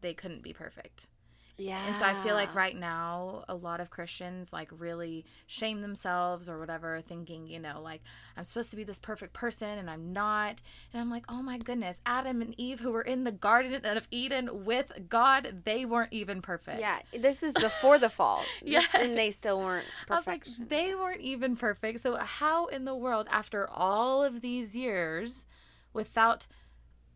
they 0.00 0.12
couldn't 0.12 0.42
be 0.42 0.52
perfect. 0.52 1.06
Yeah. 1.56 1.80
And 1.86 1.96
so 1.96 2.04
I 2.04 2.14
feel 2.14 2.34
like 2.34 2.52
right 2.54 2.76
now 2.76 3.44
a 3.48 3.54
lot 3.54 3.80
of 3.80 3.88
Christians 3.88 4.52
like 4.52 4.68
really 4.76 5.24
shame 5.46 5.82
themselves 5.82 6.48
or 6.48 6.58
whatever 6.58 7.00
thinking, 7.00 7.46
you 7.46 7.60
know, 7.60 7.80
like 7.80 8.02
I'm 8.36 8.42
supposed 8.42 8.70
to 8.70 8.76
be 8.76 8.82
this 8.82 8.98
perfect 8.98 9.32
person 9.34 9.78
and 9.78 9.88
I'm 9.88 10.12
not. 10.12 10.62
And 10.92 11.00
I'm 11.00 11.10
like, 11.10 11.24
"Oh 11.28 11.42
my 11.42 11.58
goodness, 11.58 12.02
Adam 12.04 12.42
and 12.42 12.54
Eve 12.58 12.80
who 12.80 12.90
were 12.90 13.02
in 13.02 13.22
the 13.22 13.32
garden 13.32 13.84
of 13.84 14.08
Eden 14.10 14.64
with 14.64 15.08
God, 15.08 15.62
they 15.64 15.84
weren't 15.84 16.12
even 16.12 16.42
perfect." 16.42 16.80
Yeah, 16.80 16.98
this 17.12 17.44
is 17.44 17.54
before 17.54 17.98
the 17.98 18.10
fall. 18.10 18.42
yeah. 18.62 18.82
And 18.92 19.16
they 19.16 19.30
still 19.30 19.60
weren't 19.60 19.86
I 20.10 20.16
was 20.16 20.26
like, 20.26 20.44
perfect. 20.44 20.68
they 20.68 20.94
weren't 20.94 21.20
even 21.20 21.56
perfect. 21.56 22.00
So 22.00 22.16
how 22.16 22.66
in 22.66 22.84
the 22.84 22.96
world 22.96 23.28
after 23.30 23.70
all 23.70 24.24
of 24.24 24.40
these 24.40 24.74
years 24.74 25.46
without 25.92 26.48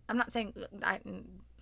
I'm 0.09 0.17
not 0.17 0.31
saying 0.31 0.55
I 0.83 1.01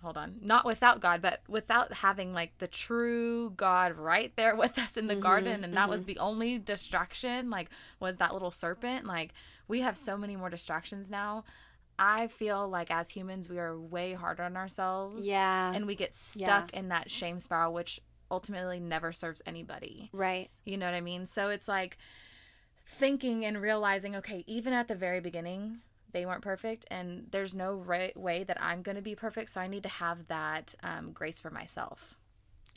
hold 0.01 0.17
on, 0.17 0.35
not 0.41 0.65
without 0.65 1.01
God, 1.01 1.21
but 1.21 1.41
without 1.47 1.91
having 1.91 2.33
like 2.33 2.57
the 2.59 2.67
true 2.67 3.51
God 3.51 3.93
right 3.97 4.31
there 4.35 4.55
with 4.63 4.77
us 4.77 4.95
in 4.97 5.07
the 5.07 5.15
Mhm, 5.15 5.21
garden 5.21 5.63
and 5.63 5.73
that 5.75 5.89
was 5.89 6.03
the 6.03 6.17
only 6.19 6.57
distraction 6.59 7.49
like 7.49 7.69
was 7.99 8.17
that 8.17 8.33
little 8.33 8.51
serpent 8.51 9.05
like 9.05 9.33
we 9.67 9.81
have 9.81 9.97
so 9.97 10.17
many 10.17 10.35
more 10.35 10.49
distractions 10.49 11.09
now. 11.11 11.43
I 11.99 12.27
feel 12.27 12.69
like 12.69 12.91
as 12.91 13.09
humans 13.09 13.49
we 13.49 13.57
are 13.57 13.77
way 13.77 14.13
harder 14.13 14.43
on 14.43 14.55
ourselves 14.55 15.25
yeah. 15.25 15.71
and 15.73 15.87
we 15.87 15.95
get 15.95 16.13
stuck 16.13 16.71
in 16.73 16.89
that 16.89 17.09
shame 17.09 17.39
spiral 17.39 17.73
which 17.73 17.99
ultimately 18.29 18.79
never 18.79 19.11
serves 19.11 19.41
anybody. 19.45 20.09
right. 20.13 20.49
You 20.63 20.77
know 20.77 20.85
what 20.85 20.93
I 20.95 21.01
mean? 21.01 21.25
So 21.25 21.49
it's 21.49 21.67
like 21.67 21.97
thinking 22.85 23.45
and 23.45 23.61
realizing, 23.61 24.15
okay, 24.17 24.43
even 24.47 24.73
at 24.73 24.87
the 24.87 24.95
very 24.95 25.19
beginning, 25.19 25.79
they 26.11 26.25
weren't 26.25 26.41
perfect, 26.41 26.85
and 26.89 27.27
there's 27.31 27.53
no 27.53 27.75
right 27.75 28.17
way 28.17 28.43
that 28.43 28.61
I'm 28.61 28.81
going 28.81 28.95
to 28.95 29.01
be 29.01 29.15
perfect. 29.15 29.49
So 29.49 29.61
I 29.61 29.67
need 29.67 29.83
to 29.83 29.89
have 29.89 30.27
that 30.27 30.75
um, 30.83 31.11
grace 31.11 31.39
for 31.39 31.49
myself. 31.49 32.17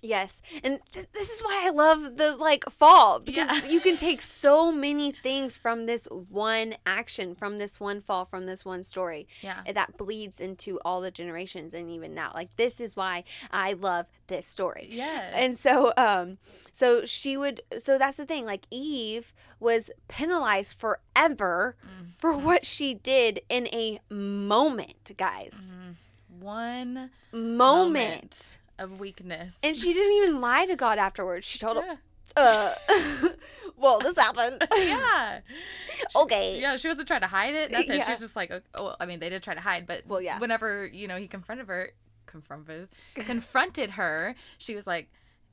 Yes, 0.03 0.41
and 0.65 0.81
th- 0.93 1.07
this 1.13 1.29
is 1.31 1.41
why 1.43 1.63
I 1.67 1.71
love 1.71 2.17
the 2.17 2.35
like 2.37 2.65
fall 2.71 3.19
because 3.21 3.51
Yeah. 3.63 3.69
you 3.69 3.81
can 3.81 3.97
take 4.09 4.23
so 4.23 4.73
many 4.73 5.13
things 5.13 5.59
from 5.59 5.87
this 5.87 6.07
one 6.11 6.75
action, 6.87 7.35
from 7.35 7.59
this 7.59 7.79
one 7.79 8.01
fall, 8.01 8.25
from 8.25 8.45
this 8.47 8.65
one 8.65 8.83
story 8.83 9.29
Yeah. 9.43 9.61
that 9.75 9.97
bleeds 9.99 10.41
into 10.41 10.79
all 10.85 11.01
the 11.01 11.11
generations 11.11 11.75
and 11.75 11.91
even 11.91 12.15
now. 12.15 12.33
Like 12.35 12.55
this 12.57 12.81
is 12.81 12.97
why 12.97 13.25
I 13.51 13.75
love 13.75 14.07
this 14.29 14.47
story. 14.47 14.87
Yes. 14.91 15.33
And 15.37 15.59
so 15.59 15.93
um 15.97 16.39
so 16.73 17.05
she 17.05 17.37
would 17.37 17.61
so 17.79 17.99
that's 17.99 18.17
the 18.17 18.25
thing 18.27 18.47
like 18.47 18.65
Eve 18.71 19.35
was 19.59 19.91
penalized 20.09 20.79
forever 20.79 21.77
Mm. 21.85 22.13
for 22.19 22.37
what 22.37 22.65
she 22.65 22.95
did 22.95 23.43
in 23.51 23.67
a 23.69 24.01
moment, 24.09 25.13
guys. 25.19 25.73
Mhm. 25.75 25.97
one 26.43 27.11
Moment. 27.33 28.57
Of 28.81 28.99
weakness. 28.99 29.59
And 29.63 29.77
she 29.77 29.93
didn't 29.93 30.13
even 30.15 30.41
lie 30.41 30.67
to 30.67 30.75
God 30.75 30.99
afterwards. 30.99 31.47
She 31.47 31.59
told 31.59 31.77
him, 31.77 31.99
uh, 32.37 32.75
well, 33.77 33.99
this 34.01 34.17
happened. 34.19 34.65
yeah. 34.77 35.41
okay. 36.17 36.59
Yeah, 36.61 36.77
she 36.77 36.89
wasn't 36.89 37.07
trying 37.09 37.21
to 37.21 37.27
hide 37.27 37.55
it. 37.55 37.71
Nothing. 37.71 38.03
She 38.03 38.11
was 38.11 38.21
just 38.21 38.37
like, 38.37 38.51
oh, 38.75 38.85
well, 38.85 38.97
I 39.01 39.07
mean, 39.07 39.21
they 39.21 39.29
did 39.31 39.43
try 39.43 39.55
to 39.55 39.61
hide, 39.61 39.87
but 39.87 40.07
Well, 40.07 40.21
yeah. 40.21 40.39
whenever 40.39 40.87
you 40.87 41.07
know 41.09 41.17
he 41.17 41.29
confronted 41.29 41.67
her, 41.69 41.91
confronted, 42.27 42.89
confronted 43.15 43.91
her, 43.91 44.35
she 44.59 44.75
was 44.75 44.87
like, 44.87 45.09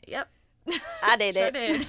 "Yep, 0.07 0.29
I 1.03 1.17
did 1.17 1.35
sure 1.35 1.45
it. 1.47 1.53
did." 1.53 1.87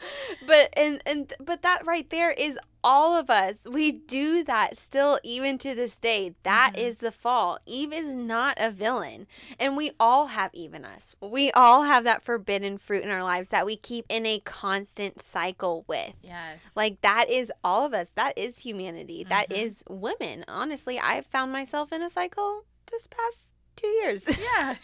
but 0.46 0.70
and 0.76 1.00
and 1.06 1.32
but 1.40 1.62
that 1.62 1.86
right 1.86 2.08
there 2.10 2.30
is 2.30 2.58
all 2.84 3.18
of 3.18 3.28
us. 3.28 3.66
We 3.68 3.90
do 3.92 4.44
that 4.44 4.78
still 4.78 5.18
even 5.24 5.58
to 5.58 5.74
this 5.74 5.96
day. 5.96 6.34
That 6.44 6.72
Mhm. 6.74 6.78
is 6.78 6.98
the 6.98 7.10
fall. 7.12 7.58
Eve 7.66 7.92
is 7.92 8.14
not 8.14 8.56
a 8.58 8.70
villain. 8.70 9.26
And 9.58 9.76
we 9.76 9.90
all 9.98 10.28
have 10.28 10.50
even 10.54 10.84
us. 10.84 11.16
We 11.20 11.50
all 11.52 11.82
have 11.82 12.04
that 12.04 12.22
forbidden 12.22 12.78
fruit 12.78 13.02
in 13.02 13.10
our 13.10 13.24
lives 13.24 13.48
that 13.48 13.66
we 13.66 13.76
keep 13.76 14.06
in 14.08 14.24
a 14.26 14.38
constant 14.40 15.20
cycle 15.20 15.84
with. 15.88 16.14
yes. 16.22 16.60
Like 16.76 17.00
that 17.02 17.28
is 17.28 17.50
all 17.64 17.84
of 17.84 17.92
us. 17.92 18.10
That 18.14 18.38
is 18.38 18.60
humanity. 18.60 19.24
That 19.24 19.50
Mhm. 19.50 19.56
is 19.56 19.84
women. 19.88 20.44
Honestly, 20.46 20.98
I 21.00 21.20
found 21.22 21.50
myself 21.52 21.92
in 21.92 22.00
a 22.02 22.08
cycle 22.08 22.64
this 22.90 23.06
past 23.08 23.54
2 23.78 23.86
years. 23.86 24.28
yeah. 24.38 24.74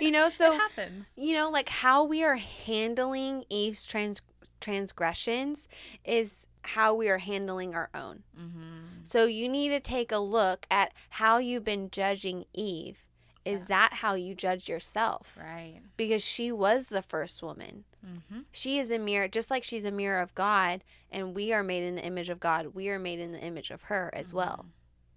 you 0.00 0.10
know, 0.10 0.28
so 0.40 0.54
it 0.54 0.58
happens. 0.58 1.12
you 1.16 1.34
know 1.34 1.50
like 1.50 1.68
how 1.68 2.04
we 2.04 2.22
are 2.24 2.36
handling 2.36 3.44
eve's 3.50 3.84
trans 3.86 4.22
transgressions 4.60 5.68
is 6.04 6.46
how 6.62 6.94
we 6.94 7.08
are 7.08 7.18
handling 7.18 7.74
our 7.74 7.88
own 7.94 8.22
Mm-hmm. 8.38 9.02
so 9.04 9.24
you 9.26 9.48
need 9.48 9.70
to 9.70 9.80
take 9.80 10.12
a 10.12 10.18
look 10.18 10.66
at 10.70 10.92
how 11.10 11.38
you've 11.38 11.64
been 11.64 11.90
judging 11.90 12.44
eve 12.52 12.98
is 13.44 13.62
Yeah. 13.62 13.66
that 13.68 13.92
how 13.94 14.14
you 14.14 14.34
judge 14.34 14.68
yourself 14.68 15.36
Right. 15.40 15.80
because 15.96 16.22
she 16.24 16.52
was 16.52 16.88
the 16.88 17.02
first 17.02 17.42
woman 17.42 17.84
Mm-hmm. 18.06 18.40
she 18.52 18.78
is 18.78 18.90
a 18.92 18.98
mirror 18.98 19.26
just 19.28 19.50
like 19.50 19.64
she's 19.64 19.84
a 19.84 19.90
mirror 19.90 20.20
of 20.20 20.34
god 20.34 20.84
and 21.10 21.34
we 21.34 21.52
are 21.52 21.62
made 21.64 21.82
in 21.82 21.96
the 21.96 22.04
image 22.04 22.28
of 22.28 22.38
god 22.38 22.74
we 22.74 22.88
are 22.90 22.98
made 22.98 23.18
in 23.18 23.32
the 23.32 23.40
image 23.40 23.70
of 23.70 23.82
her 23.84 24.10
as 24.14 24.32
well 24.32 24.66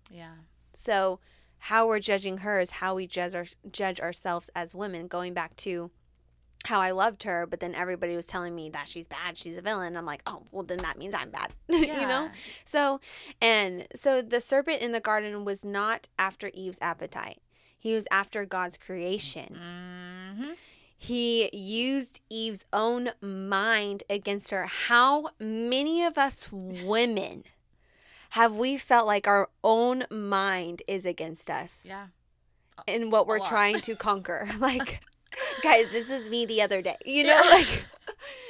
Yeah. 0.09 0.33
so 0.73 1.19
how 1.65 1.87
we're 1.87 1.99
judging 1.99 2.39
her 2.39 2.59
is 2.59 2.71
how 2.71 2.95
we 2.95 3.05
judge 3.05 3.35
our, 3.35 3.45
judge 3.71 3.99
ourselves 3.99 4.49
as 4.55 4.73
women. 4.73 5.07
Going 5.07 5.35
back 5.35 5.55
to 5.57 5.91
how 6.65 6.81
I 6.81 6.89
loved 6.89 7.21
her, 7.21 7.45
but 7.45 7.59
then 7.59 7.75
everybody 7.75 8.15
was 8.15 8.25
telling 8.25 8.55
me 8.55 8.71
that 8.71 8.87
she's 8.87 9.07
bad, 9.07 9.37
she's 9.37 9.57
a 9.57 9.61
villain. 9.61 9.95
I'm 9.95 10.05
like, 10.05 10.23
oh, 10.25 10.41
well, 10.51 10.63
then 10.63 10.79
that 10.79 10.97
means 10.97 11.13
I'm 11.13 11.29
bad, 11.29 11.53
you 11.69 12.07
know. 12.07 12.31
So, 12.65 12.99
and 13.39 13.87
so 13.95 14.23
the 14.23 14.41
serpent 14.41 14.81
in 14.81 14.91
the 14.91 14.99
garden 14.99 15.45
was 15.45 15.63
not 15.63 16.07
after 16.17 16.49
Eve's 16.55 16.79
appetite. 16.81 17.41
He 17.77 17.93
was 17.93 18.07
after 18.09 18.43
God's 18.43 18.77
creation. 18.77 19.55
Mm-hmm. 19.59 20.51
He 20.97 21.55
used 21.55 22.21
Eve's 22.29 22.65
own 22.73 23.11
mind 23.21 24.03
against 24.09 24.49
her. 24.49 24.65
How 24.65 25.29
many 25.39 26.03
of 26.03 26.17
us 26.17 26.47
women 26.51 27.43
have 28.31 28.55
we 28.55 28.77
felt 28.77 29.05
like 29.05 29.27
our 29.27 29.49
own 29.63 30.05
mind 30.09 30.81
is 30.87 31.05
against 31.05 31.49
us 31.49 31.85
Yeah. 31.87 32.07
in 32.87 33.09
what 33.09 33.27
we're 33.27 33.39
trying 33.39 33.77
to 33.79 33.95
conquer? 34.07 34.49
like, 34.59 35.01
guys, 35.61 35.91
this 35.91 36.09
is 36.09 36.29
me 36.29 36.45
the 36.45 36.61
other 36.61 36.81
day. 36.81 36.95
You 37.05 37.25
know, 37.25 37.41
Yeah. 37.43 37.49
like, 37.51 37.85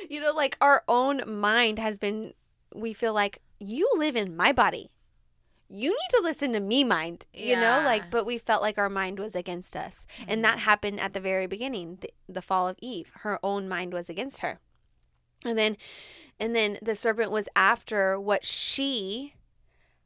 you 0.08 0.22
know, 0.22 0.34
like 0.34 0.56
our 0.62 0.84
own 0.88 1.24
mind 1.26 1.80
has 1.80 1.98
been, 1.98 2.34
we 2.76 2.94
feel 2.94 3.14
like 3.14 3.42
you 3.60 3.90
live 3.98 4.16
in 4.16 4.36
my 4.36 4.52
body. 4.52 4.92
You 5.68 5.90
need 5.90 6.18
to 6.18 6.22
listen 6.22 6.54
to 6.54 6.60
me, 6.60 6.84
mind. 6.84 7.26
You 7.34 7.56
know, 7.56 7.82
like, 7.84 8.12
but 8.12 8.26
we 8.26 8.38
felt 8.38 8.62
like 8.62 8.78
our 8.78 8.90
mind 8.90 9.20
was 9.20 9.36
against 9.36 9.76
us. 9.76 10.06
And 10.28 10.44
that 10.44 10.58
mm-hmm. 10.58 10.66
happened 10.66 11.00
at 11.00 11.14
the 11.14 11.22
very 11.22 11.48
beginning, 11.48 12.00
the, 12.02 12.12
the 12.28 12.42
fall 12.42 12.68
of 12.68 12.78
Eve. 12.82 13.12
Her 13.22 13.40
own 13.42 13.70
mind 13.70 13.94
was 13.94 14.10
against 14.10 14.40
her. 14.40 14.60
And 15.46 15.58
then 15.58 15.78
and 16.40 16.56
then 16.56 16.78
the 16.82 16.96
serpent 16.96 17.32
was 17.32 17.48
after 17.56 18.20
what 18.20 18.46
she 18.46 19.36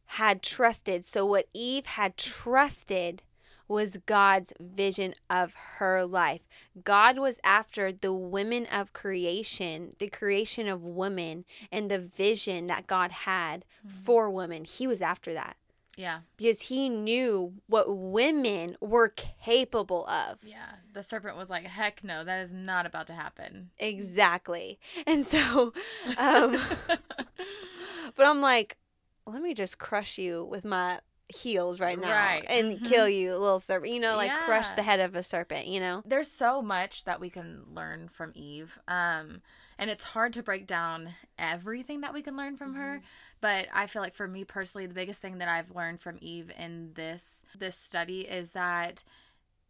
had 0.07 0.41
trusted. 0.41 1.03
So 1.05 1.25
what 1.25 1.47
Eve 1.53 1.85
had 1.85 2.17
trusted 2.17 3.23
was 3.67 3.97
God's 4.05 4.53
vision 4.59 5.15
of 5.27 5.53
her 5.79 6.05
life. 6.05 6.41
God 6.83 7.17
was 7.17 7.39
after 7.43 7.91
the 7.91 8.13
women 8.13 8.67
of 8.67 8.93
creation, 8.93 9.91
the 9.97 10.07
creation 10.07 10.67
of 10.67 10.83
women 10.83 11.45
and 11.71 11.89
the 11.89 11.97
vision 11.99 12.67
that 12.67 12.85
God 12.85 13.11
had 13.11 13.65
for 14.03 14.29
women. 14.29 14.65
He 14.65 14.85
was 14.85 15.01
after 15.01 15.33
that 15.33 15.57
Yeah. 15.97 16.19
because 16.37 16.61
he 16.61 16.89
knew 16.89 17.53
what 17.65 17.87
women 17.97 18.77
were 18.79 19.09
capable 19.09 20.05
of. 20.05 20.37
Yeah. 20.43 20.75
The 20.93 21.01
serpent 21.01 21.35
was 21.35 21.49
like, 21.49 21.63
heck 21.63 22.03
no, 22.03 22.23
that 22.23 22.43
is 22.43 22.53
not 22.53 22.85
about 22.85 23.07
to 23.07 23.13
happen. 23.13 23.71
Exactly. 23.79 24.77
And 25.07 25.25
so, 25.25 25.73
um, 26.19 26.61
but 28.15 28.25
I'm 28.27 28.41
like, 28.41 28.77
let 29.25 29.41
me 29.41 29.53
just 29.53 29.77
crush 29.79 30.17
you 30.17 30.43
with 30.45 30.65
my 30.65 30.99
heels 31.27 31.79
right 31.79 31.99
now 31.99 32.11
Right. 32.11 32.45
and 32.47 32.79
Mhm. 32.79 32.85
kill 32.87 33.09
you, 33.09 33.35
little 33.35 33.59
serpent. 33.59 33.91
You 33.91 33.99
know, 33.99 34.15
like 34.15 34.31
crush 34.45 34.71
the 34.73 34.83
head 34.83 34.99
of 34.99 35.15
a 35.15 35.23
serpent, 35.23 35.65
you 35.65 35.79
know? 35.79 36.03
There's 36.05 36.29
so 36.29 36.61
much 36.61 37.03
that 37.05 37.19
we 37.19 37.31
can 37.31 37.63
learn 37.73 38.09
from 38.09 38.31
Eve. 38.35 38.77
Um, 38.87 39.41
and 39.79 39.89
it's 39.89 40.03
hard 40.03 40.33
to 40.33 40.43
break 40.43 40.67
down 40.67 41.15
everything 41.39 42.01
that 42.01 42.13
we 42.13 42.21
can 42.21 42.37
learn 42.37 42.55
from 42.57 42.75
her. 42.75 43.01
But 43.41 43.67
I 43.73 43.87
feel 43.87 44.03
like 44.03 44.13
for 44.13 44.27
me 44.27 44.45
personally, 44.45 44.85
the 44.85 44.93
biggest 44.93 45.19
thing 45.19 45.39
that 45.39 45.49
I've 45.49 45.71
learned 45.75 45.99
from 46.01 46.19
Eve 46.21 46.51
in 46.59 46.93
this 46.93 47.43
this 47.55 47.75
study 47.75 48.21
is 48.21 48.51
that 48.51 49.03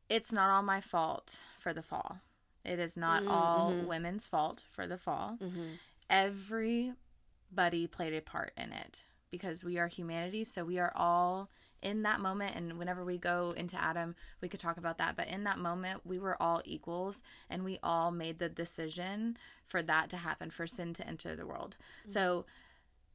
it's 0.09 0.33
not 0.33 0.49
all 0.49 0.61
my 0.61 0.81
fault 0.81 1.41
for 1.57 1.71
the 1.73 1.81
fall. 1.81 2.19
It 2.65 2.79
is 2.79 2.97
not 2.97 3.23
Mm, 3.23 3.29
all 3.31 3.73
women's 3.85 4.27
fault 4.27 4.63
for 4.69 4.85
the 4.85 4.97
fall. 4.97 5.37
Mm-hmm. 5.41 5.75
Everybody 6.09 7.87
played 7.87 8.13
a 8.13 8.21
part 8.21 8.51
in 8.57 8.71
it 8.73 9.03
because 9.35 9.63
we 9.63 9.77
are 9.77 9.87
humanity, 9.87 10.43
so 10.43 10.63
we 10.63 10.79
are 10.79 10.93
all 10.95 11.49
in 11.81 12.01
that 12.01 12.19
moment 12.19 12.55
and 12.55 12.79
whenever 12.79 13.05
we 13.05 13.17
go 13.17 13.53
into 13.55 13.79
Adam, 13.79 14.15
we 14.41 14.47
could 14.47 14.59
talk 14.59 14.77
about 14.77 14.97
that, 14.97 15.15
but 15.15 15.27
in 15.27 15.43
that 15.43 15.59
moment 15.59 16.01
we 16.03 16.17
were 16.17 16.41
all 16.41 16.61
equals 16.65 17.21
and 17.49 17.63
we 17.63 17.77
all 17.83 18.11
made 18.11 18.39
the 18.39 18.49
decision 18.49 19.37
for 19.67 19.83
that 19.83 20.09
to 20.09 20.17
happen, 20.17 20.49
for 20.49 20.65
sin 20.65 20.93
to 20.93 21.07
enter 21.07 21.35
the 21.35 21.45
world. 21.45 21.77
Mm-hmm. 22.01 22.11
So 22.11 22.45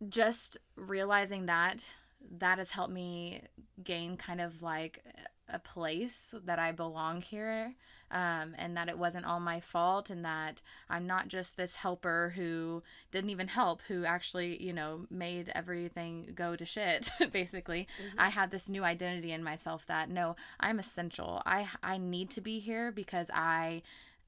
just 0.08 0.58
realizing 0.76 1.46
that 1.46 1.84
that 2.38 2.58
has 2.58 2.70
helped 2.70 2.92
me 2.92 3.42
gain 3.82 4.16
kind 4.16 4.40
of 4.40 4.62
like 4.62 5.02
a 5.48 5.58
place 5.58 6.32
that 6.44 6.58
I 6.58 6.70
belong 6.70 7.22
here 7.22 7.74
um, 8.10 8.54
and 8.58 8.76
that 8.76 8.88
it 8.88 8.98
wasn't 8.98 9.24
all 9.26 9.40
my 9.40 9.60
fault 9.60 10.10
and 10.10 10.24
that 10.24 10.62
I'm 10.88 11.06
not 11.06 11.28
just 11.28 11.56
this 11.56 11.76
helper 11.76 12.32
who 12.36 12.82
didn't 13.12 13.30
even 13.30 13.48
help, 13.48 13.82
who 13.88 14.04
actually, 14.04 14.62
you 14.62 14.72
know, 14.72 15.06
made 15.10 15.50
everything 15.54 16.32
go 16.34 16.56
to 16.56 16.64
shit, 16.64 17.10
basically. 17.32 17.86
I 18.18 18.30
had 18.30 18.50
this 18.50 18.68
new 18.68 18.84
identity 18.84 19.32
in 19.32 19.44
myself 19.44 19.86
that 19.86 20.10
no, 20.10 20.36
I'm 20.58 20.78
essential. 20.78 21.42
I, 21.46 21.68
I 21.82 21.98
need 21.98 22.30
to 22.30 22.40
be 22.40 22.58
here 22.58 22.90
because 22.92 23.30
I. 23.32 23.82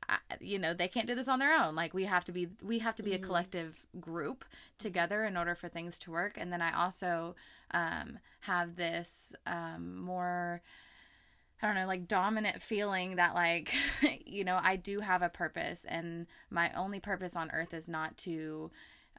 I, 0.09 0.19
you 0.41 0.59
know 0.59 0.75
they 0.75 0.89
can't 0.89 1.07
do 1.07 1.15
this 1.15 1.29
on 1.29 1.39
their 1.39 1.53
own 1.55 1.77
like 1.77 1.95
we 1.95 2.07
have 2.07 2.25
to 2.25 2.33
be 2.33 2.49
we 2.61 2.81
have 2.81 2.97
to 2.97 3.05
be 3.05 3.13
Mhm. 3.13 3.15
a 3.15 3.19
collective 3.21 3.87
group 4.01 4.45
together 4.77 5.23
in 5.25 5.37
order 5.37 5.55
for 5.55 5.69
things 5.69 5.97
to 6.01 6.11
work 6.11 6.33
and 6.37 6.53
then 6.53 6.61
i 6.61 6.73
also 6.77 7.37
um, 7.71 8.19
have 8.41 8.75
this 8.75 9.33
um, 9.47 9.97
more 10.01 10.61
I 11.63 11.67
don't 11.67 11.77
know, 11.77 11.87
like 11.87 12.09
dominant 12.09 12.61
feeling 12.61 13.17
that 13.17 13.35
like, 13.35 13.73
you 14.27 14.45
know, 14.45 14.59
I 14.61 14.77
do 14.77 15.01
have 15.01 15.23
a 15.23 15.29
purpose 15.29 15.87
and 15.89 16.27
my 16.51 16.73
only 16.73 16.99
purpose 17.01 17.37
on 17.37 17.51
earth 17.53 17.73
is 17.73 17.89
not 17.89 18.17
to 18.19 18.71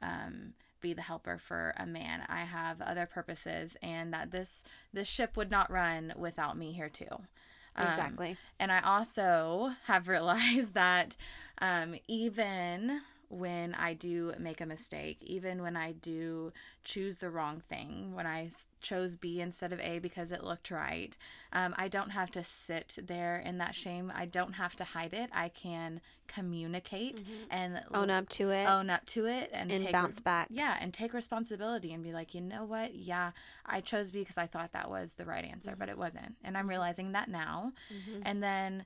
um 0.02 0.52
be 0.80 0.92
the 0.92 1.02
helper 1.02 1.38
for 1.38 1.72
a 1.78 1.86
man. 1.86 2.22
I 2.28 2.40
have 2.40 2.82
other 2.82 3.06
purposes 3.06 3.76
and 3.82 4.12
that 4.12 4.30
this 4.30 4.62
this 4.92 5.08
ship 5.08 5.36
would 5.36 5.50
not 5.50 5.70
run 5.70 6.12
without 6.16 6.58
me 6.58 6.72
here 6.72 6.90
too. 6.90 7.06
Um, 7.76 7.88
Exactly. 7.88 8.36
and 8.60 8.70
I 8.70 8.80
also 8.80 9.72
have 9.86 10.06
realized 10.14 10.74
that 10.74 11.16
um, 11.60 11.94
even 12.06 13.00
when 13.34 13.74
I 13.74 13.94
do 13.94 14.32
make 14.38 14.60
a 14.60 14.66
mistake, 14.66 15.18
even 15.20 15.62
when 15.62 15.76
I 15.76 15.92
do 15.92 16.52
choose 16.84 17.18
the 17.18 17.30
wrong 17.30 17.62
thing, 17.68 18.14
when 18.14 18.26
I 18.26 18.50
chose 18.80 19.16
B 19.16 19.40
instead 19.40 19.72
of 19.72 19.80
A 19.80 19.98
because 19.98 20.30
it 20.30 20.44
looked 20.44 20.70
right. 20.70 21.16
Um, 21.52 21.74
I 21.76 21.88
don't 21.88 22.10
have 22.10 22.30
to 22.32 22.44
sit 22.44 22.96
there 23.02 23.38
in 23.38 23.58
that 23.58 23.74
shame. 23.74 24.12
I 24.14 24.26
don't 24.26 24.52
have 24.52 24.76
to 24.76 24.84
hide 24.84 25.14
it. 25.14 25.30
I 25.32 25.48
can 25.48 26.00
communicate 26.28 27.24
mm-hmm. 27.24 27.32
and 27.50 27.82
own 27.92 28.10
up 28.10 28.28
to 28.30 28.50
it, 28.50 28.68
own 28.68 28.90
up 28.90 29.04
to 29.06 29.26
it, 29.26 29.50
and, 29.52 29.72
and 29.72 29.90
bounce 29.90 30.20
back. 30.20 30.48
Yeah, 30.50 30.76
and 30.80 30.92
take 30.92 31.12
responsibility 31.12 31.92
and 31.92 32.04
be 32.04 32.12
like, 32.12 32.34
you 32.34 32.40
know 32.40 32.64
what? 32.64 32.94
Yeah, 32.94 33.32
I 33.66 33.80
chose 33.80 34.10
B 34.10 34.20
because 34.20 34.38
I 34.38 34.46
thought 34.46 34.72
that 34.72 34.90
was 34.90 35.14
the 35.14 35.24
right 35.24 35.44
answer, 35.44 35.70
mm-hmm. 35.70 35.80
but 35.80 35.88
it 35.88 35.98
wasn't, 35.98 36.36
and 36.44 36.56
I'm 36.56 36.68
realizing 36.68 37.12
that 37.12 37.28
now. 37.28 37.72
Mm-hmm. 37.92 38.22
And 38.24 38.42
then 38.42 38.84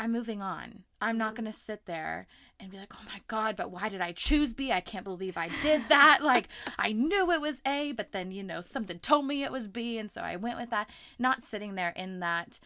I'm 0.00 0.12
moving 0.12 0.40
on. 0.40 0.84
I'm 1.02 1.18
not 1.18 1.34
mm-hmm. 1.34 1.42
going 1.42 1.52
to 1.52 1.58
sit 1.58 1.84
there 1.84 2.26
and 2.58 2.70
be 2.70 2.78
like, 2.78 2.94
oh 2.94 3.04
my 3.04 3.20
God, 3.28 3.54
but 3.54 3.70
why 3.70 3.90
did 3.90 4.00
I 4.00 4.12
choose 4.12 4.54
B? 4.54 4.72
I 4.72 4.80
can't 4.80 5.04
believe 5.04 5.36
I 5.36 5.50
did 5.60 5.82
that. 5.90 6.20
like, 6.22 6.48
I 6.78 6.92
knew 6.92 7.30
it 7.30 7.40
was 7.40 7.60
A, 7.66 7.92
but 7.92 8.12
then, 8.12 8.32
you 8.32 8.42
know, 8.42 8.62
something 8.62 8.98
told 8.98 9.26
me 9.26 9.44
it 9.44 9.52
was 9.52 9.68
B. 9.68 9.98
And 9.98 10.10
so 10.10 10.22
I 10.22 10.36
went 10.36 10.58
with 10.58 10.70
that. 10.70 10.88
Not 11.18 11.42
sitting 11.42 11.74
there 11.74 11.92
in 11.94 12.20
that 12.20 12.58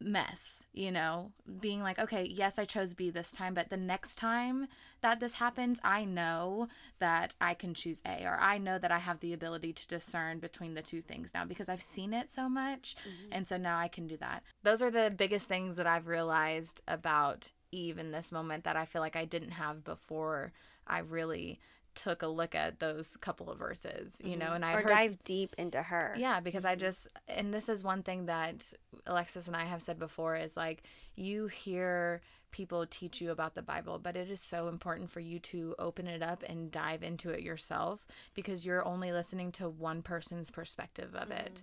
mess, 0.00 0.66
you 0.72 0.92
know, 0.92 1.32
being 1.60 1.82
like, 1.82 1.98
okay, 1.98 2.24
yes, 2.24 2.58
I 2.58 2.64
chose 2.64 2.94
B 2.94 3.10
this 3.10 3.30
time, 3.30 3.54
but 3.54 3.70
the 3.70 3.76
next 3.76 4.16
time 4.16 4.68
that 5.00 5.20
this 5.20 5.34
happens, 5.34 5.80
I 5.82 6.04
know 6.04 6.68
that 6.98 7.34
I 7.40 7.54
can 7.54 7.74
choose 7.74 8.02
A, 8.06 8.24
or 8.24 8.38
I 8.40 8.58
know 8.58 8.78
that 8.78 8.92
I 8.92 8.98
have 8.98 9.20
the 9.20 9.32
ability 9.32 9.72
to 9.72 9.88
discern 9.88 10.38
between 10.38 10.74
the 10.74 10.82
two 10.82 11.02
things 11.02 11.32
now 11.34 11.44
because 11.44 11.68
I've 11.68 11.82
seen 11.82 12.14
it 12.14 12.30
so 12.30 12.48
much. 12.48 12.96
Mm-hmm. 13.00 13.32
And 13.32 13.46
so 13.46 13.56
now 13.56 13.78
I 13.78 13.88
can 13.88 14.06
do 14.06 14.16
that. 14.18 14.42
Those 14.62 14.82
are 14.82 14.90
the 14.90 15.12
biggest 15.16 15.48
things 15.48 15.76
that 15.76 15.86
I've 15.86 16.06
realized 16.06 16.80
about 16.86 17.52
Eve 17.72 17.98
in 17.98 18.12
this 18.12 18.32
moment 18.32 18.64
that 18.64 18.76
I 18.76 18.84
feel 18.84 19.02
like 19.02 19.16
I 19.16 19.24
didn't 19.24 19.50
have 19.50 19.84
before 19.84 20.52
I 20.86 21.00
really 21.00 21.60
took 21.98 22.22
a 22.22 22.28
look 22.28 22.54
at 22.54 22.78
those 22.78 23.16
couple 23.16 23.50
of 23.50 23.58
verses, 23.58 24.16
you 24.22 24.36
know, 24.36 24.46
mm-hmm. 24.46 24.54
and 24.54 24.64
I 24.64 24.72
or 24.74 24.76
heard, 24.76 24.86
dive 24.86 25.24
deep 25.24 25.54
into 25.58 25.82
her. 25.82 26.14
Yeah, 26.16 26.38
because 26.40 26.64
I 26.64 26.76
just 26.76 27.08
and 27.26 27.52
this 27.52 27.68
is 27.68 27.82
one 27.82 28.02
thing 28.02 28.26
that 28.26 28.72
Alexis 29.06 29.48
and 29.48 29.56
I 29.56 29.64
have 29.64 29.82
said 29.82 29.98
before 29.98 30.36
is 30.36 30.56
like 30.56 30.84
you 31.16 31.48
hear 31.48 32.20
people 32.50 32.86
teach 32.86 33.20
you 33.20 33.30
about 33.30 33.54
the 33.54 33.62
Bible, 33.62 33.98
but 33.98 34.16
it 34.16 34.30
is 34.30 34.40
so 34.40 34.68
important 34.68 35.10
for 35.10 35.20
you 35.20 35.38
to 35.40 35.74
open 35.78 36.06
it 36.06 36.22
up 36.22 36.42
and 36.48 36.70
dive 36.70 37.02
into 37.02 37.30
it 37.30 37.42
yourself 37.42 38.06
because 38.34 38.64
you're 38.64 38.86
only 38.86 39.12
listening 39.12 39.50
to 39.52 39.68
one 39.68 40.00
person's 40.00 40.50
perspective 40.50 41.14
of 41.14 41.28
mm-hmm. 41.28 41.46
it. 41.46 41.62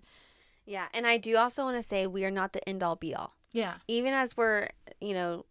Yeah, 0.65 0.87
and 0.93 1.07
I 1.07 1.17
do 1.17 1.37
also 1.37 1.63
want 1.63 1.77
to 1.77 1.83
say 1.83 2.07
we 2.07 2.25
are 2.25 2.31
not 2.31 2.53
the 2.53 2.67
end 2.67 2.83
all 2.83 2.95
be 2.95 3.15
all. 3.15 3.35
Yeah. 3.51 3.75
Even 3.87 4.13
as 4.13 4.35
we're, 4.35 4.67
you 4.99 5.13
know, 5.13 5.45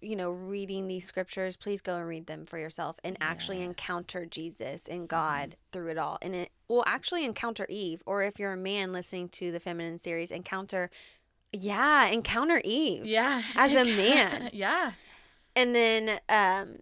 you 0.00 0.16
know, 0.16 0.30
reading 0.30 0.88
these 0.88 1.04
scriptures, 1.04 1.56
please 1.56 1.80
go 1.80 1.96
and 1.96 2.06
read 2.06 2.26
them 2.26 2.46
for 2.46 2.58
yourself 2.58 2.96
and 3.04 3.16
actually 3.20 3.58
yes. 3.58 3.68
encounter 3.68 4.26
Jesus 4.26 4.86
and 4.86 5.08
God 5.08 5.50
mm-hmm. 5.50 5.54
through 5.72 5.88
it 5.88 5.98
all. 5.98 6.18
And 6.22 6.34
it 6.34 6.50
will 6.68 6.84
actually 6.86 7.24
encounter 7.24 7.66
Eve, 7.68 8.02
or 8.06 8.22
if 8.22 8.38
you're 8.38 8.52
a 8.52 8.56
man 8.56 8.92
listening 8.92 9.28
to 9.30 9.52
the 9.52 9.60
feminine 9.60 9.98
series, 9.98 10.30
encounter, 10.30 10.90
yeah, 11.52 12.06
encounter 12.06 12.60
Eve. 12.64 13.06
Yeah. 13.06 13.42
As 13.54 13.74
a 13.74 13.84
man. 13.84 14.50
yeah. 14.52 14.92
And 15.54 15.74
then, 15.74 16.20
um, 16.28 16.78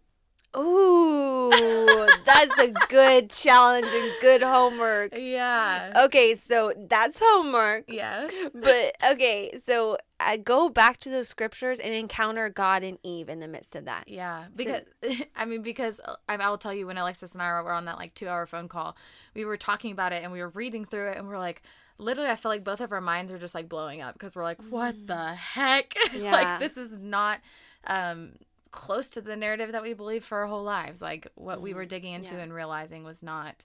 Ooh, 0.56 2.08
that's 2.24 2.58
a 2.58 2.72
good 2.88 3.28
challenge 3.28 3.88
and 3.92 4.12
good 4.20 4.42
homework. 4.42 5.16
Yeah. 5.16 5.92
Okay, 6.04 6.34
so 6.34 6.72
that's 6.88 7.20
homework. 7.22 7.84
Yes. 7.86 8.32
But 8.54 8.96
okay, 9.12 9.60
so 9.62 9.98
I 10.18 10.38
go 10.38 10.70
back 10.70 10.98
to 11.00 11.10
the 11.10 11.24
scriptures 11.24 11.78
and 11.80 11.92
encounter 11.92 12.48
God 12.48 12.82
and 12.82 12.98
Eve 13.02 13.28
in 13.28 13.40
the 13.40 13.48
midst 13.48 13.76
of 13.76 13.84
that. 13.84 14.08
Yeah, 14.08 14.46
because 14.56 14.82
so, 15.02 15.10
I 15.36 15.44
mean, 15.44 15.60
because 15.60 16.00
uh, 16.02 16.16
I, 16.28 16.36
will 16.48 16.58
tell 16.58 16.72
you 16.72 16.86
when 16.86 16.96
Alexis 16.96 17.34
and 17.34 17.42
I 17.42 17.60
were 17.60 17.72
on 17.72 17.84
that 17.84 17.98
like 17.98 18.14
two-hour 18.14 18.46
phone 18.46 18.68
call, 18.68 18.96
we 19.34 19.44
were 19.44 19.58
talking 19.58 19.92
about 19.92 20.12
it 20.12 20.22
and 20.22 20.32
we 20.32 20.40
were 20.40 20.48
reading 20.50 20.86
through 20.86 21.08
it 21.08 21.18
and 21.18 21.28
we're 21.28 21.38
like, 21.38 21.62
literally, 21.98 22.30
I 22.30 22.36
feel 22.36 22.50
like 22.50 22.64
both 22.64 22.80
of 22.80 22.90
our 22.92 23.02
minds 23.02 23.30
are 23.32 23.38
just 23.38 23.54
like 23.54 23.68
blowing 23.68 24.00
up 24.00 24.14
because 24.14 24.34
we're 24.34 24.44
like, 24.44 24.62
what 24.70 24.96
mm. 24.96 25.06
the 25.08 25.34
heck? 25.34 25.94
Yeah. 26.14 26.32
like 26.32 26.58
this 26.58 26.78
is 26.78 26.96
not. 26.98 27.40
um 27.86 28.32
close 28.70 29.10
to 29.10 29.20
the 29.20 29.36
narrative 29.36 29.72
that 29.72 29.82
we 29.82 29.94
believed 29.94 30.24
for 30.24 30.38
our 30.38 30.46
whole 30.46 30.62
lives. 30.62 31.02
Like 31.02 31.28
what 31.34 31.58
mm 31.58 31.62
we 31.62 31.74
were 31.74 31.82
mm-hmm. 31.82 31.88
digging 31.88 32.12
into 32.14 32.34
yeah. 32.34 32.40
and 32.40 32.52
realizing 32.52 33.04
was 33.04 33.22
not 33.22 33.64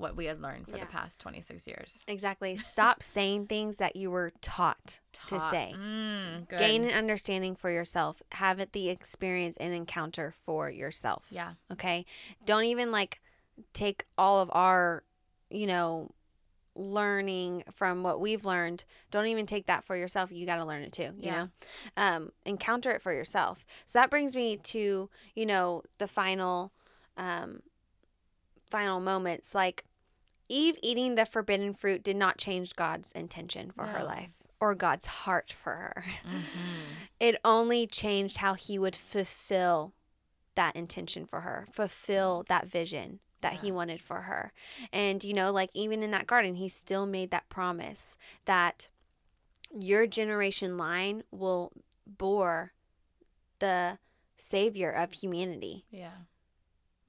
what 0.00 0.16
we 0.16 0.24
had 0.24 0.40
learned 0.40 0.66
for 0.66 0.76
yeah. 0.76 0.84
the 0.84 0.90
past 0.90 1.20
26 1.20 1.66
years. 1.66 2.02
Exactly. 2.08 2.56
Stop 2.56 3.02
saying 3.02 3.46
things 3.46 3.76
that 3.76 3.96
you 3.96 4.10
were 4.10 4.32
taught, 4.40 5.00
taught. 5.12 5.28
to 5.28 5.40
say. 5.50 5.74
Mm, 5.76 6.48
Gain 6.58 6.84
an 6.84 6.90
understanding 6.90 7.54
for 7.54 7.70
yourself. 7.70 8.22
Have 8.32 8.58
it 8.60 8.72
the 8.72 8.88
experience 8.88 9.56
and 9.58 9.74
encounter 9.74 10.32
for 10.44 10.70
yourself. 10.70 11.26
Yeah. 11.30 11.52
Okay. 11.70 12.06
Don't 12.44 12.64
even 12.64 12.90
like 12.90 13.20
take 13.74 14.06
all 14.16 14.40
of 14.40 14.50
our, 14.52 15.04
you 15.50 15.66
know, 15.66 16.10
learning 16.80 17.62
from 17.70 18.02
what 18.02 18.20
we've 18.20 18.44
learned 18.44 18.84
don't 19.10 19.26
even 19.26 19.44
take 19.44 19.66
that 19.66 19.84
for 19.84 19.96
yourself 19.96 20.32
you 20.32 20.46
got 20.46 20.56
to 20.56 20.64
learn 20.64 20.82
it 20.82 20.92
too 20.92 21.02
you 21.02 21.14
yeah. 21.18 21.36
know 21.44 21.48
um, 21.96 22.32
encounter 22.46 22.90
it 22.90 23.02
for 23.02 23.12
yourself 23.12 23.66
so 23.84 23.98
that 23.98 24.10
brings 24.10 24.34
me 24.34 24.56
to 24.56 25.08
you 25.34 25.46
know 25.46 25.82
the 25.98 26.08
final 26.08 26.72
um, 27.16 27.60
final 28.70 28.98
moments 28.98 29.54
like 29.54 29.84
eve 30.48 30.76
eating 30.82 31.16
the 31.16 31.26
forbidden 31.26 31.74
fruit 31.74 32.02
did 32.02 32.16
not 32.16 32.38
change 32.38 32.74
god's 32.74 33.12
intention 33.12 33.70
for 33.70 33.84
no. 33.84 33.92
her 33.92 34.04
life 34.04 34.30
or 34.58 34.74
god's 34.74 35.06
heart 35.06 35.54
for 35.62 35.72
her 35.72 36.04
mm-hmm. 36.24 36.40
it 37.20 37.36
only 37.44 37.86
changed 37.86 38.38
how 38.38 38.54
he 38.54 38.78
would 38.78 38.96
fulfill 38.96 39.92
that 40.54 40.74
intention 40.74 41.26
for 41.26 41.42
her 41.42 41.68
fulfill 41.70 42.44
that 42.48 42.66
vision 42.66 43.20
that 43.40 43.54
yeah. 43.54 43.60
he 43.60 43.72
wanted 43.72 44.00
for 44.00 44.22
her. 44.22 44.52
And, 44.92 45.22
you 45.24 45.34
know, 45.34 45.50
like 45.50 45.70
even 45.74 46.02
in 46.02 46.10
that 46.10 46.26
garden, 46.26 46.56
he 46.56 46.68
still 46.68 47.06
made 47.06 47.30
that 47.30 47.48
promise 47.48 48.16
that 48.44 48.88
your 49.78 50.06
generation 50.06 50.76
line 50.76 51.22
will 51.30 51.72
bore 52.06 52.72
the 53.58 53.98
savior 54.36 54.90
of 54.90 55.12
humanity. 55.12 55.84
Yeah. 55.90 56.10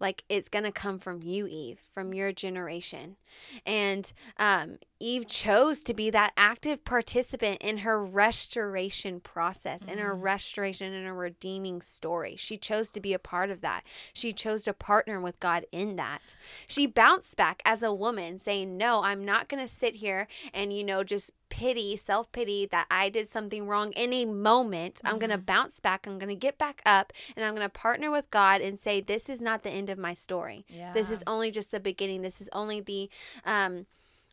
Like 0.02 0.24
it's 0.28 0.50
going 0.50 0.66
to 0.66 0.72
come 0.72 0.98
from 0.98 1.22
you, 1.22 1.48
Eve, 1.48 1.80
from 1.94 2.14
your 2.14 2.34
generation. 2.34 3.18
And 3.66 4.12
um, 4.38 4.80
Eve 5.00 5.28
chose 5.28 5.84
to 5.84 5.94
be 5.94 6.10
that 6.10 6.34
active 6.36 6.84
participant 6.84 7.60
in 7.62 7.78
her 7.80 8.04
restoration 8.04 9.20
process, 9.20 9.84
mm-hmm. 9.84 9.92
in 9.92 9.98
her 10.00 10.14
mm-hmm. 10.14 10.24
restoration, 10.24 10.92
in 10.92 11.06
a 11.06 11.14
redeeming 11.14 11.82
story. 11.82 12.36
She 12.36 12.58
chose 12.58 12.90
to 12.92 13.00
be 13.00 13.14
a 13.14 13.20
part 13.20 13.52
of 13.52 13.62
that. 13.62 13.84
She 14.12 14.34
chose 14.34 14.64
to 14.64 14.74
partner 14.74 15.22
with 15.22 15.40
God 15.40 15.66
in 15.72 15.96
that. 15.98 16.36
She 16.66 16.88
bounced 16.88 17.38
back 17.38 17.62
as 17.64 17.84
a 17.84 17.94
woman, 17.94 18.40
saying, 18.40 18.76
No, 18.76 19.04
I'm 19.04 19.24
not 19.24 19.48
going 19.48 19.64
to 19.64 19.72
sit 19.72 19.98
here 19.98 20.28
and, 20.52 20.74
you 20.74 20.84
know, 20.84 21.04
just 21.04 21.32
pity, 21.52 21.96
self 21.96 22.32
pity 22.32 22.66
that 22.72 22.88
I 22.90 23.10
did 23.10 23.28
something 23.28 23.68
wrong 23.68 23.92
in 23.92 24.12
a 24.12 24.26
moment. 24.26 24.96
Mm-hmm. 24.96 25.08
I'm 25.08 25.20
going 25.20 25.30
to 25.30 25.38
bounce 25.38 25.80
back. 25.80 26.08
I'm 26.08 26.18
going 26.18 26.30
to 26.30 26.36
get 26.36 26.58
back 26.58 26.82
up 26.84 27.14
and 27.36 27.46
I'm 27.46 27.54
going 27.54 27.66
to 27.66 27.70
partner 27.70 28.10
with 28.10 28.32
God 28.32 28.62
and 28.62 28.80
say, 28.80 29.02
This 29.02 29.30
is 29.30 29.40
not 29.40 29.62
the 29.62 29.70
end 29.70 29.92
of 29.92 30.00
my 30.00 30.16
story. 30.16 30.66
Yeah. 30.68 30.94
This 30.94 31.12
is 31.12 31.24
only 31.28 31.52
just 31.52 31.70
the 31.70 31.80
beginning. 31.80 32.24
This 32.24 32.42
is 32.42 32.50
only 32.54 32.82
the, 32.82 33.10
um, 33.46 33.86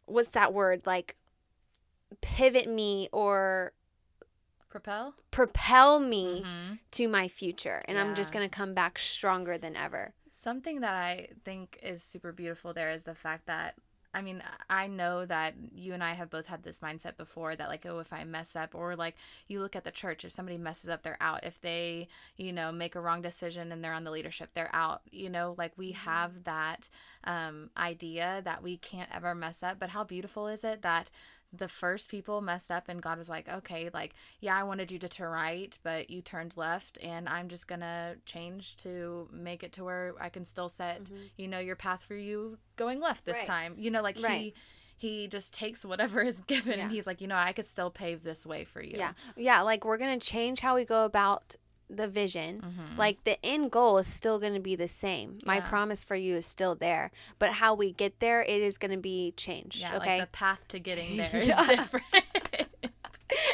what's 0.06 0.30
that 0.30 0.54
word? 0.54 0.82
Like, 0.86 1.16
pivot 2.22 2.66
me 2.66 3.08
or 3.12 3.72
propel 4.70 5.14
propel 5.30 5.98
me 5.98 6.42
mm-hmm. 6.44 6.74
to 6.90 7.08
my 7.08 7.26
future 7.26 7.82
and 7.86 7.96
yeah. 7.96 8.04
i'm 8.04 8.14
just 8.14 8.32
going 8.32 8.46
to 8.46 8.54
come 8.54 8.74
back 8.74 8.98
stronger 8.98 9.56
than 9.56 9.74
ever 9.74 10.12
something 10.28 10.80
that 10.80 10.94
i 10.94 11.26
think 11.44 11.78
is 11.82 12.02
super 12.02 12.32
beautiful 12.32 12.74
there 12.74 12.90
is 12.90 13.02
the 13.02 13.14
fact 13.14 13.46
that 13.46 13.74
I 14.18 14.22
mean, 14.22 14.42
I 14.68 14.88
know 14.88 15.24
that 15.26 15.54
you 15.76 15.94
and 15.94 16.02
I 16.02 16.12
have 16.14 16.28
both 16.28 16.46
had 16.46 16.64
this 16.64 16.80
mindset 16.80 17.16
before 17.16 17.54
that, 17.54 17.68
like, 17.68 17.86
oh, 17.86 18.00
if 18.00 18.12
I 18.12 18.24
mess 18.24 18.56
up, 18.56 18.74
or 18.74 18.96
like 18.96 19.14
you 19.46 19.60
look 19.60 19.76
at 19.76 19.84
the 19.84 19.92
church, 19.92 20.24
if 20.24 20.32
somebody 20.32 20.58
messes 20.58 20.90
up, 20.90 21.04
they're 21.04 21.16
out. 21.20 21.44
If 21.44 21.60
they, 21.60 22.08
you 22.36 22.52
know, 22.52 22.72
make 22.72 22.96
a 22.96 23.00
wrong 23.00 23.22
decision 23.22 23.70
and 23.70 23.82
they're 23.82 23.92
on 23.92 24.02
the 24.02 24.10
leadership, 24.10 24.50
they're 24.54 24.74
out. 24.74 25.02
You 25.12 25.30
know, 25.30 25.54
like 25.56 25.72
we 25.76 25.92
mm-hmm. 25.92 26.10
have 26.10 26.44
that 26.44 26.88
um, 27.22 27.70
idea 27.76 28.42
that 28.44 28.60
we 28.60 28.76
can't 28.76 29.14
ever 29.14 29.36
mess 29.36 29.62
up. 29.62 29.78
But 29.78 29.90
how 29.90 30.02
beautiful 30.02 30.48
is 30.48 30.64
it 30.64 30.82
that 30.82 31.12
the 31.52 31.68
first 31.68 32.10
people 32.10 32.40
messed 32.40 32.70
up 32.70 32.88
and 32.88 33.00
God 33.00 33.18
was 33.18 33.28
like, 33.28 33.48
okay, 33.48 33.88
like, 33.92 34.14
yeah, 34.40 34.56
I 34.56 34.64
wanted 34.64 34.92
you 34.92 34.98
to 34.98 35.08
turn 35.08 35.30
right, 35.30 35.76
but 35.82 36.10
you 36.10 36.20
turned 36.20 36.56
left 36.56 36.98
and 37.02 37.28
I'm 37.28 37.48
just 37.48 37.66
going 37.66 37.80
to 37.80 38.16
change 38.26 38.76
to 38.78 39.28
make 39.32 39.62
it 39.62 39.72
to 39.72 39.84
where 39.84 40.14
I 40.20 40.28
can 40.28 40.44
still 40.44 40.68
set, 40.68 41.04
mm-hmm. 41.04 41.16
you 41.36 41.48
know, 41.48 41.58
your 41.58 41.76
path 41.76 42.04
for 42.04 42.14
you 42.14 42.58
going 42.76 43.00
left 43.00 43.24
this 43.24 43.38
right. 43.38 43.46
time. 43.46 43.74
You 43.78 43.90
know, 43.90 44.02
like 44.02 44.22
right. 44.22 44.40
he 44.40 44.54
he 44.98 45.28
just 45.28 45.54
takes 45.54 45.84
whatever 45.84 46.20
is 46.24 46.40
given 46.40 46.78
yeah. 46.78 46.84
and 46.84 46.92
he's 46.92 47.06
like, 47.06 47.20
you 47.20 47.28
know, 47.28 47.36
I 47.36 47.52
could 47.52 47.66
still 47.66 47.90
pave 47.90 48.22
this 48.22 48.44
way 48.44 48.64
for 48.64 48.82
you. 48.82 48.96
Yeah. 48.96 49.12
Yeah, 49.36 49.62
like 49.62 49.84
we're 49.84 49.98
going 49.98 50.18
to 50.18 50.26
change 50.26 50.60
how 50.60 50.74
we 50.74 50.84
go 50.84 51.04
about 51.04 51.56
the 51.90 52.06
vision, 52.08 52.60
mm-hmm. 52.60 52.98
like 52.98 53.24
the 53.24 53.44
end 53.44 53.70
goal 53.70 53.98
is 53.98 54.06
still 54.06 54.38
going 54.38 54.54
to 54.54 54.60
be 54.60 54.76
the 54.76 54.88
same. 54.88 55.38
My 55.44 55.60
promise 55.60 56.04
for 56.04 56.16
you 56.16 56.36
is 56.36 56.46
still 56.46 56.74
there, 56.74 57.10
but 57.38 57.52
how 57.54 57.74
we 57.74 57.92
get 57.92 58.20
there, 58.20 58.42
it 58.42 58.62
is 58.62 58.78
going 58.78 58.90
to 58.90 58.96
be 58.98 59.32
changed. 59.36 59.80
Yeah, 59.80 59.96
okay, 59.96 60.18
like 60.18 60.30
the 60.30 60.36
path 60.36 60.60
to 60.68 60.78
getting 60.78 61.16
there 61.16 61.30
is 61.34 61.48
different. 61.68 62.04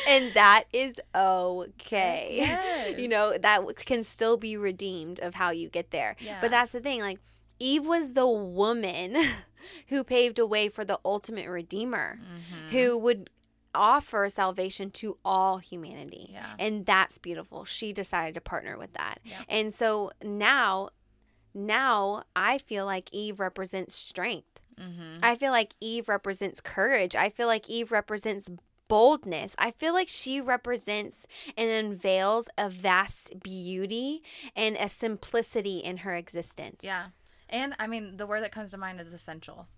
and 0.08 0.32
that 0.34 0.64
is 0.72 1.00
okay. 1.14 2.34
Yes. 2.36 2.98
You 2.98 3.08
know, 3.08 3.36
that 3.38 3.62
can 3.84 4.04
still 4.04 4.36
be 4.36 4.56
redeemed 4.56 5.20
of 5.20 5.34
how 5.34 5.50
you 5.50 5.68
get 5.68 5.90
there. 5.90 6.16
Yeah. 6.20 6.38
But 6.40 6.50
that's 6.50 6.72
the 6.72 6.80
thing. 6.80 7.00
Like, 7.00 7.20
Eve 7.58 7.86
was 7.86 8.12
the 8.14 8.26
woman 8.26 9.16
who 9.88 10.04
paved 10.04 10.38
a 10.38 10.46
way 10.46 10.68
for 10.68 10.84
the 10.84 10.98
ultimate 11.04 11.48
redeemer 11.48 12.18
Mhm. 12.20 12.70
who 12.70 12.98
would 12.98 13.30
offer 13.74 14.28
salvation 14.28 14.90
to 14.92 15.18
all 15.24 15.58
humanity. 15.58 16.30
Yeah. 16.32 16.54
And 16.58 16.86
that's 16.86 17.18
beautiful. 17.18 17.64
She 17.64 17.92
decided 17.92 18.34
to 18.34 18.40
partner 18.40 18.76
with 18.78 18.92
that. 18.94 19.20
Yep. 19.24 19.40
And 19.48 19.74
so 19.74 20.10
now, 20.22 20.90
now 21.54 22.24
I 22.34 22.58
feel 22.58 22.86
like 22.86 23.08
Eve 23.12 23.40
represents 23.40 23.94
strength. 23.94 24.60
Mhm. 24.78 25.20
I 25.22 25.36
feel 25.36 25.52
like 25.52 25.74
Eve 25.80 26.08
represents 26.08 26.60
courage. 26.60 27.14
I 27.14 27.30
feel 27.30 27.46
like 27.46 27.68
Eve 27.68 27.92
represents 27.92 28.50
boldness. 28.88 29.54
I 29.58 29.70
feel 29.70 29.94
like 29.94 30.08
she 30.08 30.40
represents 30.40 31.26
and 31.56 31.70
unveils 31.70 32.48
a 32.58 32.68
vast 32.68 33.40
beauty 33.40 34.22
and 34.54 34.76
a 34.76 34.88
simplicity 34.88 35.78
in 35.78 35.98
her 35.98 36.14
existence. 36.14 36.82
Yeah. 36.84 37.08
And 37.48 37.74
I 37.78 37.86
mean, 37.86 38.16
the 38.16 38.26
word 38.26 38.42
that 38.42 38.52
comes 38.52 38.72
to 38.72 38.78
mind 38.78 39.00
is 39.00 39.12
essential. 39.14 39.68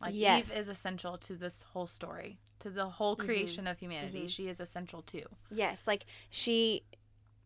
Like 0.00 0.14
Yes. 0.14 0.52
Eve 0.52 0.58
is 0.60 0.68
essential 0.68 1.18
to 1.18 1.34
this 1.34 1.62
whole 1.64 1.86
story, 1.86 2.38
to 2.60 2.70
the 2.70 2.88
whole 2.88 3.16
creation 3.16 3.66
of 3.66 3.78
humanity. 3.78 4.24
Mhm. 4.24 4.30
She 4.30 4.48
is 4.48 4.60
essential 4.60 5.02
too. 5.02 5.24
Yes, 5.50 5.86
like 5.86 6.06
she 6.30 6.84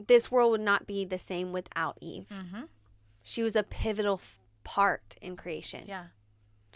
this 0.05 0.31
world 0.33 0.51
would 0.51 0.61
not 0.61 0.87
be 0.87 1.05
the 1.05 1.19
same 1.19 1.53
without 1.53 1.97
Eve. 2.01 2.27
Mm-hmm. 2.29 2.63
She 3.23 3.43
was 3.43 3.55
a 3.55 3.63
pivotal 3.63 4.15
f- 4.15 4.39
part 4.65 5.17
in 5.23 5.37
creation. 5.37 5.85
Yeah. 5.87 6.07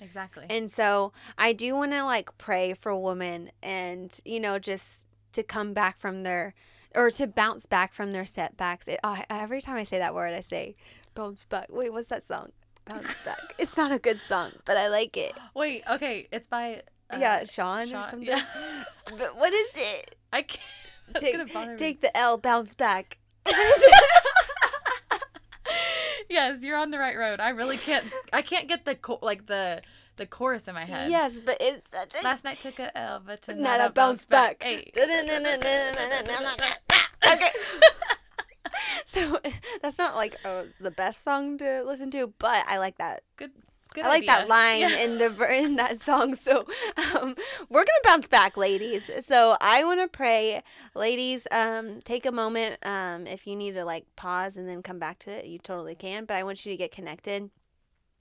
Exactly. 0.01 0.47
And 0.49 0.71
so 0.71 1.13
I 1.37 1.53
do 1.53 1.75
want 1.75 1.93
to 1.93 2.05
like 2.05 2.37
pray 2.39 2.75
for 2.75 2.97
women 2.97 3.51
and, 3.63 4.13
you 4.25 4.39
know, 4.39 4.59
just 4.59 5.07
to 5.33 5.43
come 5.43 5.73
back 5.73 5.99
from 5.99 6.23
their, 6.23 6.55
or 6.95 7.11
to 7.13 7.27
bounce 7.27 7.67
back 7.67 7.93
from 7.95 8.13
their 8.13 8.27
setbacks. 8.27 8.87
It, 8.87 9.01
I 9.03 9.25
every 9.29 9.61
time 9.61 9.77
I 9.77 9.85
say 9.85 9.99
that 9.99 10.15
word, 10.15 10.33
I 10.35 10.41
say 10.41 10.77
bounce 11.15 11.45
back. 11.45 11.67
Wait, 11.71 11.93
what's 11.93 12.09
that 12.11 12.23
song? 12.23 12.53
Bounce 12.87 13.19
back. 13.25 13.55
It's 13.59 13.77
not 13.77 13.93
a 13.93 13.99
good 13.99 14.21
song, 14.23 14.53
but 14.65 14.77
I 14.77 14.89
like 14.89 15.17
it. 15.17 15.35
Wait. 15.55 15.83
Okay. 15.91 16.29
It's 16.33 16.47
by. 16.47 16.83
Uh, 17.11 17.19
yeah, 17.21 17.45
Sean, 17.45 17.83
or 17.83 18.03
something. 18.03 18.23
yeah. 18.23 18.43
But 19.19 19.37
what 19.37 19.53
is 19.53 19.71
it? 19.77 20.17
I 20.33 20.43
can't. 20.43 20.61
That's 21.13 21.25
Take, 21.25 21.37
gonna 21.37 21.53
bother 21.53 21.77
me. 21.77 21.99
the 22.01 22.17
L, 22.17 22.37
bounce 22.37 22.75
back. 22.75 23.19
yes, 26.29 26.65
you're 26.65 26.77
on 26.77 26.91
the 26.91 26.99
right 26.99 27.17
road. 27.17 27.39
I 27.39 27.51
really 27.51 27.77
can't. 27.77 28.05
I 28.33 28.43
can't 28.43 28.67
get 28.69 28.85
the 28.85 28.99
like 29.23 29.47
the 29.47 29.83
the 30.17 30.27
chorus 30.27 30.67
in 30.67 30.75
my 30.75 30.85
head. 30.85 31.11
Yes, 31.11 31.35
but 31.45 31.59
it's 31.61 31.89
such 31.91 32.21
a 32.21 32.25
Last 32.25 32.43
night 32.43 32.59
took 32.61 32.81
a 32.81 32.97
L, 32.99 33.23
but 33.25 33.43
tonight 33.43 33.63
not 33.63 33.81
I 33.81 33.89
bounce 33.89 34.25
back. 34.25 34.63
Hey. 34.63 34.91
okay. 37.25 37.51
so 39.07 39.39
that's 39.83 39.99
not 39.99 40.15
like 40.17 40.37
uh, 40.45 40.65
the 40.81 40.91
best 40.91 41.23
song 41.23 41.59
to 41.59 41.83
listen 41.85 42.11
to, 42.13 42.33
but 42.39 42.65
I 42.67 42.79
like 42.79 42.99
that. 42.99 43.23
Good. 43.37 43.53
Good 43.95 44.05
I 44.05 44.09
like 44.09 44.27
that 44.27 44.49
line 44.57 44.81
Yeah. 44.81 44.99
in 44.99 45.17
the 45.19 45.55
in 45.65 45.77
that 45.77 46.01
song. 46.01 46.35
So 46.35 46.67
um, 46.97 47.35
we're 47.71 47.85
gonna 47.85 48.05
bounce 48.05 48.27
back, 48.27 48.57
ladies. 48.57 49.09
So 49.25 49.57
I 49.61 49.85
want 49.85 50.01
to 50.01 50.09
pray, 50.09 50.63
ladies. 50.95 51.47
Um, 51.51 52.01
take 52.03 52.27
a 52.27 52.33
moment. 52.33 52.85
Um, 52.85 53.27
if 53.27 53.47
you 53.47 53.57
need 53.57 53.73
to 53.75 53.85
like 53.85 54.05
pause 54.17 54.57
and 54.57 54.69
then 54.69 54.83
come 54.83 54.99
back 54.99 55.19
to 55.21 55.31
it, 55.31 55.47
you 55.47 55.59
totally 55.59 55.95
can. 55.95 56.25
But 56.27 56.35
I 56.37 56.43
want 56.43 56.67
you 56.67 56.73
to 56.73 56.77
get 56.77 56.91
connected. 56.93 57.49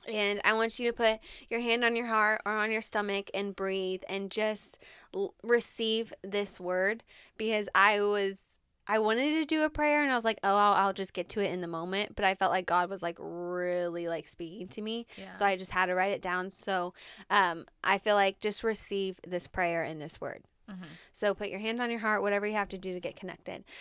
And 0.08 0.40
I 0.46 0.54
want 0.54 0.78
you 0.78 0.88
to 0.92 0.94
put 0.96 1.20
your 1.50 1.60
hand 1.62 1.84
on 1.84 1.96
your 1.96 2.06
heart 2.06 2.42
or 2.46 2.52
on 2.54 2.72
your 2.72 2.82
stomach 2.82 3.32
and 3.34 3.56
breathe 3.56 4.04
and 4.08 4.30
just 4.30 4.78
l- 5.16 5.34
receive 5.44 6.14
this 6.24 6.60
word 6.60 7.04
because 7.38 7.68
I 7.74 8.02
was 8.02 8.60
I 8.88 9.00
wanted 9.00 9.32
to 9.40 9.46
do 9.46 9.64
a 9.64 9.70
prayer 9.70 10.04
and 10.04 10.12
I 10.12 10.16
was 10.16 10.26
like, 10.26 10.40
"Oh, 10.44 10.56
I'll, 10.56 10.74
I'll 10.74 10.94
just 10.94 11.14
get 11.14 11.28
to 11.30 11.40
it 11.40 11.52
in 11.52 11.62
the 11.62 11.68
moment." 11.68 12.16
But 12.16 12.26
I 12.26 12.36
felt 12.36 12.52
like 12.52 12.66
God 12.66 12.90
was 12.90 13.02
like 13.02 13.18
really 13.20 14.08
like 14.08 14.28
speaking 14.28 14.68
to 14.70 14.82
me. 14.82 15.08
Yeah. 15.18 15.34
So 15.34 15.44
I 15.46 15.56
just 15.58 15.72
had 15.72 15.88
to 15.88 15.96
write 15.96 16.12
it 16.12 16.22
down. 16.22 16.52
So 16.52 16.94
um, 17.30 17.66
I 17.84 17.98
feel 17.98 18.16
like 18.16 18.40
just 18.40 18.64
receive 18.64 19.20
this 19.28 19.48
prayer 19.48 19.84
and 19.84 20.00
this 20.02 20.22
word. 20.22 20.44
Mhm. 20.70 20.86
So 21.14 21.34
put 21.34 21.50
your 21.50 21.60
hand 21.60 21.82
on 21.82 21.90
your 21.90 22.00
heart, 22.00 22.22
whatever 22.22 22.46
you 22.46 22.54
have 22.54 22.70
to 22.70 22.78
do 22.78 22.94
to 22.94 23.00
get 23.00 23.16
connected. 23.16 23.64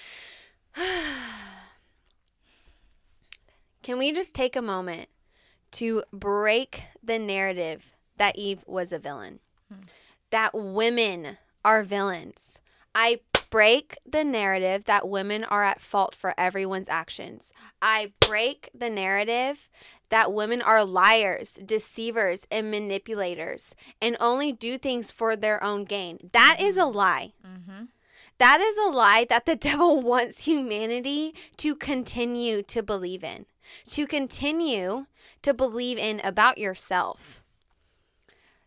Can 3.83 3.99
we 3.99 4.13
just 4.13 4.35
take 4.35 4.57
a 4.57 4.63
moment 4.63 5.09
to 5.73 6.03
break 6.13 6.83
the 7.03 7.19
narrative 7.19 7.95
that 8.17 8.37
Eve 8.37 8.63
was 8.67 8.93
a 8.93 8.99
villain? 8.99 9.41
That 10.31 10.53
women 10.55 11.39
are 11.65 11.83
villains. 11.83 12.59
I 12.95 13.21
break 13.51 13.97
the 14.07 14.25
narrative 14.25 14.85
that 14.85 15.09
women 15.09 15.45
are 15.45 15.63
at 15.65 15.81
fault 15.81 16.15
for 16.15 16.35
everyone's 16.39 16.89
actions. 16.89 17.53
I 17.81 18.13
break 18.21 18.71
the 18.75 18.91
narrative 18.91 19.69
that 20.11 20.33
women 20.33 20.63
are 20.63 20.85
liars, 20.85 21.59
deceivers, 21.65 22.47
and 22.51 22.71
manipulators 22.71 23.75
and 24.01 24.17
only 24.21 24.53
do 24.53 24.79
things 24.79 25.11
for 25.11 25.37
their 25.37 25.63
own 25.63 25.85
gain. 25.85 26.31
That 26.33 26.57
is 26.61 26.77
a 26.77 26.85
lie. 26.87 27.33
Mhm. 27.45 27.89
That 28.39 28.61
is 28.61 28.77
a 28.77 28.89
lie 28.91 29.27
that 29.29 29.47
the 29.47 29.57
devil 29.71 30.01
wants 30.01 30.45
humanity 30.45 31.35
to 31.59 31.75
continue 31.77 32.63
to 32.65 32.83
believe 32.83 33.23
in, 33.25 33.47
to 33.89 34.07
continue 34.07 35.07
to 35.43 35.55
believe 35.55 35.99
in 35.99 36.21
about 36.25 36.59
yourself. 36.59 37.44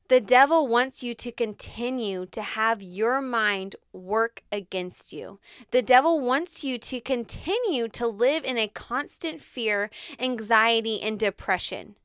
The 0.10 0.22
devil 0.22 0.68
wants 0.68 1.04
you 1.04 1.14
to 1.16 1.32
continue 1.34 2.26
to 2.28 2.42
have 2.42 2.82
your 2.82 3.22
mind 3.22 3.76
work 3.92 4.42
against 4.54 5.12
you. 5.12 5.40
The 5.72 5.82
devil 5.82 6.22
wants 6.22 6.64
you 6.64 6.78
to 6.78 7.02
continue 7.02 7.90
to 7.90 8.08
live 8.08 8.46
in 8.46 8.58
a 8.58 8.70
constant 8.70 9.42
fear, 9.42 9.90
anxiety, 10.18 11.02
and 11.02 11.20
depression. 11.20 11.96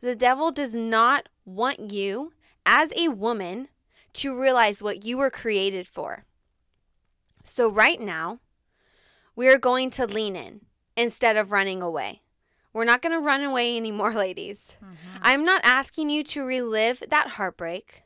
The 0.00 0.16
devil 0.16 0.50
does 0.50 0.74
not 0.74 1.28
want 1.44 1.92
you, 1.92 2.32
as 2.64 2.94
a 2.96 3.08
woman, 3.08 3.68
to 4.14 4.38
realize 4.38 4.82
what 4.82 5.04
you 5.04 5.18
were 5.18 5.30
created 5.30 5.86
for. 5.86 6.24
So, 7.44 7.68
right 7.68 8.00
now, 8.00 8.38
we 9.36 9.48
are 9.48 9.58
going 9.58 9.90
to 9.90 10.06
lean 10.06 10.34
in 10.34 10.62
instead 10.96 11.36
of 11.36 11.52
running 11.52 11.82
away. 11.82 12.22
We're 12.72 12.84
not 12.84 13.02
going 13.02 13.12
to 13.12 13.24
run 13.24 13.42
away 13.42 13.76
anymore, 13.76 14.12
ladies. 14.14 14.74
Mm-hmm. 14.82 15.18
I'm 15.22 15.44
not 15.44 15.60
asking 15.64 16.10
you 16.10 16.22
to 16.24 16.44
relive 16.44 17.02
that 17.08 17.28
heartbreak. 17.28 18.04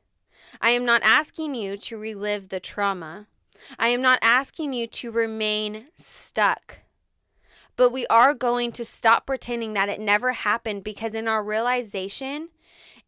I 0.60 0.70
am 0.70 0.84
not 0.84 1.02
asking 1.02 1.54
you 1.54 1.76
to 1.76 1.96
relive 1.96 2.48
the 2.48 2.60
trauma. 2.60 3.26
I 3.78 3.88
am 3.88 4.02
not 4.02 4.18
asking 4.22 4.72
you 4.72 4.86
to 4.86 5.10
remain 5.10 5.88
stuck. 5.96 6.80
But 7.76 7.90
we 7.90 8.06
are 8.06 8.34
going 8.34 8.70
to 8.72 8.84
stop 8.84 9.26
pretending 9.26 9.74
that 9.74 9.88
it 9.88 10.00
never 10.00 10.32
happened 10.32 10.84
because, 10.84 11.12
in 11.12 11.26
our 11.26 11.42
realization, 11.42 12.50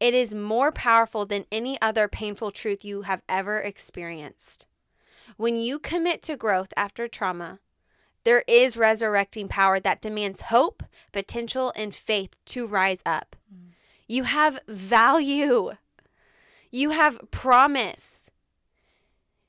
it 0.00 0.12
is 0.12 0.34
more 0.34 0.72
powerful 0.72 1.24
than 1.24 1.46
any 1.52 1.80
other 1.80 2.08
painful 2.08 2.50
truth 2.50 2.84
you 2.84 3.02
have 3.02 3.22
ever 3.28 3.60
experienced. 3.60 4.66
When 5.36 5.56
you 5.56 5.78
commit 5.78 6.20
to 6.22 6.36
growth 6.36 6.72
after 6.76 7.06
trauma, 7.06 7.60
there 8.26 8.42
is 8.48 8.76
resurrecting 8.76 9.46
power 9.46 9.78
that 9.78 10.02
demands 10.02 10.40
hope, 10.40 10.82
potential, 11.12 11.72
and 11.76 11.94
faith 11.94 12.30
to 12.46 12.66
rise 12.66 13.00
up. 13.06 13.36
You 14.08 14.24
have 14.24 14.58
value. 14.66 15.74
You 16.72 16.90
have 16.90 17.20
promise. 17.30 18.32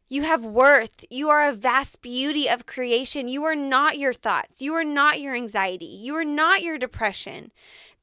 You 0.08 0.22
have 0.22 0.46
worth. 0.46 1.04
You 1.10 1.28
are 1.28 1.50
a 1.50 1.54
vast 1.54 2.04
beauty 2.04 2.48
of 2.48 2.68
creation. 2.68 3.28
You 3.28 3.44
are 3.46 3.56
not 3.56 3.98
your 3.98 4.14
thoughts. 4.14 4.62
You 4.62 4.76
are 4.76 4.84
not 4.84 5.20
your 5.22 5.34
anxiety. 5.34 5.86
You 5.86 6.16
are 6.16 6.24
not 6.24 6.62
your 6.62 6.78
depression. 6.78 7.52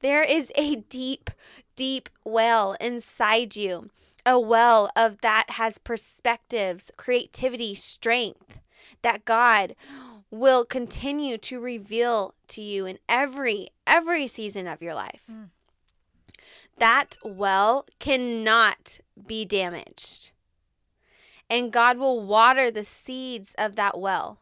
There 0.01 0.23
is 0.23 0.51
a 0.57 0.75
deep, 0.75 1.31
deep 1.77 2.09
well 2.25 2.75
inside 2.81 3.55
you, 3.55 3.91
a 4.25 4.37
well 4.37 4.91
of 4.93 5.21
that 5.21 5.51
has 5.51 5.77
perspectives, 5.77 6.91
creativity, 6.97 7.75
strength 7.75 8.59
that 9.05 9.23
God 9.23 9.75
will 10.31 10.65
continue 10.65 11.37
to 11.37 11.59
reveal 11.59 12.33
to 12.47 12.61
you 12.61 12.85
in 12.85 12.99
every 13.07 13.69
every 13.87 14.27
season 14.27 14.67
of 14.67 14.81
your 14.81 14.95
life. 14.95 15.23
Mm. 15.31 15.49
That 16.77 17.17
well 17.23 17.85
cannot 17.99 18.99
be 19.25 19.45
damaged. 19.45 20.31
And 21.49 21.71
God 21.71 21.97
will 21.97 22.25
water 22.25 22.71
the 22.71 22.83
seeds 22.83 23.55
of 23.57 23.75
that 23.75 23.99
well. 23.99 24.39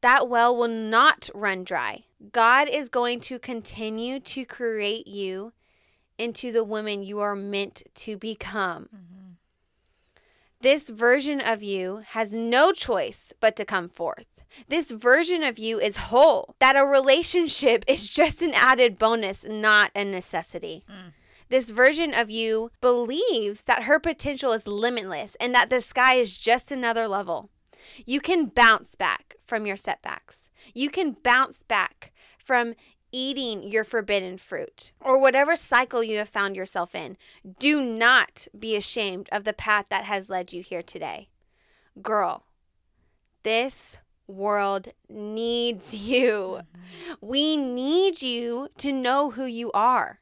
That 0.00 0.28
well 0.28 0.56
will 0.56 0.68
not 0.68 1.28
run 1.34 1.64
dry. 1.64 2.04
God 2.32 2.68
is 2.68 2.88
going 2.88 3.20
to 3.20 3.38
continue 3.38 4.20
to 4.20 4.44
create 4.44 5.06
you 5.06 5.52
into 6.18 6.52
the 6.52 6.64
woman 6.64 7.02
you 7.02 7.18
are 7.20 7.34
meant 7.34 7.82
to 7.94 8.16
become. 8.16 8.88
Mhm. 8.94 9.13
This 10.64 10.88
version 10.88 11.42
of 11.42 11.62
you 11.62 12.04
has 12.12 12.32
no 12.32 12.72
choice 12.72 13.34
but 13.38 13.54
to 13.56 13.66
come 13.66 13.90
forth. 13.90 14.46
This 14.66 14.90
version 14.90 15.42
of 15.42 15.58
you 15.58 15.78
is 15.78 16.08
whole. 16.08 16.54
That 16.58 16.74
a 16.74 16.86
relationship 16.86 17.84
is 17.86 18.08
just 18.08 18.40
an 18.40 18.54
added 18.54 18.98
bonus, 18.98 19.44
not 19.46 19.90
a 19.94 20.06
necessity. 20.06 20.82
Mm. 20.88 21.12
This 21.50 21.70
version 21.70 22.14
of 22.14 22.30
you 22.30 22.70
believes 22.80 23.64
that 23.64 23.82
her 23.82 24.00
potential 24.00 24.52
is 24.52 24.66
limitless 24.66 25.36
and 25.38 25.54
that 25.54 25.68
the 25.68 25.82
sky 25.82 26.14
is 26.14 26.38
just 26.38 26.72
another 26.72 27.06
level. 27.08 27.50
You 28.06 28.22
can 28.22 28.46
bounce 28.46 28.94
back 28.94 29.36
from 29.44 29.66
your 29.66 29.76
setbacks. 29.76 30.48
You 30.72 30.88
can 30.88 31.14
bounce 31.22 31.62
back 31.62 32.14
from 32.42 32.74
eating 33.14 33.62
your 33.62 33.84
forbidden 33.84 34.36
fruit 34.36 34.90
or 35.00 35.20
whatever 35.20 35.54
cycle 35.54 36.02
you 36.02 36.18
have 36.18 36.28
found 36.28 36.56
yourself 36.56 36.96
in. 36.96 37.16
Do 37.60 37.80
not 37.80 38.48
be 38.58 38.74
ashamed 38.74 39.28
of 39.30 39.44
the 39.44 39.52
path 39.52 39.86
that 39.88 40.04
has 40.04 40.28
led 40.28 40.52
you 40.52 40.62
here 40.62 40.82
today. 40.82 41.28
Girl, 42.02 42.44
this 43.44 43.98
world 44.26 44.88
needs 45.08 45.94
you. 46.10 46.60
Mm-hmm. 46.60 47.12
We 47.20 47.56
need 47.56 48.20
you 48.20 48.68
to 48.78 48.90
know 48.90 49.30
who 49.30 49.44
you 49.44 49.70
are. 49.72 50.18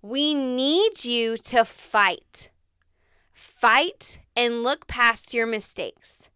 We 0.00 0.34
need 0.34 1.02
you 1.06 1.38
to 1.38 1.64
fight. 1.64 2.50
Fight 3.32 4.20
and 4.36 4.62
look 4.62 4.86
past 4.86 5.32
your 5.32 5.46
mistakes. 5.46 6.28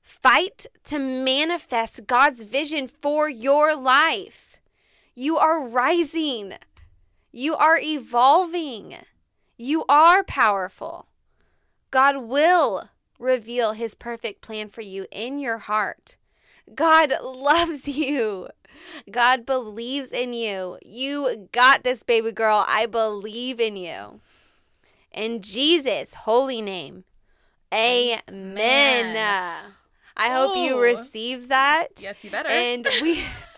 Fight 0.00 0.64
to 0.84 0.98
manifest 0.98 2.06
God's 2.06 2.44
vision 2.44 2.88
for 2.88 3.28
your 3.28 3.76
life. 3.76 4.49
You 5.20 5.36
are 5.36 5.68
rising. 5.68 6.54
You 7.30 7.54
are 7.54 7.78
evolving. 7.78 8.96
You 9.58 9.84
are 9.86 10.24
powerful. 10.24 11.08
God 11.90 12.16
will 12.22 12.88
reveal 13.18 13.72
his 13.72 13.94
perfect 13.94 14.40
plan 14.40 14.70
for 14.70 14.80
you 14.80 15.04
in 15.12 15.38
your 15.38 15.58
heart. 15.58 16.16
God 16.74 17.12
loves 17.22 17.86
you. 18.02 18.48
God 19.10 19.44
believes 19.44 20.10
in 20.10 20.32
you. 20.32 20.78
You 20.82 21.50
got 21.52 21.84
this, 21.84 22.02
baby 22.02 22.32
girl. 22.32 22.64
I 22.66 22.86
believe 22.86 23.60
in 23.60 23.76
you. 23.76 24.20
In 25.12 25.42
Jesus' 25.42 26.14
holy 26.14 26.62
name, 26.62 27.04
amen. 27.74 28.24
Amen. 28.26 29.74
I 30.16 30.30
hope 30.30 30.56
you 30.56 30.78
Ooh. 30.78 30.82
receive 30.82 31.48
that. 31.48 31.88
Yes, 31.98 32.24
you 32.24 32.30
better. 32.30 32.48
And 32.48 32.88
we. 33.02 33.22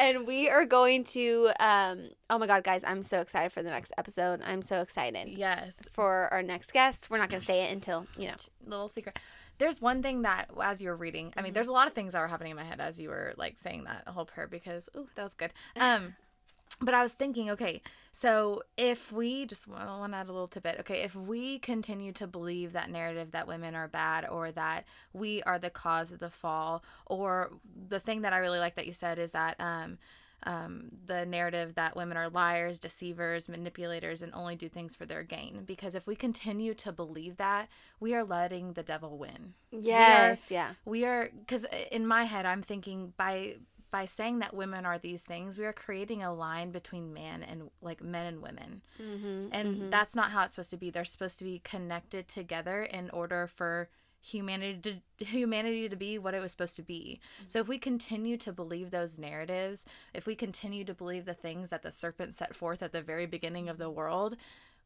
And 0.00 0.26
we 0.26 0.48
are 0.48 0.64
going 0.64 1.04
to 1.04 1.50
um 1.60 2.08
oh 2.30 2.38
my 2.38 2.46
god 2.46 2.64
guys, 2.64 2.82
I'm 2.84 3.02
so 3.02 3.20
excited 3.20 3.52
for 3.52 3.62
the 3.62 3.68
next 3.68 3.92
episode. 3.98 4.40
I'm 4.42 4.62
so 4.62 4.80
excited 4.80 5.28
yes. 5.28 5.76
for 5.92 6.28
our 6.32 6.42
next 6.42 6.72
guest. 6.72 7.10
We're 7.10 7.18
not 7.18 7.28
going 7.28 7.40
to 7.40 7.46
say 7.46 7.64
it 7.64 7.72
until, 7.72 8.06
you 8.16 8.28
know. 8.28 8.34
little 8.66 8.88
secret. 8.88 9.18
There's 9.58 9.82
one 9.82 10.02
thing 10.02 10.22
that 10.22 10.46
as 10.62 10.80
you 10.80 10.88
were 10.88 10.96
reading, 10.96 11.34
I 11.36 11.42
mean, 11.42 11.52
there's 11.52 11.68
a 11.68 11.72
lot 11.72 11.86
of 11.86 11.92
things 11.92 12.14
that 12.14 12.20
were 12.20 12.28
happening 12.28 12.52
in 12.52 12.56
my 12.56 12.64
head 12.64 12.80
as 12.80 12.98
you 12.98 13.10
were 13.10 13.34
like 13.36 13.58
saying 13.58 13.84
that 13.84 14.04
whole 14.08 14.24
prayer 14.24 14.46
because 14.46 14.88
ooh, 14.96 15.06
that 15.16 15.22
was 15.22 15.34
good. 15.34 15.52
Um, 15.76 16.14
but 16.80 16.94
I 16.94 17.02
was 17.02 17.12
thinking, 17.12 17.50
okay, 17.50 17.82
so 18.12 18.62
if 18.76 19.12
we 19.12 19.46
just 19.46 19.68
want 19.68 20.12
to 20.12 20.16
add 20.16 20.28
a 20.28 20.32
little 20.32 20.48
tidbit, 20.48 20.80
okay, 20.80 21.02
if 21.02 21.14
we 21.14 21.58
continue 21.58 22.12
to 22.12 22.26
believe 22.26 22.72
that 22.72 22.90
narrative 22.90 23.32
that 23.32 23.46
women 23.46 23.74
are 23.74 23.88
bad 23.88 24.26
or 24.28 24.50
that 24.52 24.86
we 25.12 25.42
are 25.42 25.58
the 25.58 25.70
cause 25.70 26.10
of 26.10 26.18
the 26.18 26.30
fall, 26.30 26.82
or 27.06 27.50
the 27.88 28.00
thing 28.00 28.22
that 28.22 28.32
I 28.32 28.38
really 28.38 28.58
like 28.58 28.76
that 28.76 28.86
you 28.86 28.92
said 28.92 29.18
is 29.18 29.32
that 29.32 29.56
um, 29.60 29.98
um, 30.44 30.88
the 31.06 31.26
narrative 31.26 31.74
that 31.74 31.96
women 31.96 32.16
are 32.16 32.28
liars, 32.28 32.78
deceivers, 32.78 33.48
manipulators, 33.48 34.22
and 34.22 34.32
only 34.34 34.56
do 34.56 34.68
things 34.68 34.96
for 34.96 35.04
their 35.04 35.22
gain. 35.22 35.64
Because 35.66 35.94
if 35.94 36.06
we 36.06 36.16
continue 36.16 36.74
to 36.74 36.92
believe 36.92 37.36
that, 37.36 37.68
we 37.98 38.14
are 38.14 38.24
letting 38.24 38.72
the 38.72 38.82
devil 38.82 39.18
win. 39.18 39.54
Yes, 39.70 40.50
yeah. 40.50 40.70
We 40.84 41.04
are 41.04 41.28
because 41.38 41.66
in 41.90 42.06
my 42.06 42.24
head, 42.24 42.46
I'm 42.46 42.62
thinking 42.62 43.12
by 43.16 43.56
by 43.90 44.04
saying 44.04 44.38
that 44.38 44.54
women 44.54 44.86
are 44.86 44.98
these 44.98 45.22
things, 45.22 45.58
we 45.58 45.64
are 45.64 45.72
creating 45.72 46.22
a 46.22 46.32
line 46.32 46.70
between 46.70 47.12
man 47.12 47.42
and 47.42 47.70
like 47.82 48.02
men 48.02 48.26
and 48.26 48.42
women, 48.42 48.82
Mhm. 49.00 49.48
and 49.52 49.92
that's 49.92 50.14
not 50.14 50.30
how 50.30 50.44
it's 50.44 50.54
supposed 50.54 50.70
to 50.70 50.76
be. 50.76 50.90
They're 50.90 51.04
supposed 51.04 51.38
to 51.38 51.44
be 51.44 51.58
connected 51.60 52.28
together 52.28 52.82
in 52.84 53.10
order 53.10 53.46
for 53.46 53.88
humanity 54.22 55.00
to, 55.18 55.24
humanity 55.24 55.88
to 55.88 55.96
be 55.96 56.18
what 56.18 56.34
it 56.34 56.40
was 56.40 56.52
supposed 56.52 56.76
to 56.76 56.82
be. 56.82 57.18
So 57.46 57.58
if 57.60 57.68
we 57.68 57.78
continue 57.78 58.36
to 58.36 58.52
believe 58.52 58.90
those 58.90 59.18
narratives, 59.18 59.86
if 60.12 60.26
we 60.26 60.34
continue 60.34 60.84
to 60.84 60.92
believe 60.92 61.24
the 61.24 61.32
things 61.32 61.70
that 61.70 61.82
the 61.82 61.90
serpent 61.90 62.34
set 62.34 62.54
forth 62.54 62.82
at 62.82 62.92
the 62.92 63.00
very 63.02 63.24
beginning 63.24 63.68
of 63.70 63.78
the 63.78 63.90
world, 63.90 64.36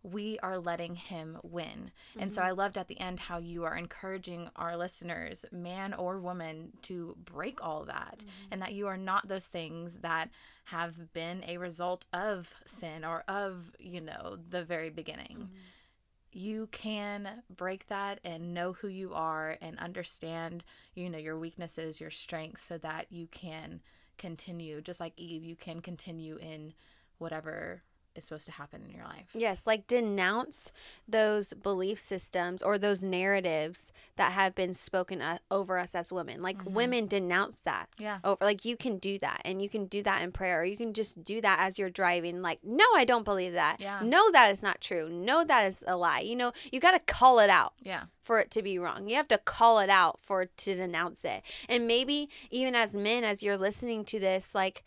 we 0.04 0.38
are 0.40 0.58
letting 0.58 0.94
him 0.94 1.38
win. 1.42 1.90
And 2.18 2.32
so 2.32 2.40
mm-hmm. 2.40 2.48
I 2.48 2.52
loved 2.52 2.76
at 2.76 2.88
the 2.88 3.00
end 3.00 3.18
how 3.18 3.38
you 3.38 3.64
are 3.64 3.74
encouraging 3.74 4.50
our 4.54 4.76
listeners, 4.76 5.46
man 5.50 5.94
or 5.94 6.20
woman, 6.20 6.72
to 6.82 7.16
break 7.24 7.64
all 7.64 7.86
that 7.86 8.18
mm-hmm. 8.18 8.52
and 8.52 8.62
that 8.62 8.74
you 8.74 8.86
are 8.86 8.98
not 8.98 9.28
those 9.28 9.46
things 9.46 9.96
that 9.96 10.28
have 10.64 11.12
been 11.14 11.42
a 11.48 11.56
result 11.56 12.06
of 12.12 12.54
sin 12.66 13.02
or 13.04 13.24
of, 13.28 13.74
you 13.78 14.00
know, 14.00 14.36
the 14.50 14.62
very 14.64 14.90
beginning. 14.90 15.38
Mm-hmm. 15.38 16.36
You 16.36 16.68
can 16.70 17.42
break 17.48 17.86
that 17.86 18.20
and 18.24 18.52
know 18.52 18.74
who 18.74 18.88
you 18.88 19.14
are 19.14 19.56
and 19.62 19.78
understand 19.78 20.64
you 20.94 21.08
know 21.08 21.18
your 21.18 21.38
weaknesses 21.38 22.00
your 22.00 22.10
strengths 22.10 22.64
so 22.64 22.76
that 22.78 23.06
you 23.10 23.28
can 23.28 23.80
continue 24.18 24.80
just 24.80 24.98
like 24.98 25.12
eve 25.16 25.44
you 25.44 25.54
can 25.54 25.80
continue 25.80 26.36
in 26.38 26.74
whatever 27.18 27.84
is 28.16 28.24
supposed 28.24 28.46
to 28.46 28.52
happen 28.52 28.82
in 28.88 28.90
your 28.94 29.04
life 29.04 29.28
Yes, 29.34 29.66
like 29.66 29.86
denounce 29.86 30.70
those 31.08 31.52
belief 31.54 31.98
systems 31.98 32.62
or 32.62 32.78
those 32.78 33.02
narratives 33.02 33.92
that 34.16 34.32
have 34.32 34.54
been 34.54 34.74
spoken 34.74 35.20
uh, 35.20 35.38
over 35.50 35.78
us 35.78 35.94
as 35.94 36.12
women. 36.12 36.40
Like 36.42 36.58
women 36.64 37.06
denounce 37.06 37.60
that. 37.60 37.88
yeah 37.98 38.18
Over 38.24 38.44
like 38.44 38.64
you 38.64 38.76
can 38.76 38.98
do 38.98 39.18
that 39.18 39.40
and 39.44 39.60
you 39.62 39.68
can 39.68 39.86
do 39.86 40.02
that 40.02 40.22
in 40.22 40.32
prayer 40.32 40.60
or 40.60 40.64
you 40.64 40.76
can 40.76 40.92
just 40.92 41.24
do 41.24 41.40
that 41.40 41.58
as 41.60 41.78
you're 41.78 41.90
driving 41.90 42.42
like 42.42 42.60
no 42.62 42.84
I 42.96 43.04
don't 43.04 43.24
believe 43.24 43.52
that. 43.54 43.76
Yeah. 43.80 44.00
No 44.02 44.30
that 44.32 44.50
is 44.50 44.62
not 44.62 44.80
true. 44.80 45.08
No 45.08 45.44
that 45.44 45.66
is 45.66 45.82
a 45.86 45.96
lie. 45.96 46.20
You 46.20 46.36
know, 46.36 46.52
you 46.72 46.80
got 46.80 46.92
to 46.92 47.00
call 47.00 47.38
it 47.40 47.50
out. 47.50 47.74
yeah 47.80 48.04
for 48.22 48.40
it 48.40 48.50
to 48.50 48.62
be 48.62 48.78
wrong. 48.78 49.06
You 49.06 49.16
have 49.16 49.28
to 49.28 49.36
call 49.36 49.80
it 49.80 49.90
out 49.90 50.18
for 50.22 50.46
to 50.46 50.74
denounce 50.74 51.26
it. 51.26 51.42
And 51.68 51.86
maybe 51.86 52.30
even 52.50 52.74
as 52.74 52.94
men, 52.94 53.22
as 53.22 53.42
you're 53.42 53.58
listening 53.58 54.04
to 54.06 54.18
this, 54.18 54.54
like 54.54 54.82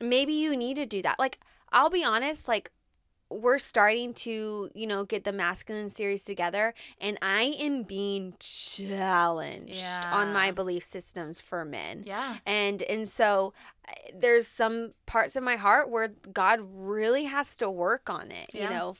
maybe 0.00 0.32
you 0.32 0.54
need 0.56 0.74
to 0.76 0.86
do 0.86 1.02
that. 1.02 1.18
Like 1.18 1.40
I'll 1.72 1.90
be 1.90 2.04
honest, 2.04 2.48
like 2.48 2.70
we're 3.30 3.58
starting 3.58 4.14
to, 4.14 4.70
you 4.74 4.86
know, 4.86 5.04
get 5.04 5.24
the 5.24 5.32
masculine 5.32 5.90
series 5.90 6.24
together 6.24 6.72
and 7.00 7.18
I 7.20 7.54
am 7.58 7.82
being 7.82 8.34
challenged 8.38 9.74
on 10.12 10.32
my 10.32 10.50
belief 10.50 10.84
systems 10.84 11.40
for 11.40 11.64
men. 11.64 12.04
Yeah. 12.06 12.36
And 12.46 12.80
and 12.82 13.06
so 13.06 13.52
uh, 13.86 13.92
there's 14.14 14.46
some 14.46 14.92
parts 15.04 15.36
of 15.36 15.42
my 15.42 15.56
heart 15.56 15.90
where 15.90 16.08
god 16.32 16.60
really 16.62 17.24
has 17.24 17.56
to 17.56 17.70
work 17.70 18.10
on 18.10 18.30
it 18.30 18.50
you 18.52 18.68
know 18.68 18.96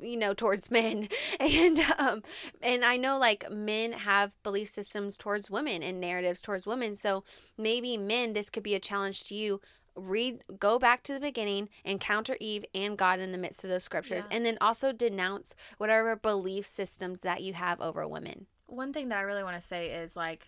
you 0.00 0.16
know 0.16 0.32
towards 0.32 0.70
men. 0.80 1.08
And 1.40 1.80
um 1.98 2.22
and 2.62 2.84
i 2.84 2.96
know 2.96 3.18
like 3.18 3.50
men 3.50 3.92
have 3.92 4.30
belief 4.44 4.68
systems 4.70 5.16
towards 5.16 5.50
women 5.50 5.82
and 5.82 6.00
narratives 6.00 6.40
towards 6.40 6.68
women. 6.68 6.94
So 6.94 7.24
maybe 7.58 7.96
men 7.96 8.32
this 8.32 8.48
could 8.48 8.62
be 8.62 8.76
a 8.76 8.80
challenge 8.80 9.24
to 9.24 9.34
you 9.34 9.60
read 10.00 10.42
go 10.58 10.78
back 10.78 11.02
to 11.04 11.12
the 11.12 11.20
beginning 11.20 11.68
encounter 11.84 12.36
eve 12.40 12.64
and 12.74 12.96
god 12.98 13.20
in 13.20 13.32
the 13.32 13.38
midst 13.38 13.62
of 13.64 13.70
those 13.70 13.84
scriptures 13.84 14.26
Yeah. 14.30 14.36
and 14.36 14.46
then 14.46 14.58
also 14.60 14.92
denounce 14.92 15.54
whatever 15.78 16.16
belief 16.16 16.66
systems 16.66 17.20
that 17.20 17.42
you 17.42 17.52
have 17.54 17.80
over 17.80 18.06
women 18.08 18.46
one 18.66 18.92
thing 18.92 19.08
that 19.10 19.18
i 19.18 19.22
really 19.22 19.42
want 19.42 19.56
to 19.56 19.60
say 19.66 19.88
is 19.88 20.16
like 20.16 20.46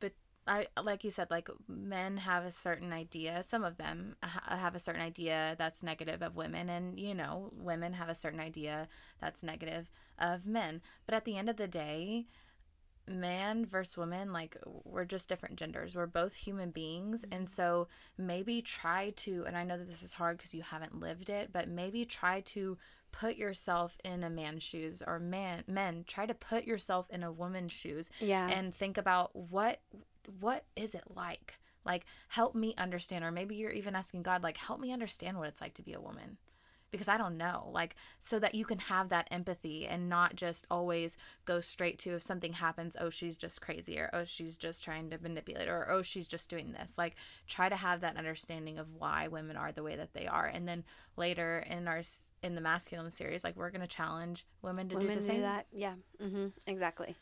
but 0.00 0.12
I 0.48 0.68
like 0.80 1.02
you 1.02 1.10
said 1.10 1.28
like 1.28 1.48
men 1.66 2.18
have 2.18 2.44
a 2.44 2.52
certain 2.52 2.92
idea 2.92 3.42
some 3.42 3.64
of 3.64 3.78
them 3.78 4.14
ha- 4.22 4.56
have 4.56 4.76
a 4.76 4.78
certain 4.78 5.02
idea 5.02 5.56
that's 5.58 5.82
negative 5.82 6.22
of 6.22 6.36
women 6.36 6.68
and 6.68 7.00
you 7.00 7.14
know 7.16 7.50
women 7.52 7.92
have 7.94 8.08
a 8.08 8.14
certain 8.14 8.38
idea 8.38 8.86
that's 9.20 9.42
negative 9.42 9.90
of 10.20 10.46
men 10.46 10.82
but 11.04 11.16
at 11.16 11.24
the 11.24 11.36
end 11.36 11.48
of 11.50 11.56
the 11.56 11.66
day 11.66 12.26
man 13.08 13.64
versus 13.64 13.96
woman 13.96 14.32
like 14.32 14.56
we're 14.84 15.04
just 15.04 15.28
different 15.28 15.56
genders. 15.56 15.94
We're 15.94 16.06
both 16.06 16.34
human 16.34 16.70
beings. 16.70 17.24
And 17.24 17.44
mm-hmm. 17.44 17.44
so 17.44 17.88
maybe 18.18 18.62
try 18.62 19.10
to 19.16 19.44
and 19.46 19.56
i 19.56 19.64
know 19.64 19.76
that 19.76 19.88
this 19.88 20.02
is 20.02 20.14
hard 20.14 20.36
because 20.36 20.54
you 20.54 20.62
haven't 20.62 20.98
lived 20.98 21.28
it 21.28 21.50
but 21.52 21.68
maybe 21.68 22.04
try 22.04 22.40
to 22.40 22.78
put 23.12 23.36
yourself 23.36 23.96
in 24.04 24.22
a 24.22 24.30
man's 24.30 24.62
shoes 24.62 25.02
or 25.06 25.18
man 25.18 25.62
men 25.66 26.04
try 26.06 26.26
to 26.26 26.34
put 26.34 26.64
yourself 26.64 27.06
in 27.10 27.22
a 27.22 27.32
woman's 27.32 27.72
shoes 27.72 28.10
yeah. 28.20 28.48
and 28.48 28.74
think 28.74 28.98
about 28.98 29.34
what 29.34 29.80
what 30.40 30.64
is 30.74 30.94
it 30.94 31.04
like? 31.14 31.54
Like 31.84 32.04
help 32.28 32.54
me 32.54 32.74
understand 32.76 33.24
or 33.24 33.30
maybe 33.30 33.54
you're 33.54 33.70
even 33.70 33.94
asking 33.94 34.22
god 34.22 34.42
like 34.42 34.56
help 34.56 34.80
me 34.80 34.92
understand 34.92 35.38
what 35.38 35.48
it's 35.48 35.60
like 35.60 35.74
to 35.74 35.82
be 35.82 35.92
a 35.92 36.00
woman 36.00 36.36
because 36.90 37.08
i 37.08 37.16
don't 37.18 37.36
know 37.36 37.68
like 37.72 37.96
so 38.18 38.38
that 38.38 38.54
you 38.54 38.64
can 38.64 38.78
have 38.78 39.08
that 39.08 39.28
empathy 39.30 39.86
and 39.86 40.08
not 40.08 40.34
just 40.36 40.66
always 40.70 41.16
go 41.44 41.60
straight 41.60 41.98
to 41.98 42.14
if 42.14 42.22
something 42.22 42.52
happens 42.54 42.96
oh 43.00 43.10
she's 43.10 43.36
just 43.36 43.60
crazy 43.60 43.98
or 43.98 44.08
oh 44.12 44.24
she's 44.24 44.56
just 44.56 44.82
trying 44.84 45.10
to 45.10 45.18
manipulate 45.22 45.68
or 45.68 45.90
oh 45.90 46.02
she's 46.02 46.28
just 46.28 46.48
doing 46.48 46.72
this. 46.72 46.96
Like 46.98 47.16
try 47.46 47.68
to 47.68 47.76
have 47.76 48.00
that 48.00 48.16
understanding 48.16 48.78
of 48.78 48.86
why 48.98 49.28
women 49.28 49.56
are 49.56 49.72
the 49.72 49.82
way 49.82 49.96
that 49.96 50.14
they 50.14 50.26
are. 50.26 50.46
And 50.46 50.66
then 50.66 50.84
later 51.16 51.64
in 51.68 51.88
our 51.88 52.02
in 52.42 52.54
the 52.54 52.60
masculine 52.60 53.10
series 53.10 53.44
like 53.44 53.56
we're 53.56 53.70
going 53.70 53.80
to 53.80 53.86
challenge 53.86 54.46
women 54.62 54.88
to 54.88 54.96
women 54.96 55.10
do 55.14 55.20
the 55.20 55.26
same. 55.26 55.40
that? 55.42 55.66
Yeah. 55.72 55.94
Hmm 56.20 56.48
exactly. 56.66 57.16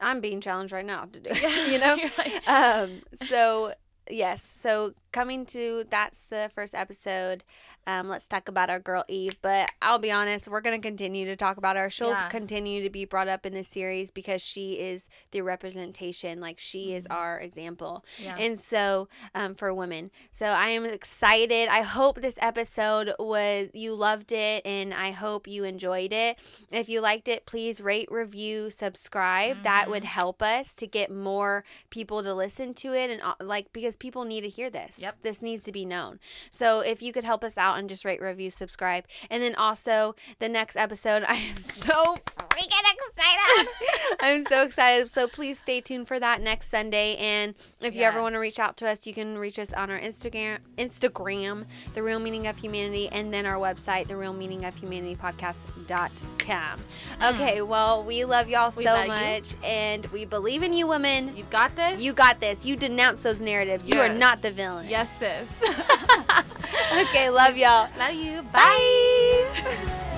I'm 0.00 0.20
being 0.20 0.40
challenged 0.40 0.72
right 0.72 0.86
now 0.86 1.06
to 1.12 1.20
do 1.20 1.30
it 1.32 1.68
you 1.72 1.78
know? 1.78 1.96
like- 2.18 2.48
um 2.48 3.02
so 3.14 3.74
yes. 4.08 4.42
So 4.42 4.94
coming 5.12 5.44
to 5.46 5.84
that's 5.90 6.26
the 6.26 6.50
first 6.54 6.74
episode. 6.74 7.44
Um, 7.86 8.08
let's 8.08 8.28
talk 8.28 8.46
about 8.48 8.68
our 8.70 8.78
girl 8.78 9.04
Eve. 9.08 9.36
But 9.42 9.70
I'll 9.80 9.98
be 9.98 10.12
honest, 10.12 10.46
we're 10.48 10.60
gonna 10.60 10.78
continue 10.78 11.24
to 11.26 11.36
talk 11.36 11.56
about 11.56 11.76
her. 11.76 11.88
She'll 11.90 12.10
Yeah. 12.10 12.28
continue 12.28 12.82
to 12.82 12.90
be 12.90 13.04
brought 13.06 13.26
up 13.26 13.46
in 13.46 13.52
this 13.54 13.68
series 13.68 14.10
because 14.10 14.42
she 14.42 14.74
is 14.74 15.08
the 15.32 15.40
representation. 15.40 16.40
Like 16.40 16.58
she 16.60 16.94
is 16.94 17.06
Mhm. 17.08 17.14
our 17.16 17.40
example. 17.40 18.04
Yeah. 18.18 18.36
And 18.38 18.58
so, 18.58 19.08
um, 19.34 19.54
for 19.54 19.72
women. 19.72 20.10
So 20.30 20.46
I 20.46 20.68
am 20.68 20.84
excited. 20.84 21.68
I 21.68 21.82
hope 21.82 22.20
this 22.20 22.38
episode 22.42 23.14
was 23.18 23.70
you 23.72 23.94
loved 23.94 24.32
it, 24.32 24.64
and 24.66 24.92
I 24.92 25.10
hope 25.12 25.46
you 25.48 25.64
enjoyed 25.64 26.12
it. 26.12 26.38
If 26.70 26.88
you 26.88 27.00
liked 27.00 27.28
it, 27.28 27.46
please 27.46 27.80
rate, 27.80 28.08
review, 28.10 28.70
subscribe. 28.70 29.62
That 29.62 29.88
would 29.88 30.02
Mhm. 30.02 30.06
help 30.06 30.42
us 30.42 30.74
to 30.76 30.86
get 30.86 31.10
more 31.10 31.64
people 31.88 32.22
to 32.22 32.34
listen 32.34 32.74
to 32.74 32.92
it, 32.94 33.10
and 33.10 33.22
uh, 33.22 33.34
like 33.40 33.72
because 33.72 33.96
people 33.96 34.24
need 34.24 34.42
to 34.42 34.48
hear 34.48 34.68
this. 34.70 34.98
Yep. 35.00 35.16
This 35.22 35.42
needs 35.42 35.62
to 35.64 35.72
be 35.72 35.84
known. 35.84 36.18
So 36.50 36.80
if 36.80 37.02
you 37.02 37.12
could 37.12 37.24
help 37.24 37.44
us 37.44 37.58
out 37.58 37.78
and 37.78 37.88
just 37.88 38.04
rate, 38.04 38.20
review, 38.20 38.50
subscribe, 38.50 39.04
and 39.30 39.42
then 39.42 39.54
also 39.54 40.14
the 40.38 40.48
next 40.48 40.76
episode, 40.76 41.24
I 41.28 41.34
am 41.34 41.56
so 41.56 42.16
freaking 42.36 42.94
excited. 42.94 43.68
I'm 44.20 44.44
so 44.46 44.62
excited. 44.64 45.10
So 45.10 45.26
please 45.28 45.58
stay 45.58 45.80
tuned 45.80 46.08
for 46.08 46.18
that 46.20 46.40
next 46.40 46.68
Sunday. 46.68 47.16
And 47.16 47.54
if 47.80 47.94
you 47.94 48.02
ever 48.02 48.22
want 48.22 48.34
to 48.34 48.38
reach 48.38 48.58
out 48.58 48.76
to 48.78 48.88
us, 48.88 49.06
you 49.06 49.14
can 49.14 49.38
reach 49.38 49.58
us 49.58 49.72
on 49.72 49.90
our 49.90 49.98
Instagram, 49.98 50.58
Instagram, 50.78 51.64
The 51.94 52.02
Real 52.02 52.18
Meaning 52.18 52.46
of 52.46 52.58
Humanity, 52.58 53.08
and 53.08 53.32
then 53.32 53.46
our 53.46 53.56
website, 53.56 54.08
The 54.08 54.16
Real 54.16 54.32
Meaning 54.32 54.64
of 54.64 54.74
Humanity 54.76 55.16
Podcast.com. 55.16 56.80
Okay, 57.22 57.62
well, 57.62 58.04
we 58.04 58.24
love 58.24 58.48
y'all 58.48 58.70
Mm. 58.70 58.76
We 58.76 58.84
so 58.84 58.90
love 58.92 59.04
you. 59.06 59.12
much, 59.12 59.54
and 59.64 60.06
we 60.06 60.24
believe 60.24 60.62
in 60.62 60.72
you, 60.72 60.86
women. 60.86 61.34
You 61.34 61.44
got 61.44 61.74
this? 61.76 62.02
You 62.02 62.12
got 62.12 62.40
this. 62.40 62.64
You 62.64 62.76
denounce 62.76 63.20
those 63.20 63.40
narratives. 63.40 63.88
You 63.88 64.00
are 64.00 64.08
not 64.08 64.42
the 64.42 64.50
villain. 64.50 64.88
Yes, 64.90 65.08
sis. 65.20 65.48
Okay, 66.92 67.30
love 67.30 67.56
y'all. 67.56 67.88
Love 67.96 68.14
you. 68.14 68.42
Bye. 68.50 69.46
Bye. 69.54 70.06